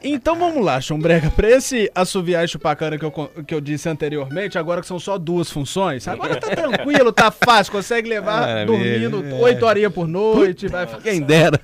Então 0.03 0.37
vamos 0.37 0.63
lá, 0.63 0.79
Chumbrega. 0.79 1.29
Pra 1.31 1.49
esse 1.49 1.91
assoviar 1.93 2.43
e 2.43 2.47
chupacana 2.47 2.97
que 2.97 3.05
eu, 3.05 3.11
que 3.45 3.53
eu 3.53 3.61
disse 3.61 3.89
anteriormente, 3.89 4.57
agora 4.57 4.81
que 4.81 4.87
são 4.87 4.99
só 4.99 5.17
duas 5.17 5.49
funções, 5.49 6.07
agora 6.07 6.39
tá 6.39 6.55
tranquilo, 6.55 7.11
tá 7.11 7.31
fácil, 7.31 7.71
consegue 7.71 8.07
levar 8.09 8.41
Maravilha, 8.41 9.09
dormindo 9.09 9.25
é. 9.25 9.41
oito 9.41 9.65
horinhas 9.65 9.93
por 9.93 10.07
noite. 10.07 10.67
Vai 10.67 10.87
ficar... 10.87 11.01
Quem 11.01 11.21
dera. 11.21 11.59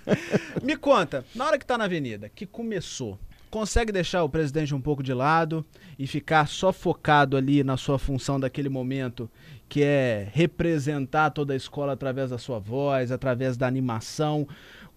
Me 0.61 0.75
conta, 0.75 1.25
na 1.33 1.45
hora 1.45 1.57
que 1.57 1.65
tá 1.65 1.77
na 1.77 1.85
avenida, 1.85 2.29
que 2.33 2.45
começou, 2.45 3.17
consegue 3.49 3.91
deixar 3.91 4.23
o 4.23 4.29
presidente 4.29 4.75
um 4.75 4.81
pouco 4.81 5.01
de 5.01 5.13
lado 5.13 5.65
e 5.97 6.05
ficar 6.05 6.47
só 6.47 6.71
focado 6.71 7.35
ali 7.35 7.63
na 7.63 7.77
sua 7.77 7.97
função 7.97 8.39
daquele 8.39 8.69
momento, 8.69 9.29
que 9.67 9.83
é 9.83 10.27
representar 10.33 11.29
toda 11.31 11.53
a 11.53 11.55
escola 11.55 11.93
através 11.93 12.29
da 12.29 12.37
sua 12.37 12.59
voz, 12.59 13.11
através 13.11 13.57
da 13.57 13.67
animação? 13.67 14.47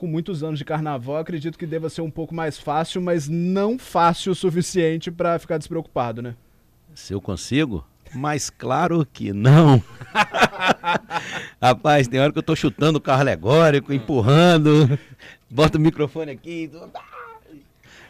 Com 0.03 0.09
muitos 0.09 0.43
anos 0.43 0.59
de 0.59 0.65
carnaval, 0.65 1.19
acredito 1.19 1.57
que 1.57 1.65
deva 1.65 1.89
ser 1.89 2.01
um 2.01 2.11
pouco 2.11 2.35
mais 2.35 2.59
fácil, 2.59 3.01
mas 3.01 3.29
não 3.29 3.79
fácil 3.79 4.33
o 4.33 4.35
suficiente 4.35 5.13
pra 5.13 5.39
ficar 5.39 5.59
despreocupado, 5.59 6.21
né? 6.21 6.35
Se 6.93 7.13
eu 7.15 7.21
consigo? 7.21 7.87
Mas 8.13 8.51
claro 8.51 9.07
que 9.07 9.33
não. 9.33 9.81
Rapaz, 11.63 12.09
tem 12.09 12.19
hora 12.19 12.33
que 12.33 12.39
eu 12.41 12.43
tô 12.43 12.57
chutando 12.57 12.99
o 12.99 13.01
carro 13.01 13.21
alegórico, 13.21 13.93
empurrando, 13.93 14.99
boto 15.49 15.79
o 15.79 15.81
microfone 15.81 16.33
aqui, 16.33 16.69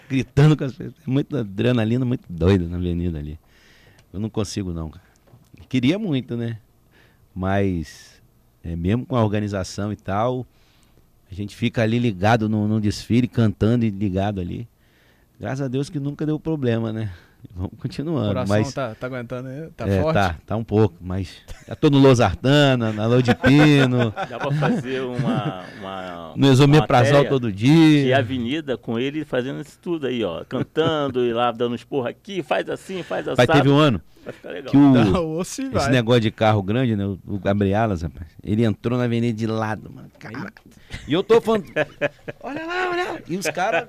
gritando 0.08 0.56
com 0.56 0.64
as 0.64 0.72
pessoas. 0.72 0.94
É 1.06 1.10
Muita 1.10 1.40
adrenalina, 1.40 2.06
muito 2.06 2.24
doida 2.26 2.66
na 2.66 2.78
avenida 2.78 3.18
ali. 3.18 3.38
Eu 4.10 4.18
não 4.18 4.30
consigo 4.30 4.72
não, 4.72 4.88
cara. 4.88 5.04
Queria 5.68 5.98
muito, 5.98 6.38
né? 6.38 6.58
Mas 7.34 8.22
é, 8.64 8.74
mesmo 8.74 9.04
com 9.04 9.14
a 9.14 9.22
organização 9.22 9.92
e 9.92 9.96
tal, 9.96 10.46
a 11.32 11.34
gente 11.34 11.56
fica 11.56 11.82
ali 11.82 11.98
ligado 11.98 12.46
no, 12.46 12.68
no 12.68 12.78
desfile, 12.78 13.26
cantando 13.26 13.86
e 13.86 13.90
ligado 13.90 14.38
ali. 14.38 14.68
Graças 15.40 15.62
a 15.62 15.68
Deus 15.68 15.88
que 15.88 15.98
nunca 15.98 16.26
deu 16.26 16.38
problema, 16.38 16.92
né? 16.92 17.10
Vamos 17.56 17.72
O 17.72 17.76
continuando. 17.76 18.28
coração 18.28 18.56
mas 18.56 18.74
tá, 18.74 18.94
tá 18.94 19.06
aguentando 19.06 19.48
aí? 19.48 19.68
Tá 19.74 19.88
é, 19.88 20.00
forte? 20.02 20.14
Tá, 20.14 20.36
tá 20.46 20.56
um 20.56 20.62
pouco, 20.62 20.94
mas 21.00 21.38
já 21.66 21.74
tô 21.74 21.88
no 21.88 21.98
Losartana, 21.98 22.92
na 22.92 23.06
Lô 23.06 23.22
de 23.22 23.34
Pino, 23.34 24.12
Dá 24.28 24.38
pra 24.38 24.52
fazer 24.52 25.00
uma. 25.00 25.64
uma 25.80 26.32
no 26.36 26.46
Exomeprazol 26.48 27.24
todo 27.24 27.50
dia. 27.50 28.16
avenida 28.18 28.76
com 28.76 28.98
ele 28.98 29.24
fazendo 29.24 29.62
isso 29.62 29.78
tudo 29.80 30.06
aí, 30.06 30.22
ó. 30.22 30.44
Cantando 30.44 31.24
e 31.24 31.32
lá 31.32 31.50
dando 31.50 31.74
uns 31.74 31.82
porra 31.82 32.10
aqui, 32.10 32.42
faz 32.42 32.68
assim, 32.68 33.02
faz 33.02 33.26
assim. 33.26 33.36
Pai, 33.36 33.46
teve 33.46 33.70
um 33.70 33.78
ano. 33.78 34.02
Que 34.70 34.76
o, 34.76 34.80
Não, 34.80 35.40
esse 35.40 35.68
vai. 35.68 35.90
negócio 35.90 36.20
de 36.20 36.30
carro 36.30 36.62
grande, 36.62 36.94
né, 36.94 37.04
o, 37.04 37.18
o 37.26 37.38
Gabrielas, 37.38 38.02
rapaz, 38.02 38.26
ele 38.42 38.64
entrou 38.64 38.98
na 38.98 39.04
avenida 39.04 39.36
de 39.36 39.46
lado, 39.46 39.90
mano, 39.90 40.10
cara. 40.18 40.52
E 41.06 41.12
eu 41.12 41.22
tô 41.22 41.40
falando, 41.40 41.64
olha 42.42 42.66
lá, 42.66 42.90
olha 42.90 43.12
lá. 43.12 43.18
E 43.28 43.36
os 43.36 43.46
caras, 43.46 43.88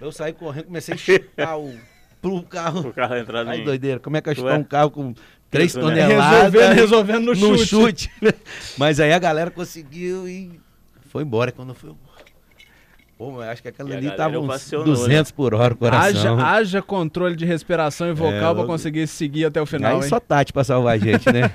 eu 0.00 0.12
saí 0.12 0.32
correndo, 0.32 0.66
comecei 0.66 0.94
a 0.94 0.98
chutar 0.98 1.58
o, 1.58 1.74
pro 2.20 2.42
carro. 2.42 2.88
O 2.88 2.92
carro 2.92 3.16
entrando 3.16 3.48
Ai, 3.48 3.60
em. 3.60 3.64
doideira, 3.64 4.00
como 4.00 4.16
é 4.16 4.20
que 4.20 4.30
eu 4.30 4.34
chutar 4.34 4.52
Ué. 4.52 4.58
um 4.58 4.64
carro 4.64 4.90
com 4.90 5.14
três 5.50 5.70
Isso, 5.70 5.78
né? 5.78 5.84
toneladas? 5.84 6.52
Resolvendo, 6.52 6.74
resolvendo 6.74 7.24
no, 7.24 7.34
no 7.34 7.58
chute. 7.58 8.10
chute. 8.10 8.10
Mas 8.76 9.00
aí 9.00 9.12
a 9.12 9.18
galera 9.18 9.50
conseguiu 9.50 10.28
e 10.28 10.60
foi 11.08 11.22
embora 11.22 11.50
quando 11.52 11.74
foi. 11.74 11.94
Pô, 13.18 13.30
mas 13.30 13.48
acho 13.48 13.62
que 13.62 13.68
aquela 13.68 13.88
E 13.88 13.94
a 13.94 13.96
ali 13.96 14.10
tava 14.10 14.38
uns 14.38 14.44
ovacionou, 14.44 14.84
200 14.86 15.32
por 15.32 15.54
hora 15.54 15.74
o 15.80 15.86
Haja, 15.86 16.20
coração. 16.20 16.38
haja 16.38 16.82
controle 16.82 17.34
de 17.34 17.46
respiração 17.46 18.08
e 18.10 18.12
vocal 18.12 18.34
É, 18.34 18.38
pra 18.40 18.50
logo- 18.50 18.66
conseguir 18.66 19.06
seguir 19.06 19.46
até 19.46 19.60
o 19.60 19.64
final, 19.64 19.92
aí 19.96 20.02
hein? 20.02 20.08
só 20.08 20.20
Tati 20.20 20.52
pra 20.52 20.62
salvar 20.62 20.96
a 20.96 20.98
gente, 20.98 21.24
né? 21.32 21.50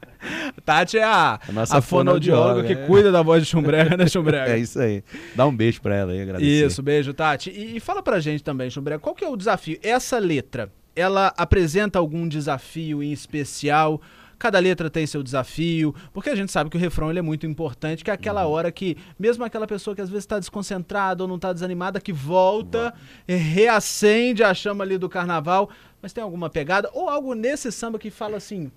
Tati 0.64 0.96
é 0.98 1.04
a, 1.04 1.38
A 1.46 1.52
nossa 1.52 1.76
a 1.78 1.82
fonoaudióloga 1.82 2.62
fonoaudióloga, 2.62 2.66
que 2.66 2.72
é. 2.72 2.86
cuida 2.86 3.12
da 3.12 3.20
voz 3.22 3.42
de 3.42 3.48
Chumbrega, 3.50 3.96
né, 3.96 4.06
Chumbrega? 4.08 4.52
é 4.54 4.58
isso 4.58 4.80
aí. 4.80 5.02
Dá 5.34 5.46
um 5.46 5.54
beijo 5.54 5.80
pra 5.82 5.94
ela 5.94 6.12
aí, 6.12 6.22
agradecer. 6.22 6.66
Isso, 6.66 6.82
beijo, 6.82 7.12
Tati. 7.12 7.50
E, 7.50 7.76
e 7.76 7.80
fala 7.80 8.02
pra 8.02 8.18
gente 8.20 8.42
também, 8.42 8.70
Chumbrega, 8.70 8.98
qual 8.98 9.14
que 9.14 9.24
é 9.24 9.28
o 9.28 9.36
desafio? 9.36 9.78
Essa 9.82 10.18
letra, 10.18 10.70
ela 10.96 11.34
apresenta 11.36 11.98
algum 11.98 12.26
desafio 12.26 13.02
em 13.02 13.12
especial? 13.12 14.00
Cada 14.44 14.58
letra 14.58 14.90
tem 14.90 15.06
seu 15.06 15.22
desafio, 15.22 15.94
porque 16.12 16.28
a 16.28 16.34
gente 16.34 16.52
sabe 16.52 16.68
que 16.68 16.76
o 16.76 16.78
refrão 16.78 17.08
ele 17.08 17.18
é 17.18 17.22
muito 17.22 17.46
importante, 17.46 18.04
que 18.04 18.10
é 18.10 18.12
aquela 18.12 18.46
hora 18.46 18.70
que, 18.70 18.94
mesmo 19.18 19.42
aquela 19.42 19.66
pessoa 19.66 19.96
que 19.96 20.02
às 20.02 20.10
vezes 20.10 20.24
está 20.24 20.38
desconcentrada 20.38 21.24
ou 21.24 21.28
não 21.28 21.36
está 21.36 21.50
desanimada, 21.50 21.98
que 21.98 22.12
volta, 22.12 22.92
eh, 23.26 23.36
reacende 23.36 24.44
a 24.44 24.52
chama 24.52 24.84
ali 24.84 24.98
do 24.98 25.08
carnaval, 25.08 25.70
mas 26.02 26.12
tem 26.12 26.22
alguma 26.22 26.50
pegada 26.50 26.90
ou 26.92 27.08
algo 27.08 27.32
nesse 27.32 27.72
samba 27.72 27.98
que 27.98 28.10
fala 28.10 28.36
assim: 28.36 28.70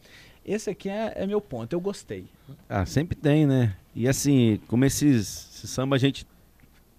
esse 0.46 0.70
aqui 0.70 0.88
é, 0.88 1.12
é 1.18 1.28
meu 1.28 1.42
ponto, 1.42 1.74
eu 1.74 1.82
gostei. 1.82 2.28
Ah, 2.70 2.86
sempre 2.86 3.18
tem, 3.18 3.46
né? 3.46 3.76
E 3.94 4.08
assim, 4.08 4.62
como 4.70 4.86
esses, 4.86 5.50
esse 5.54 5.68
samba 5.68 5.98
a 5.98 6.00
gente, 6.00 6.26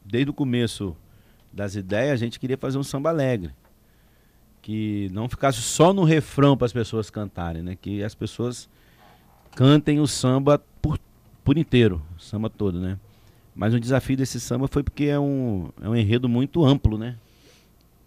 desde 0.04 0.28
o 0.28 0.34
começo 0.34 0.94
das 1.50 1.74
ideias, 1.74 2.12
a 2.12 2.16
gente 2.16 2.38
queria 2.38 2.58
fazer 2.58 2.76
um 2.76 2.82
samba 2.82 3.08
alegre. 3.08 3.50
Que 4.68 5.08
não 5.14 5.30
ficasse 5.30 5.62
só 5.62 5.94
no 5.94 6.04
refrão 6.04 6.54
para 6.54 6.66
as 6.66 6.74
pessoas 6.74 7.08
cantarem, 7.08 7.62
né? 7.62 7.74
Que 7.80 8.04
as 8.04 8.14
pessoas 8.14 8.68
cantem 9.56 9.98
o 9.98 10.06
samba 10.06 10.62
por, 10.82 11.00
por 11.42 11.56
inteiro, 11.56 12.02
o 12.18 12.20
samba 12.20 12.50
todo, 12.50 12.78
né? 12.78 12.98
Mas 13.56 13.72
o 13.72 13.80
desafio 13.80 14.14
desse 14.14 14.38
samba 14.38 14.68
foi 14.68 14.82
porque 14.82 15.04
é 15.06 15.18
um, 15.18 15.70
é 15.80 15.88
um 15.88 15.96
enredo 15.96 16.28
muito 16.28 16.66
amplo, 16.66 16.98
né? 16.98 17.16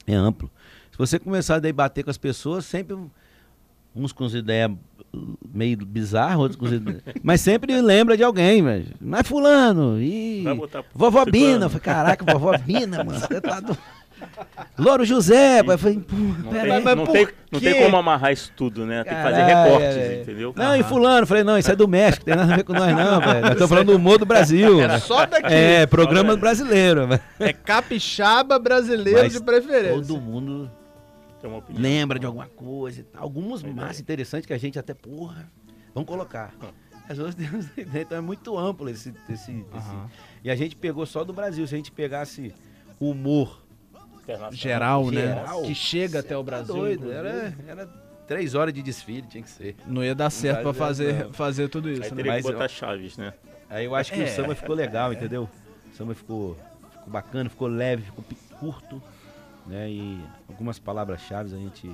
É 0.06 0.14
amplo. 0.14 0.52
Se 0.92 1.00
você 1.00 1.18
começar 1.18 1.56
a 1.56 1.60
debater 1.60 2.04
com 2.04 2.12
as 2.12 2.18
pessoas, 2.20 2.64
sempre 2.64 2.96
uns 3.96 4.12
com 4.12 4.26
as 4.26 4.36
ideias 4.36 4.70
meio 5.52 5.84
bizarras, 5.84 6.38
outros 6.38 6.60
com 6.60 6.68
as 6.68 6.74
ideias... 6.74 7.02
Mas 7.24 7.42
sempre 7.42 7.82
lembra 7.82 8.16
de 8.16 8.24
alguém, 8.24 8.62
mas 8.62 8.86
é 8.86 9.24
fulano. 9.24 10.00
E... 10.00 10.44
Vovó. 10.94 11.26
Bina. 11.26 11.68
Caraca, 11.72 12.24
vovó 12.24 12.56
Bina, 12.60 13.04
mano. 13.04 13.20
Você 13.20 13.42
tá 13.42 13.60
do... 13.60 13.76
Louro 14.78 15.06
José, 15.06 15.60
eu 15.60 15.78
falei, 15.78 15.96
Não, 16.12 16.52
pera 16.52 16.62
tem, 16.74 16.84
mas 16.84 16.96
não, 16.98 17.06
tem, 17.08 17.28
não 17.52 17.60
tem 17.60 17.84
como 17.84 17.98
amarrar 17.98 18.32
isso 18.32 18.52
tudo, 18.56 18.86
né? 18.86 19.04
Tem 19.04 19.16
que 19.16 19.22
fazer 19.22 19.42
Caralho, 19.42 19.64
recortes, 19.72 19.98
é. 19.98 20.22
entendeu? 20.22 20.54
Não, 20.56 20.76
e 20.76 20.84
fulano, 20.84 21.28
falei, 21.28 21.44
não, 21.44 21.58
isso 21.58 21.72
é 21.72 21.76
do 21.76 21.88
México, 21.88 22.26
tem 22.26 22.36
nada 22.36 22.54
a 22.54 22.58
ver 22.58 22.64
com 22.64 22.74
nós 22.74 22.96
não, 22.96 23.20
velho. 23.20 23.42
Nós 23.42 23.52
estamos 23.52 23.70
falando 23.70 23.88
do 23.88 23.96
humor 23.96 24.18
do 24.18 24.26
Brasil. 24.26 24.82
É 24.82 25.00
só 25.00 25.26
daqui. 25.26 25.54
É, 25.54 25.86
programa 25.86 26.36
brasileiro. 26.36 27.08
velho. 27.08 27.22
É 27.40 27.54
capixaba 27.54 28.58
brasileiro 28.58 29.20
Mas 29.20 29.34
de 29.34 29.42
preferência. 29.44 29.96
Todo 30.02 30.20
mundo 30.20 30.72
Tem 31.40 31.50
uma 31.50 31.60
opinião. 31.60 31.82
lembra 31.82 32.18
de 32.18 32.26
alguma 32.26 32.48
coisa 32.48 33.02
e 33.02 33.04
tal. 33.04 33.24
Alguns 33.24 33.62
mais 33.64 34.00
interessantes 34.00 34.46
que 34.48 34.54
a 34.54 34.58
gente 34.58 34.80
até, 34.80 34.94
porra, 34.94 35.50
vamos 35.94 36.08
colocar. 36.08 36.54
As 37.10 37.20
outras 37.20 37.36
ideias, 37.76 38.06
então 38.06 38.18
é 38.18 38.22
muito 38.22 38.58
amplo 38.58 38.90
esse, 38.90 39.10
esse, 39.30 39.52
esse- 39.52 39.66
Aham. 39.74 40.08
E 40.44 40.50
a 40.50 40.56
gente 40.56 40.76
pegou 40.76 41.06
só 41.06 41.24
do 41.24 41.34
Brasil. 41.34 41.68
Se 41.68 41.74
a 41.76 41.78
gente 41.78 41.92
pegasse 41.92 42.54
o 43.00 43.10
humor 43.12 43.61
Internacional. 44.34 44.52
Geral, 44.54 45.12
né? 45.12 45.22
Geral. 45.36 45.62
Que 45.64 45.76
chega 45.76 46.20
até 46.20 46.38
o 46.38 46.44
Brasil. 46.44 46.74
doido, 46.76 47.12
inclusive. 47.12 47.18
era, 47.18 47.56
era 47.68 47.88
três 48.28 48.56
horas 48.56 48.74
de 48.74 48.82
desfile, 48.82 49.28
tinha 49.28 49.44
que 49.44 49.50
ser. 49.50 49.76
Não 49.86 50.04
ia 50.04 50.16
dar 50.16 50.30
certo 50.30 50.64
dar, 50.66 50.74
fazer, 50.74 51.26
não. 51.26 51.34
fazer 51.34 51.68
tudo 51.70 51.88
Aí 51.90 51.94
isso, 52.00 52.10
né? 52.10 52.16
teria 52.16 52.32
Mas 52.34 52.46
que 52.46 52.52
botar 52.52 52.66
eu- 52.66 52.70
chaves, 52.70 53.18
né? 53.18 53.34
Aí 53.70 53.86
eu 53.86 53.96
acho 53.96 54.12
que 54.14 54.22
É. 54.22 54.26
o 54.26 54.28
samba 54.28 54.56
ficou 54.56 54.76
legal, 54.76 55.14
entendeu? 55.14 55.50
O 55.92 55.96
samba 55.96 56.14
ficou, 56.16 56.58
ficou 56.92 57.10
bacana, 57.10 57.50
ficou 57.50 57.68
leve, 57.68 58.04
ficou 58.04 58.24
curto, 58.60 59.02
né? 59.68 59.90
E 59.90 60.20
algumas 60.50 60.78
palavras-chave 60.80 61.54
a 61.56 61.58
gente 61.58 61.90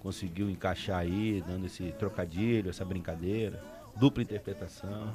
conseguiu 0.00 0.50
encaixar 0.50 0.98
aí, 0.98 1.42
dando 1.46 1.66
esse 1.66 1.92
trocadilho, 1.92 2.70
essa 2.70 2.84
brincadeira, 2.84 3.62
dupla 3.96 4.22
interpretação. 4.22 5.12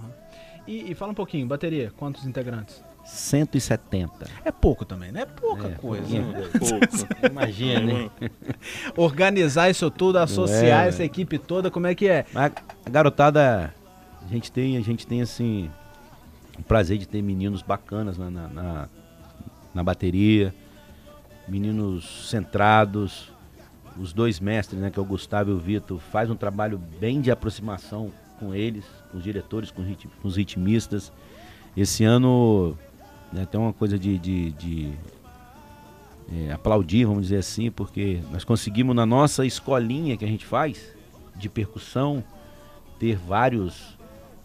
E, 0.65 0.91
e 0.91 0.95
fala 0.95 1.11
um 1.11 1.15
pouquinho, 1.15 1.45
bateria, 1.47 1.91
quantos 1.97 2.25
integrantes? 2.25 2.81
170. 3.07 4.27
É 4.43 4.51
pouco 4.51 4.83
também, 4.85 5.11
né? 5.11 5.21
É 5.21 5.25
pouca 5.25 5.67
É, 5.67 5.71
coisa. 5.71 6.07
né? 6.19 6.49
Pouco. 6.59 7.25
Imagina, 7.31 7.79
né? 7.79 8.09
Organizar 8.97 9.69
isso 9.69 9.89
tudo, 9.89 10.17
associar 10.19 10.85
É, 10.85 10.89
essa 10.89 11.03
equipe 11.03 11.37
toda, 11.37 11.71
como 11.71 11.87
é 11.87 11.95
que 11.95 12.07
é? 12.07 12.25
A 12.35 12.51
garotada, 12.89 13.73
a 14.23 14.27
gente 14.27 14.51
tem, 14.51 14.77
a 14.77 14.81
gente 14.81 15.07
tem 15.07 15.21
assim, 15.21 15.69
o 16.59 16.63
prazer 16.63 16.97
de 16.97 17.07
ter 17.07 17.21
meninos 17.21 17.61
bacanas 17.61 18.17
na, 18.17 18.29
na, 18.29 18.47
na- 18.49 18.89
na 19.73 19.83
bateria, 19.83 20.53
meninos 21.47 22.29
centrados, 22.29 23.31
os 23.97 24.11
dois 24.11 24.39
mestres, 24.39 24.79
né, 24.81 24.89
que 24.89 24.97
é 24.99 25.01
o 25.01 25.05
Gustavo 25.05 25.51
e 25.51 25.53
o 25.53 25.57
Vitor, 25.57 25.99
faz 25.99 26.29
um 26.29 26.35
trabalho 26.35 26.77
bem 26.99 27.21
de 27.21 27.29
aproximação 27.31 28.11
com 28.39 28.53
eles, 28.55 28.83
com 29.11 29.17
os 29.17 29.23
diretores, 29.23 29.69
com, 29.71 29.81
os 29.81 29.87
rit- 29.87 30.09
com 30.21 30.27
os 30.27 30.35
ritmistas. 30.35 31.11
Esse 31.75 32.03
ano 32.03 32.75
né, 33.31 33.45
tem 33.49 33.59
uma 33.59 33.73
coisa 33.73 33.97
de, 33.99 34.17
de- 34.17 34.51
de, 34.51 34.91
é, 36.47 36.51
aplaudir, 36.51 37.05
vamos 37.05 37.23
dizer 37.23 37.37
assim, 37.37 37.71
porque 37.71 38.19
nós 38.31 38.43
conseguimos 38.43 38.95
na 38.95 39.05
nossa 39.05 39.45
escolinha 39.45 40.17
que 40.17 40.25
a 40.25 40.27
gente 40.27 40.45
faz 40.45 40.93
de 41.35 41.47
percussão 41.49 42.23
ter 42.99 43.15
vários 43.15 43.95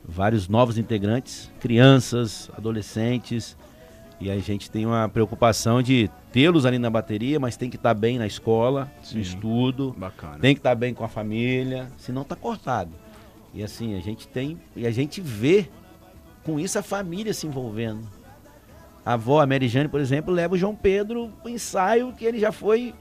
vários 0.04 0.48
novos 0.48 0.78
integrantes, 0.78 1.48
crianças, 1.60 2.50
adolescentes, 2.58 3.56
e 4.20 4.30
a 4.32 4.38
gente 4.40 4.68
tem 4.68 4.84
uma 4.84 5.08
preocupação 5.08 5.80
de 5.80 6.10
tê-los 6.32 6.66
ali 6.66 6.76
na 6.76 6.90
bateria, 6.90 7.38
mas 7.38 7.56
tem 7.56 7.70
que 7.70 7.76
estar 7.76 7.94
bem 7.94 8.18
na 8.18 8.26
escola, 8.26 8.90
Sim. 9.00 9.16
no 9.16 9.20
estudo, 9.22 9.94
Bacana. 9.96 10.38
tem 10.40 10.54
que 10.56 10.58
estar 10.58 10.74
bem 10.74 10.92
com 10.92 11.04
a 11.04 11.08
família, 11.08 11.88
senão 11.98 12.24
tá 12.24 12.34
cortado. 12.34 12.90
E 13.54 13.62
assim, 13.62 13.96
a 13.96 14.00
gente 14.00 14.26
tem, 14.26 14.58
e 14.74 14.88
a 14.88 14.90
gente 14.90 15.20
vê 15.20 15.68
com 16.44 16.58
isso 16.58 16.76
a 16.80 16.82
família 16.82 17.32
se 17.32 17.46
envolvendo. 17.46 18.00
A 19.04 19.14
avó, 19.14 19.40
a 19.40 19.46
Mary 19.46 19.68
Jane, 19.68 19.88
por 19.88 20.00
exemplo, 20.00 20.32
leva 20.32 20.54
o 20.54 20.58
João 20.58 20.74
Pedro 20.74 21.30
pro 21.42 21.50
ensaio 21.50 22.12
que 22.12 22.24
ele 22.24 22.38
já 22.38 22.52
foi, 22.52 22.94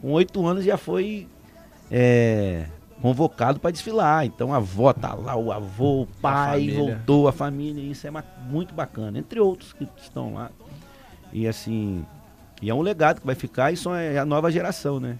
com 0.00 0.12
oito 0.12 0.46
anos, 0.46 0.64
já 0.64 0.76
foi 0.76 1.26
é, 1.90 2.66
convocado 3.00 3.58
para 3.58 3.72
desfilar. 3.72 4.24
Então 4.24 4.54
a 4.54 4.58
avó 4.58 4.92
tá 4.92 5.14
lá, 5.14 5.36
o 5.36 5.50
avô, 5.50 6.02
o 6.02 6.06
pai 6.06 6.60
família. 6.60 6.78
voltou, 6.78 7.28
a 7.28 7.32
família, 7.32 7.82
isso 7.82 8.06
é 8.06 8.10
muito 8.48 8.72
bacana, 8.72 9.18
entre 9.18 9.40
outros 9.40 9.72
que 9.72 9.88
estão 9.96 10.34
lá. 10.34 10.50
E 11.32 11.48
assim, 11.48 12.04
e 12.60 12.70
é 12.70 12.74
um 12.74 12.80
legado 12.80 13.20
que 13.20 13.26
vai 13.26 13.34
ficar 13.34 13.72
e 13.72 13.76
só 13.76 13.96
é 13.96 14.18
a 14.18 14.24
nova 14.24 14.50
geração, 14.50 15.00
né? 15.00 15.18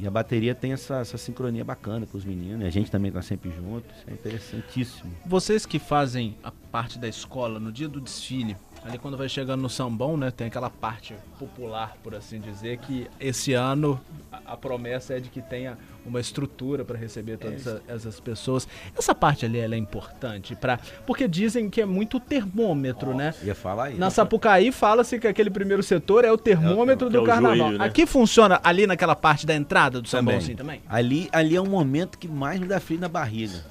E 0.00 0.06
a 0.06 0.10
bateria 0.10 0.54
tem 0.54 0.72
essa, 0.72 0.98
essa 0.98 1.18
sincronia 1.18 1.64
bacana 1.64 2.06
com 2.06 2.16
os 2.16 2.24
meninos, 2.24 2.62
e 2.62 2.66
a 2.66 2.70
gente 2.70 2.88
também 2.88 3.10
tá 3.10 3.20
sempre 3.20 3.50
junto, 3.50 3.84
isso 3.92 4.04
é 4.06 4.12
interessantíssimo. 4.12 5.10
Vocês 5.26 5.66
que 5.66 5.80
fazem 5.80 6.36
a 6.40 6.52
parte 6.52 7.00
da 7.00 7.08
escola 7.08 7.58
no 7.58 7.72
dia 7.72 7.88
do 7.88 8.00
desfile, 8.00 8.56
ali 8.84 8.98
quando 8.98 9.16
vai 9.16 9.28
chegando 9.28 9.60
no 9.60 9.68
sambão, 9.68 10.16
né, 10.16 10.30
tem 10.30 10.46
aquela 10.46 10.70
parte 10.70 11.14
popular, 11.38 11.96
por 12.02 12.14
assim 12.14 12.40
dizer, 12.40 12.78
que 12.78 13.06
esse 13.20 13.52
ano 13.52 14.00
a, 14.32 14.52
a 14.52 14.56
promessa 14.56 15.14
é 15.14 15.20
de 15.20 15.28
que 15.28 15.42
tenha 15.42 15.76
uma 16.06 16.20
estrutura 16.20 16.84
para 16.84 16.96
receber 16.96 17.36
todas 17.36 17.66
essa- 17.66 17.82
essas 17.86 18.18
pessoas. 18.20 18.66
Essa 18.96 19.14
parte 19.14 19.44
ali 19.44 19.58
ela 19.58 19.74
é 19.74 19.78
importante 19.78 20.54
para, 20.56 20.78
porque 21.06 21.28
dizem 21.28 21.68
que 21.68 21.80
é 21.82 21.84
muito 21.86 22.18
termômetro, 22.18 23.14
né? 23.14 23.34
Ia 23.42 23.54
falar 23.54 23.84
aí. 23.86 23.98
Na 23.98 24.08
Sapucaí 24.10 24.72
fala-se 24.72 25.18
que 25.18 25.26
aquele 25.26 25.50
primeiro 25.50 25.82
setor 25.82 26.24
é 26.24 26.32
o 26.32 26.38
termômetro 26.38 27.08
que 27.08 27.12
do 27.16 27.22
é 27.22 27.26
carnaval. 27.26 27.56
joelho, 27.58 27.78
né? 27.78 27.84
Aqui 27.84 28.06
funciona 28.06 28.58
ali 28.64 28.86
naquela 28.86 29.14
parte 29.16 29.44
da 29.46 29.54
entrada 29.54 30.00
do 30.00 30.08
sambão, 30.08 30.36
assim 30.36 30.56
também? 30.56 30.80
Ali, 30.88 31.28
ali 31.32 31.54
é 31.56 31.60
um 31.60 31.68
momento 31.68 32.16
que 32.18 32.26
mais 32.28 32.58
me 32.58 32.66
dá 32.66 32.80
frio 32.80 32.98
na 33.00 33.08
barriga. 33.08 33.62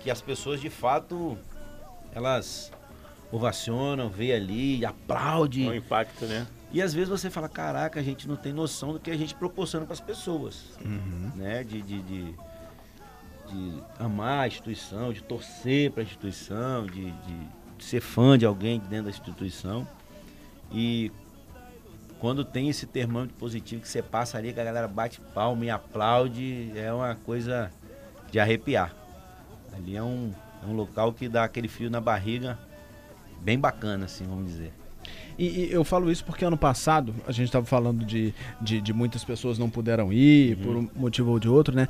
Que 0.00 0.10
as 0.10 0.20
pessoas 0.22 0.60
de 0.60 0.70
fato, 0.70 1.36
elas 2.14 2.72
ovacionam, 3.32 4.08
vê 4.08 4.32
ali, 4.32 4.84
É 5.64 5.70
um 5.70 5.74
impacto, 5.74 6.26
né? 6.26 6.46
E 6.70 6.80
às 6.80 6.94
vezes 6.94 7.08
você 7.08 7.28
fala, 7.30 7.48
caraca, 7.48 7.98
a 7.98 8.02
gente 8.02 8.28
não 8.28 8.36
tem 8.36 8.52
noção 8.52 8.92
do 8.92 9.00
que 9.00 9.10
a 9.10 9.16
gente 9.16 9.34
proporciona 9.34 9.84
para 9.84 9.94
as 9.94 10.00
pessoas. 10.00 10.64
Né? 11.36 11.64
De, 11.64 11.82
de, 11.82 12.00
de, 12.02 12.24
de 13.48 13.82
amar 13.98 14.44
a 14.44 14.46
instituição, 14.46 15.12
de 15.12 15.22
torcer 15.22 15.90
para 15.90 16.02
a 16.02 16.04
instituição, 16.04 16.86
de, 16.86 17.10
de- 17.10 17.62
de 17.78 17.84
ser 17.84 18.00
fã 18.00 18.38
de 18.38 18.46
alguém 18.46 18.78
dentro 18.78 19.04
da 19.06 19.10
instituição. 19.10 19.86
E 20.70 21.10
quando 22.20 22.44
tem 22.44 22.68
esse 22.68 22.86
termômetro 22.86 23.34
positivo 23.36 23.82
que 23.82 23.88
você 23.88 24.00
passa 24.00 24.38
ali, 24.38 24.52
que 24.52 24.60
a 24.60 24.64
galera 24.64 24.86
bate 24.88 25.20
palma 25.34 25.64
e 25.64 25.70
aplaude, 25.70 26.72
é 26.76 26.92
uma 26.92 27.14
coisa 27.16 27.70
de 28.30 28.38
arrepiar. 28.38 28.94
Ali 29.74 29.96
é 29.96 30.02
um, 30.02 30.32
é 30.62 30.66
um 30.66 30.74
local 30.74 31.12
que 31.12 31.28
dá 31.28 31.44
aquele 31.44 31.66
frio 31.68 31.90
na 31.90 32.00
barriga 32.00 32.58
bem 33.42 33.58
bacana, 33.58 34.04
assim, 34.04 34.24
vamos 34.24 34.46
dizer. 34.46 34.72
E, 35.38 35.46
e 35.46 35.72
eu 35.72 35.82
falo 35.82 36.10
isso 36.10 36.24
porque 36.24 36.44
ano 36.44 36.56
passado 36.56 37.12
a 37.26 37.32
gente 37.32 37.46
estava 37.46 37.66
falando 37.66 38.04
de, 38.04 38.32
de, 38.60 38.80
de 38.80 38.92
muitas 38.92 39.24
pessoas 39.24 39.58
não 39.58 39.68
puderam 39.68 40.12
ir 40.12 40.56
por 40.58 40.76
um 40.76 40.88
motivo 40.94 41.30
ou 41.30 41.40
de 41.40 41.48
outro, 41.48 41.74
né? 41.74 41.88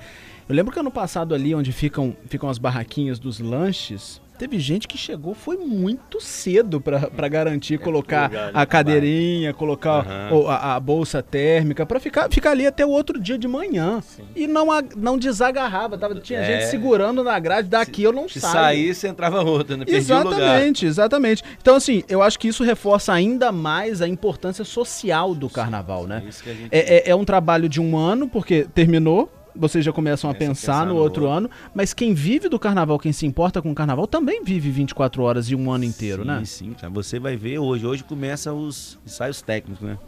Eu 0.48 0.54
lembro 0.54 0.72
que 0.72 0.78
ano 0.78 0.90
passado 0.90 1.34
ali 1.34 1.54
onde 1.54 1.72
ficam, 1.72 2.16
ficam 2.26 2.48
as 2.48 2.56
barraquinhas 2.56 3.18
dos 3.18 3.40
lanches, 3.40 4.21
teve 4.42 4.58
gente 4.58 4.88
que 4.88 4.98
chegou, 4.98 5.34
foi 5.34 5.56
muito 5.56 6.20
cedo 6.20 6.80
para 6.80 7.28
garantir 7.28 7.78
colocar 7.78 8.24
lugar, 8.28 8.46
né? 8.46 8.50
a 8.52 8.66
cadeirinha, 8.66 9.54
colocar 9.54 10.32
o- 10.32 10.48
a, 10.48 10.74
a 10.74 10.80
bolsa 10.80 11.22
térmica, 11.22 11.86
para 11.86 12.00
ficar, 12.00 12.28
ficar 12.28 12.50
ali 12.50 12.66
até 12.66 12.84
o 12.84 12.88
outro 12.90 13.20
dia 13.20 13.38
de 13.38 13.46
manhã. 13.46 14.02
E 14.34 14.48
não, 14.48 14.72
a- 14.72 14.82
não 14.96 15.16
desagarrava, 15.16 15.96
tava, 15.96 16.16
tinha 16.16 16.40
É. 16.40 16.44
gente 16.60 16.70
segurando 16.70 17.22
na 17.22 17.38
grade, 17.38 17.68
daqui 17.68 18.02
eu 18.02 18.12
não 18.12 18.28
Se 18.28 18.40
saio. 18.40 18.52
saísse, 18.52 19.06
entrava 19.06 19.42
outra, 19.42 19.76
né? 19.76 19.84
Lugar. 19.84 19.96
Exatamente, 19.96 20.86
exatamente. 20.86 21.44
Então, 21.60 21.76
assim, 21.76 22.02
eu 22.08 22.20
acho 22.20 22.36
que 22.36 22.48
isso 22.48 22.64
reforça 22.64 23.12
ainda 23.12 23.52
mais 23.52 24.02
a 24.02 24.08
importância 24.08 24.64
social 24.64 25.36
do 25.36 25.48
carnaval, 25.48 26.06
né? 26.08 26.22
É 26.26 26.50
a 26.50 26.54
gente... 26.54 26.68
É, 26.72 26.96
é- 26.96 27.10
é 27.10 27.14
um 27.14 27.24
trabalho 27.24 27.68
de 27.68 27.80
um 27.80 27.96
ano, 27.96 28.28
porque 28.28 28.66
terminou, 28.74 29.30
vocês 29.54 29.84
já 29.84 29.92
começam 29.92 30.30
a 30.30 30.34
pensar, 30.34 30.72
pensar 30.82 30.86
no 30.86 30.96
outro 30.96 31.28
ano, 31.28 31.50
mas 31.74 31.92
quem 31.92 32.14
vive 32.14 32.48
do 32.48 32.58
carnaval, 32.58 32.98
quem 32.98 33.12
se 33.12 33.26
importa 33.26 33.60
com 33.60 33.70
o 33.70 33.74
carnaval, 33.74 34.06
também 34.06 34.42
vive 34.42 34.70
24 34.70 35.22
horas 35.22 35.50
e 35.50 35.54
um 35.54 35.70
ano 35.70 35.84
inteiro, 35.84 36.22
sim, 36.22 36.28
né? 36.28 36.44
Sim, 36.44 36.72
cara. 36.74 36.92
Você 36.92 37.18
vai 37.18 37.36
ver 37.36 37.58
hoje. 37.58 37.86
Hoje 37.86 38.04
começa 38.04 38.52
os 38.52 38.98
ensaios 39.06 39.42
técnicos, 39.42 39.84
né? 39.84 39.98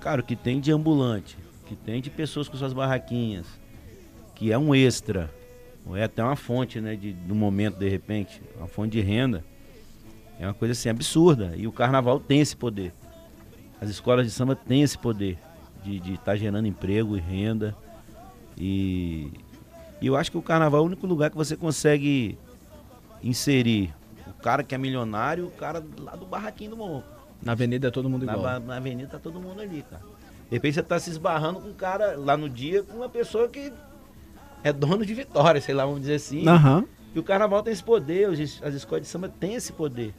Cara, 0.00 0.20
o 0.20 0.24
que 0.24 0.36
tem 0.36 0.60
de 0.60 0.72
ambulante, 0.72 1.36
que 1.66 1.76
tem 1.76 2.00
de 2.00 2.10
pessoas 2.10 2.48
com 2.48 2.56
suas 2.56 2.72
barraquinhas, 2.72 3.46
que 4.34 4.50
é 4.50 4.58
um 4.58 4.74
extra, 4.74 5.30
ou 5.84 5.96
é 5.96 6.04
até 6.04 6.22
uma 6.22 6.36
fonte, 6.36 6.80
né, 6.80 6.96
de, 6.96 7.12
do 7.12 7.34
momento, 7.34 7.78
de 7.78 7.88
repente, 7.88 8.40
uma 8.56 8.66
fonte 8.66 8.92
de 8.92 9.00
renda, 9.00 9.44
é 10.38 10.46
uma 10.46 10.54
coisa 10.54 10.72
assim 10.72 10.88
absurda. 10.88 11.52
E 11.56 11.66
o 11.66 11.72
carnaval 11.72 12.18
tem 12.18 12.40
esse 12.40 12.56
poder. 12.56 12.94
As 13.80 13.90
escolas 13.90 14.26
de 14.26 14.32
samba 14.32 14.56
têm 14.56 14.82
esse 14.82 14.96
poder 14.96 15.38
de 15.84 16.14
estar 16.14 16.36
gerando 16.36 16.66
emprego 16.66 17.16
e 17.16 17.20
renda. 17.20 17.76
E, 18.56 19.30
e 20.00 20.06
eu 20.06 20.16
acho 20.16 20.30
que 20.30 20.38
o 20.38 20.42
carnaval 20.42 20.80
é 20.80 20.82
o 20.82 20.86
único 20.86 21.06
lugar 21.06 21.30
que 21.30 21.36
você 21.36 21.56
consegue 21.56 22.38
inserir 23.22 23.94
o 24.26 24.32
cara 24.42 24.62
que 24.62 24.74
é 24.74 24.78
milionário, 24.78 25.46
o 25.46 25.50
cara 25.50 25.84
lá 25.98 26.16
do 26.16 26.24
barraquinho 26.26 26.70
do 26.70 26.76
morro. 26.76 27.04
Na 27.42 27.52
avenida 27.52 27.88
é 27.88 27.90
todo 27.90 28.08
mundo 28.08 28.24
Na, 28.26 28.32
igual. 28.34 28.46
ba- 28.46 28.60
na 28.60 28.76
avenida 28.76 29.08
tá 29.10 29.18
todo 29.18 29.40
mundo 29.40 29.60
ali, 29.60 29.82
cara. 29.88 30.02
De 30.48 30.56
repente 30.56 30.74
você 30.74 30.82
tá 30.82 30.98
se 30.98 31.10
esbarrando 31.10 31.60
com 31.60 31.68
um 31.68 31.72
cara 31.74 32.16
lá 32.16 32.36
no 32.36 32.48
dia, 32.48 32.82
com 32.82 32.96
uma 32.98 33.08
pessoa 33.08 33.48
que 33.48 33.72
é 34.62 34.72
dono 34.72 35.04
de 35.06 35.14
vitória, 35.14 35.60
sei 35.60 35.74
lá, 35.74 35.84
vamos 35.84 36.00
dizer 36.00 36.14
assim. 36.16 36.46
Aham. 36.46 36.84
E 37.14 37.18
o 37.18 37.22
carnaval 37.22 37.62
tem 37.62 37.72
esse 37.72 37.82
poder, 37.82 38.28
as 38.28 38.38
escolas 38.74 39.02
de 39.04 39.08
samba 39.08 39.28
têm 39.28 39.54
esse 39.54 39.72
poder 39.72 40.14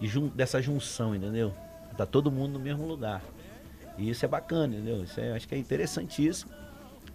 de 0.00 0.06
jun- 0.06 0.28
dessa 0.34 0.60
junção, 0.60 1.14
entendeu? 1.14 1.52
Tá 1.96 2.04
todo 2.04 2.30
mundo 2.30 2.54
no 2.54 2.58
mesmo 2.60 2.86
lugar. 2.86 3.22
E 3.96 4.10
isso 4.10 4.24
é 4.24 4.28
bacana, 4.28 4.74
entendeu? 4.74 5.04
Isso 5.04 5.18
é, 5.20 5.32
acho 5.34 5.46
que 5.46 5.54
é 5.54 5.58
interessantíssimo. 5.58 6.50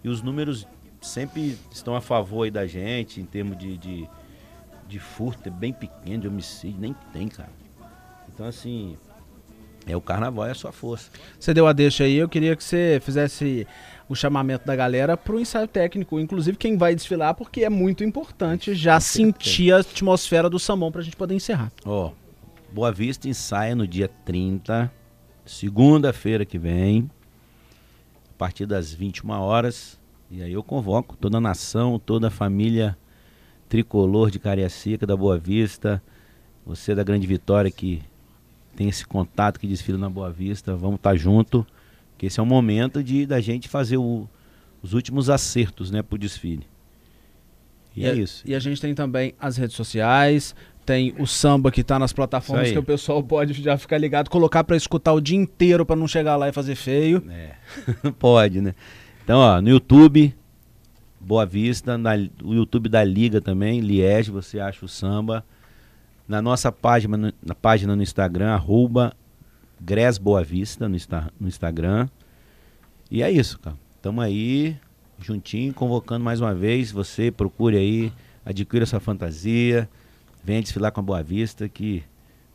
E 0.02 0.08
os 0.08 0.22
números 0.22 0.66
sempre 1.00 1.58
estão 1.70 1.94
a 1.94 2.00
favor 2.00 2.44
aí 2.44 2.50
da 2.50 2.66
gente, 2.66 3.20
em 3.20 3.24
termos 3.24 3.56
de, 3.58 3.76
de, 3.78 4.08
de 4.88 4.98
furto, 4.98 5.48
é 5.48 5.50
bem 5.50 5.72
pequeno, 5.72 6.22
de 6.22 6.28
homicídio, 6.28 6.80
nem 6.80 6.94
tem, 7.12 7.28
cara. 7.28 7.50
Então, 8.32 8.46
assim, 8.46 8.96
é 9.86 9.96
o 9.96 10.00
carnaval 10.00 10.46
é 10.46 10.50
a 10.50 10.54
sua 10.54 10.72
força. 10.72 11.10
Você 11.38 11.52
deu 11.52 11.66
a 11.66 11.72
deixa 11.72 12.04
aí, 12.04 12.16
eu 12.16 12.28
queria 12.28 12.54
que 12.54 12.62
você 12.62 13.00
fizesse 13.02 13.66
o 14.08 14.14
chamamento 14.14 14.66
da 14.66 14.74
galera 14.74 15.16
pro 15.16 15.40
ensaio 15.40 15.68
técnico, 15.68 16.18
inclusive 16.18 16.56
quem 16.56 16.76
vai 16.76 16.94
desfilar, 16.94 17.34
porque 17.34 17.64
é 17.64 17.70
muito 17.70 18.02
importante 18.02 18.74
já 18.74 18.98
sentir 19.00 19.72
a 19.72 19.78
atmosfera 19.78 20.50
do 20.50 20.58
sambão 20.58 20.90
pra 20.90 21.02
gente 21.02 21.16
poder 21.16 21.34
encerrar. 21.34 21.72
Ó, 21.84 22.12
Boa 22.72 22.92
Vista 22.92 23.28
ensaia 23.28 23.74
no 23.74 23.86
dia 23.86 24.08
30, 24.24 24.90
segunda-feira 25.44 26.44
que 26.44 26.58
vem, 26.58 27.10
a 27.19 27.19
partir 28.40 28.64
das 28.64 28.94
21 28.94 29.32
horas. 29.32 30.00
E 30.30 30.42
aí 30.42 30.52
eu 30.54 30.62
convoco 30.62 31.14
toda 31.14 31.36
a 31.36 31.40
nação, 31.40 31.98
toda 31.98 32.28
a 32.28 32.30
família 32.30 32.96
tricolor 33.68 34.30
de 34.30 34.38
Cariacica, 34.38 35.06
da 35.06 35.14
Boa 35.14 35.36
Vista, 35.38 36.02
você 36.64 36.94
da 36.94 37.02
Grande 37.02 37.26
Vitória 37.26 37.70
que 37.70 38.02
tem 38.74 38.88
esse 38.88 39.06
contato 39.06 39.60
que 39.60 39.66
desfila 39.66 39.98
na 39.98 40.08
Boa 40.08 40.30
Vista, 40.32 40.74
vamos 40.74 40.96
estar 40.96 41.14
junto, 41.16 41.66
que 42.16 42.24
esse 42.26 42.40
é 42.40 42.42
o 42.42 42.46
momento 42.46 43.02
de 43.04 43.26
da 43.26 43.40
gente 43.42 43.68
fazer 43.68 43.98
o- 43.98 44.26
os 44.82 44.94
últimos 44.94 45.28
acertos, 45.28 45.90
né, 45.90 46.00
pro 46.02 46.16
desfile. 46.16 46.66
E, 47.94 48.06
é 48.06 48.10
a- 48.10 48.14
isso. 48.14 48.42
E 48.46 48.54
a 48.54 48.58
gente 48.58 48.80
tem 48.80 48.94
também 48.94 49.34
as 49.38 49.56
redes 49.58 49.76
sociais, 49.76 50.54
tem 50.84 51.14
o 51.18 51.26
samba 51.26 51.70
que 51.70 51.84
tá 51.84 51.98
nas 51.98 52.12
plataformas 52.12 52.68
que 52.72 52.78
o 52.78 52.82
pessoal 52.82 53.22
pode 53.22 53.52
já 53.62 53.76
ficar 53.78 53.98
ligado, 53.98 54.28
colocar 54.28 54.64
pra 54.64 54.76
escutar 54.76 55.12
o 55.12 55.20
dia 55.20 55.36
inteiro 55.36 55.84
pra 55.86 55.94
não 55.96 56.08
chegar 56.08 56.36
lá 56.36 56.48
e 56.48 56.52
fazer 56.52 56.74
feio. 56.74 57.22
É, 57.30 57.52
pode, 58.18 58.60
né? 58.60 58.74
Então, 59.22 59.38
ó, 59.38 59.60
no 59.60 59.68
YouTube, 59.68 60.34
Boa 61.20 61.44
Vista, 61.46 61.96
na, 61.98 62.12
o 62.42 62.54
YouTube 62.54 62.88
da 62.88 63.04
Liga 63.04 63.40
também, 63.40 63.80
Liege, 63.80 64.30
você 64.30 64.58
acha 64.58 64.84
o 64.84 64.88
samba. 64.88 65.44
Na 66.26 66.40
nossa 66.40 66.72
página, 66.72 67.16
no- 67.16 67.32
na 67.44 67.54
página 67.54 67.94
no 67.94 68.02
Instagram, 68.02 68.50
arroba 68.52 69.12
Gres 69.80 70.16
Boa 70.18 70.42
Vista 70.42 70.88
no, 70.88 70.96
Insta- 70.96 71.30
no 71.38 71.46
Instagram. 71.48 72.08
E 73.10 73.22
é 73.22 73.30
isso, 73.30 73.58
cara. 73.58 73.76
Tamo 74.00 74.20
aí, 74.20 74.76
juntinho, 75.20 75.74
convocando 75.74 76.24
mais 76.24 76.40
uma 76.40 76.54
vez. 76.54 76.90
Você 76.90 77.30
procure 77.30 77.76
aí, 77.76 78.12
adquira 78.44 78.86
sua 78.86 79.00
fantasia, 79.00 79.88
venha 80.42 80.62
desfilar 80.62 80.90
com 80.92 81.00
a 81.00 81.02
Boa 81.02 81.22
Vista, 81.22 81.68
que 81.68 82.02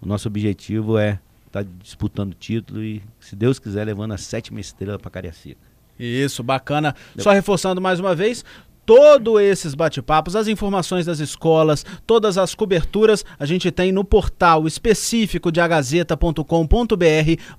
o 0.02 0.08
nosso 0.08 0.28
objetivo 0.28 0.98
é 0.98 1.20
estar 1.48 1.64
disputando 1.82 2.32
o 2.32 2.36
título 2.36 2.84
e, 2.84 3.02
se 3.20 3.36
Deus 3.36 3.60
quiser, 3.60 3.86
levando 3.86 4.14
a 4.14 4.18
sétima 4.18 4.60
estrela 4.60 5.00
para 5.00 5.12
Cariacica. 5.12 5.62
Isso, 5.98 6.44
bacana. 6.44 6.94
Só 7.18 7.32
reforçando 7.32 7.80
mais 7.80 8.00
uma 8.00 8.14
vez, 8.14 8.44
todos 8.86 9.42
esses 9.42 9.74
bate-papos, 9.74 10.36
as 10.36 10.48
informações 10.48 11.06
das 11.06 11.20
escolas, 11.20 11.86
todas 12.06 12.38
as 12.38 12.54
coberturas, 12.54 13.26
a 13.40 13.46
gente 13.46 13.72
tem 13.72 13.92
no 13.92 14.04
portal 14.04 14.68
específico 14.68 15.52
de 15.52 15.60
agazeta.com.br 15.60 16.44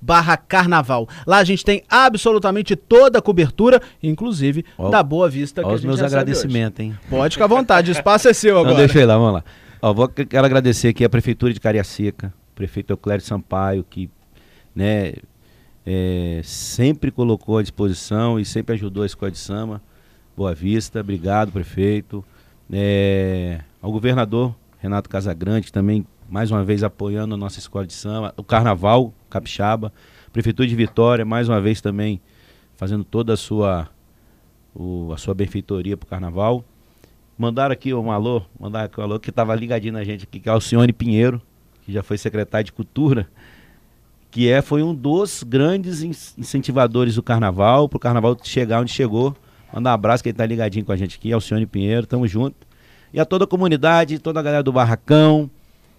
barra 0.01 0.37
carnaval. 0.37 1.09
Lá 1.27 1.39
a 1.39 1.45
gente 1.45 1.65
tem 1.65 1.83
absolutamente 1.89 2.77
toda 2.77 3.19
a 3.19 3.23
cobertura, 3.23 3.81
inclusive 4.03 4.65
Ó, 4.79 4.91
da 4.91 5.03
Boa 5.03 5.29
Vista 5.29 5.63
que 5.63 5.69
a 5.69 5.73
os 5.73 5.81
gente 5.81 5.89
meus 5.89 6.01
recebe 6.01 6.21
agradecimentos, 6.21 6.81
hein? 6.81 6.99
Pode 7.11 7.35
ficar 7.35 7.47
à 7.47 7.49
vontade, 7.49 7.91
o 7.91 7.93
espaço 7.93 8.29
é 8.29 8.33
seu 8.33 8.59
agora. 8.59 8.77
deixa 8.77 8.99
eu 8.99 9.03
ir 9.03 9.07
lá, 9.07 9.17
vamos 9.19 9.35
lá. 9.35 9.45
Ó, 9.81 9.93
vou, 9.93 10.09
quero 10.09 10.45
agradecer 10.47 10.89
aqui 10.89 11.05
a 11.05 11.09
Prefeitura 11.09 11.53
de 11.53 11.61
Cariacica, 11.61 12.33
prefeito 12.55 12.93
Euclério 12.93 13.25
Sampaio, 13.25 13.85
que 13.85 14.09
né, 14.75 15.15
é, 15.85 16.41
sempre 16.43 17.11
colocou 17.11 17.59
à 17.59 17.63
disposição 17.63 18.41
e 18.41 18.45
sempre 18.45 18.75
ajudou 18.75 19.03
a 19.03 19.07
Escola 19.07 19.31
de 19.31 19.39
Samba. 19.39 19.83
Boa 20.37 20.55
Vista, 20.55 21.01
obrigado, 21.01 21.53
prefeito. 21.53 22.25
É, 22.73 23.61
ao 23.81 23.93
governador 23.93 24.55
Renato 24.79 25.09
Casagrande, 25.09 25.73
também 25.73 26.07
mais 26.29 26.51
uma 26.51 26.65
vez 26.65 26.83
apoiando 26.83 27.35
a 27.35 27.39
nossa 27.39 27.59
Escola 27.59 27.87
de 27.87 27.93
Samba. 27.93 28.35
O 28.37 28.43
Carnaval 28.43 29.13
Capixaba, 29.31 29.93
Prefeitura 30.33 30.67
de 30.69 30.75
Vitória, 30.75 31.25
mais 31.25 31.49
uma 31.49 31.61
vez 31.61 31.81
também 31.81 32.21
fazendo 32.77 33.05
toda 33.05 33.35
a 33.35 33.37
sua, 33.37 33.89
o- 34.75 35.13
a 35.13 35.17
sua 35.17 35.35
benfeitoria 35.35 35.97
para 35.97 36.07
o 36.07 36.09
Carnaval. 36.11 36.65
Mandaram 37.39 37.73
aqui 37.73 37.93
um 37.93 38.11
alô, 38.11 38.43
mandaram 38.59 38.87
aqui 38.87 38.99
um 38.99 39.03
alô 39.03 39.21
que 39.21 39.31
estava 39.31 39.55
ligadinho 39.55 39.93
na 39.93 40.03
gente 40.05 40.25
aqui, 40.25 40.41
que 40.41 40.49
é 40.49 40.53
o 40.53 40.55
Alcione 40.55 40.93
Pinheiro, 40.93 41.41
que 41.85 41.93
já 41.93 42.03
foi 42.03 42.17
secretário 42.17 42.65
de 42.65 42.73
Cultura, 42.73 43.29
que 44.31 44.49
é, 44.51 44.63
foi 44.63 44.83
um 44.83 44.95
dos 44.95 45.43
grandes 45.43 46.03
in- 46.03 46.11
incentivadores 46.39 47.15
do 47.15 47.23
carnaval, 47.23 47.89
para 47.89 47.97
o 47.97 48.01
carnaval 48.01 48.37
chegar 48.43 48.81
onde 48.81 48.91
chegou. 48.93 49.37
Mandar 49.73 49.91
um 49.91 49.95
abraço, 49.95 50.23
que 50.23 50.31
ele 50.31 50.37
tá 50.39 50.47
ligadinho 50.47 50.85
com 50.85 50.93
a 50.93 50.97
gente 50.97 51.17
aqui, 51.17 51.33
Alcione 51.33 51.67
Pinheiro, 51.67 52.07
tamo 52.07 52.27
junto. 52.27 52.57
E 53.13 53.21
a 53.21 53.25
toda 53.25 53.45
a 53.45 53.47
comunidade, 53.47 54.19
toda 54.19 54.41
a 54.41 54.43
galera 54.43 54.63
do 54.63 54.73
Barracão, 54.73 55.51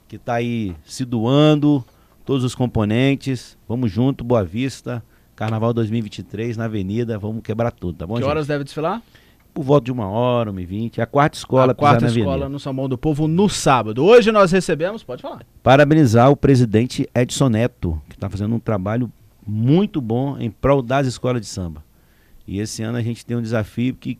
que 0.07 0.17
tá 0.17 0.35
aí 0.35 0.75
se 0.85 1.05
doando, 1.05 1.83
todos 2.25 2.43
os 2.43 2.55
componentes, 2.55 3.57
vamos 3.67 3.91
junto, 3.91 4.23
Boa 4.23 4.43
Vista, 4.43 5.03
Carnaval 5.35 5.73
2023 5.73 6.57
na 6.57 6.65
Avenida, 6.65 7.17
vamos 7.19 7.41
quebrar 7.43 7.71
tudo, 7.71 7.97
tá 7.99 8.07
bom, 8.07 8.15
Que 8.15 8.21
gente? 8.21 8.29
horas 8.29 8.47
deve 8.47 8.63
desfilar? 8.63 9.01
Por 9.57 9.63
volta 9.63 9.85
de 9.85 9.91
uma 9.91 10.07
hora, 10.07 10.51
uma 10.51 10.61
e 10.61 10.65
vinte. 10.67 10.99
É 10.99 11.03
a 11.03 11.07
quarta 11.07 11.35
escola 11.35 11.71
a 11.71 11.75
quarta 11.75 12.05
escola 12.05 12.27
Avenida. 12.29 12.47
no 12.47 12.59
Sambão 12.59 12.87
do 12.87 12.95
Povo 12.95 13.27
no 13.27 13.49
sábado. 13.49 14.05
Hoje 14.05 14.31
nós 14.31 14.51
recebemos, 14.51 15.01
pode 15.01 15.23
falar. 15.23 15.43
Parabenizar 15.63 16.29
o 16.29 16.37
presidente 16.37 17.09
Edson 17.11 17.49
Neto, 17.49 17.99
que 18.07 18.13
está 18.13 18.29
fazendo 18.29 18.53
um 18.53 18.59
trabalho 18.59 19.11
muito 19.43 19.99
bom 19.99 20.37
em 20.37 20.51
prol 20.51 20.83
das 20.83 21.07
escolas 21.07 21.41
de 21.41 21.47
samba. 21.47 21.83
E 22.45 22.59
esse 22.59 22.83
ano 22.83 22.99
a 22.99 23.01
gente 23.01 23.25
tem 23.25 23.35
um 23.35 23.41
desafio 23.41 23.95
que 23.95 24.19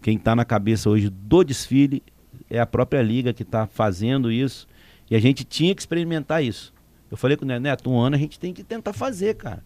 quem 0.00 0.16
está 0.16 0.34
na 0.34 0.42
cabeça 0.42 0.88
hoje 0.88 1.10
do 1.10 1.44
desfile 1.44 2.02
é 2.48 2.58
a 2.58 2.64
própria 2.64 3.02
liga 3.02 3.34
que 3.34 3.42
está 3.42 3.66
fazendo 3.66 4.32
isso. 4.32 4.66
E 5.10 5.14
a 5.14 5.20
gente 5.20 5.44
tinha 5.44 5.74
que 5.74 5.82
experimentar 5.82 6.42
isso. 6.42 6.72
Eu 7.10 7.18
falei 7.18 7.36
com 7.36 7.44
o 7.44 7.48
Neto, 7.48 7.60
Neto, 7.60 7.90
um 7.90 8.00
ano 8.00 8.16
a 8.16 8.18
gente 8.18 8.40
tem 8.40 8.54
que 8.54 8.64
tentar 8.64 8.94
fazer, 8.94 9.34
cara. 9.34 9.62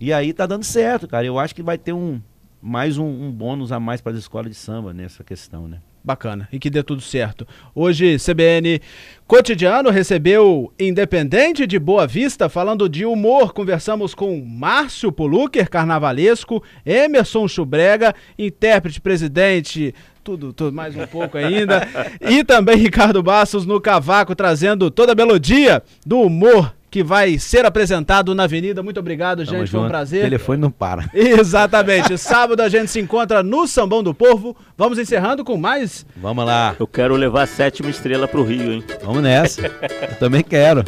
E 0.00 0.14
aí 0.14 0.32
tá 0.32 0.46
dando 0.46 0.64
certo, 0.64 1.06
cara. 1.06 1.26
Eu 1.26 1.38
acho 1.38 1.54
que 1.54 1.62
vai 1.62 1.76
ter 1.76 1.92
um 1.92 2.22
mais 2.60 2.98
um, 2.98 3.06
um 3.06 3.30
bônus 3.30 3.72
a 3.72 3.78
mais 3.78 4.00
para 4.00 4.12
as 4.12 4.18
escolas 4.18 4.50
de 4.50 4.56
samba 4.56 4.92
nessa 4.92 5.22
questão, 5.22 5.68
né? 5.68 5.78
Bacana, 6.02 6.48
e 6.50 6.58
que 6.58 6.70
dê 6.70 6.82
tudo 6.82 7.02
certo. 7.02 7.46
Hoje, 7.74 8.16
CBN 8.18 8.80
Cotidiano 9.26 9.90
recebeu 9.90 10.72
Independente 10.78 11.66
de 11.66 11.78
Boa 11.78 12.06
Vista, 12.06 12.48
falando 12.48 12.88
de 12.88 13.04
humor. 13.04 13.52
Conversamos 13.52 14.14
com 14.14 14.42
Márcio 14.42 15.12
Polucker, 15.12 15.68
carnavalesco, 15.68 16.62
Emerson 16.86 17.46
Chubrega, 17.46 18.14
intérprete, 18.38 19.02
presidente, 19.02 19.94
tudo, 20.24 20.52
tudo, 20.52 20.72
mais 20.72 20.96
um 20.96 21.06
pouco 21.06 21.36
ainda. 21.36 21.86
e 22.20 22.42
também 22.42 22.76
Ricardo 22.76 23.22
Bastos 23.22 23.66
no 23.66 23.80
cavaco, 23.80 24.34
trazendo 24.34 24.90
toda 24.90 25.12
a 25.12 25.16
melodia 25.16 25.82
do 26.06 26.20
humor 26.20 26.74
que 26.90 27.02
vai 27.02 27.38
ser 27.38 27.64
apresentado 27.66 28.34
na 28.34 28.44
Avenida. 28.44 28.82
Muito 28.82 28.98
obrigado, 29.00 29.44
Tamo 29.44 29.58
gente, 29.58 29.70
foi 29.70 29.80
um 29.80 29.82
junto. 29.84 29.90
prazer. 29.90 30.20
O 30.20 30.24
telefone 30.24 30.60
não 30.60 30.70
para. 30.70 31.08
Exatamente. 31.14 32.16
Sábado 32.16 32.60
a 32.62 32.68
gente 32.68 32.90
se 32.90 32.98
encontra 33.00 33.42
no 33.42 33.66
Sambão 33.66 34.02
do 34.02 34.14
Povo. 34.14 34.56
Vamos 34.76 34.98
encerrando 34.98 35.44
com 35.44 35.56
mais 35.56 36.06
Vamos 36.16 36.44
lá. 36.44 36.74
Eu 36.78 36.86
quero 36.86 37.14
levar 37.16 37.42
a 37.42 37.46
sétima 37.46 37.90
estrela 37.90 38.26
pro 38.26 38.42
Rio, 38.42 38.72
hein? 38.72 38.84
Vamos 39.02 39.22
nessa. 39.22 39.66
Eu 39.66 40.16
também 40.18 40.42
quero. 40.42 40.84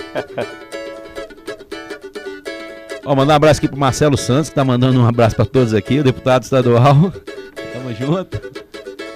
Ó, 3.05 3.15
mandar 3.15 3.35
um 3.35 3.37
abraço 3.37 3.59
aqui 3.61 3.69
pro 3.69 3.79
Marcelo 3.79 4.17
Santos, 4.17 4.51
que 4.51 4.55
tá 4.55 4.65
mandando 4.65 5.01
um 5.01 5.07
abraço 5.07 5.35
pra 5.35 5.45
todos 5.45 5.75
aqui, 5.75 5.99
o 5.99 6.05
deputado 6.05 6.43
estadual. 6.43 7.13
Tamo 7.73 7.95
junto. 7.99 8.41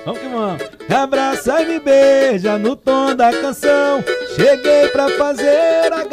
Vamos 0.05 0.21
que 0.21 0.29
vamos. 0.29 0.63
Abraça 0.91 1.63
e 1.63 1.67
me 1.67 1.81
beija 1.81 2.59
no 2.59 2.77
tom 2.77 3.15
da 3.15 3.31
canção. 3.33 4.05
Cheguei 4.37 4.89
pra 4.89 5.09
fazer 5.11 5.93
a 5.93 6.05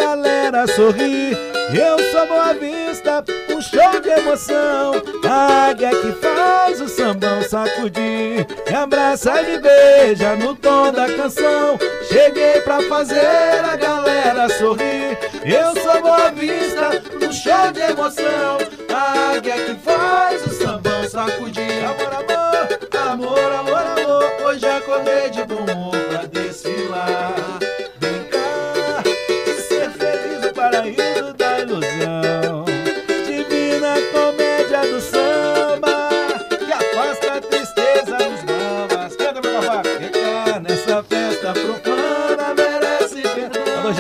galera 0.52 0.68
sorrir. 0.68 1.38
Eu 1.74 1.98
sou 2.12 2.28
Boa 2.28 2.54
Vista, 2.54 3.24
um 3.50 3.62
show 3.62 4.02
de 4.02 4.10
emoção. 4.10 4.92
A 5.24 5.70
águia 5.70 5.90
que 5.90 6.12
faz 6.14 6.82
o 6.82 6.90
sambão 6.90 7.42
sacudir. 7.42 8.46
Me 8.68 8.76
abraça 8.76 9.42
e 9.42 9.52
me 9.52 9.58
beija 9.60 10.36
no 10.36 10.54
tom 10.56 10.92
da 10.92 11.08
canção. 11.08 11.80
Cheguei 12.10 12.60
pra 12.62 12.82
fazer 12.82 13.64
a 13.64 13.78
galera 13.78 14.50
sorrir. 14.50 15.18
Eu 15.46 15.82
sou 15.82 16.02
Boa 16.02 16.32
Vista, 16.32 17.02
no 17.14 17.32
show 17.32 17.72
de 17.72 17.80
emoção. 17.80 18.58
A 18.94 19.36
águia 19.36 19.54
que 19.54 19.76
faz 19.76 20.46
o 20.46 20.50
sambão 20.50 21.10
sacudir. 21.10 21.86
Amor, 21.86 22.14
amor, 22.14 23.40
amor, 23.40 23.54
amor, 23.54 24.02
amor. 24.02 24.32
Hoje 24.46 24.66
acordei 24.66 25.30
de 25.30 25.44
bom 25.46 25.64
humor 25.64 25.96
pra 26.10 26.26
desfilar. 26.26 27.41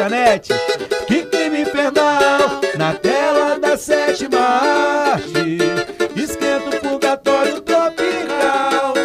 Janete. 0.02 0.52
Que 1.06 1.22
crime 1.26 1.62
infernal 1.62 2.60
na 2.76 2.95
tela 2.95 3.60
da 3.60 3.78
sétima 3.78 4.39
arte. 4.39 5.60
Esquenta 6.16 6.76
o 6.76 6.80
purgatório 6.80 7.62
tropical. 7.62 8.95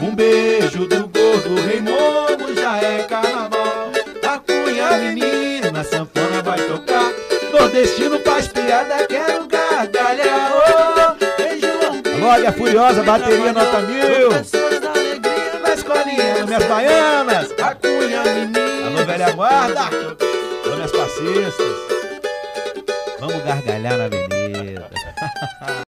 Um 0.00 0.14
beijo 0.14 0.86
do 0.86 1.08
gordo 1.08 1.60
Raimundo 1.66 2.54
já 2.54 2.78
é 2.78 3.02
carnaval. 3.02 3.90
A 4.22 4.38
cunha 4.38 4.96
menina, 4.98 5.80
a 5.80 5.82
sanfona 5.82 6.40
vai 6.40 6.60
tocar. 6.60 7.10
Nordestino 7.52 8.20
faz 8.20 8.46
piada, 8.46 9.08
quero 9.08 9.48
gargalhar. 9.48 10.52
Oh, 10.54 11.14
beijo 11.36 12.30
Águia 12.30 12.52
Furiosa, 12.52 13.02
bateria 13.02 13.52
nota 13.52 13.80
mil. 13.80 14.28
Professores 14.28 14.80
da 14.80 14.90
alegria 14.90 15.60
na 15.60 15.74
escolinha, 15.74 16.46
minhas 16.46 16.64
baianas. 16.64 17.48
Velha 19.04 19.32
guarda. 19.32 19.80
Alô, 20.64 20.74
minhas 20.76 20.92
passistas. 20.92 21.76
Vamos 23.20 23.44
gargalhar 23.44 23.98
na 23.98 24.04
avenida. 24.04 24.90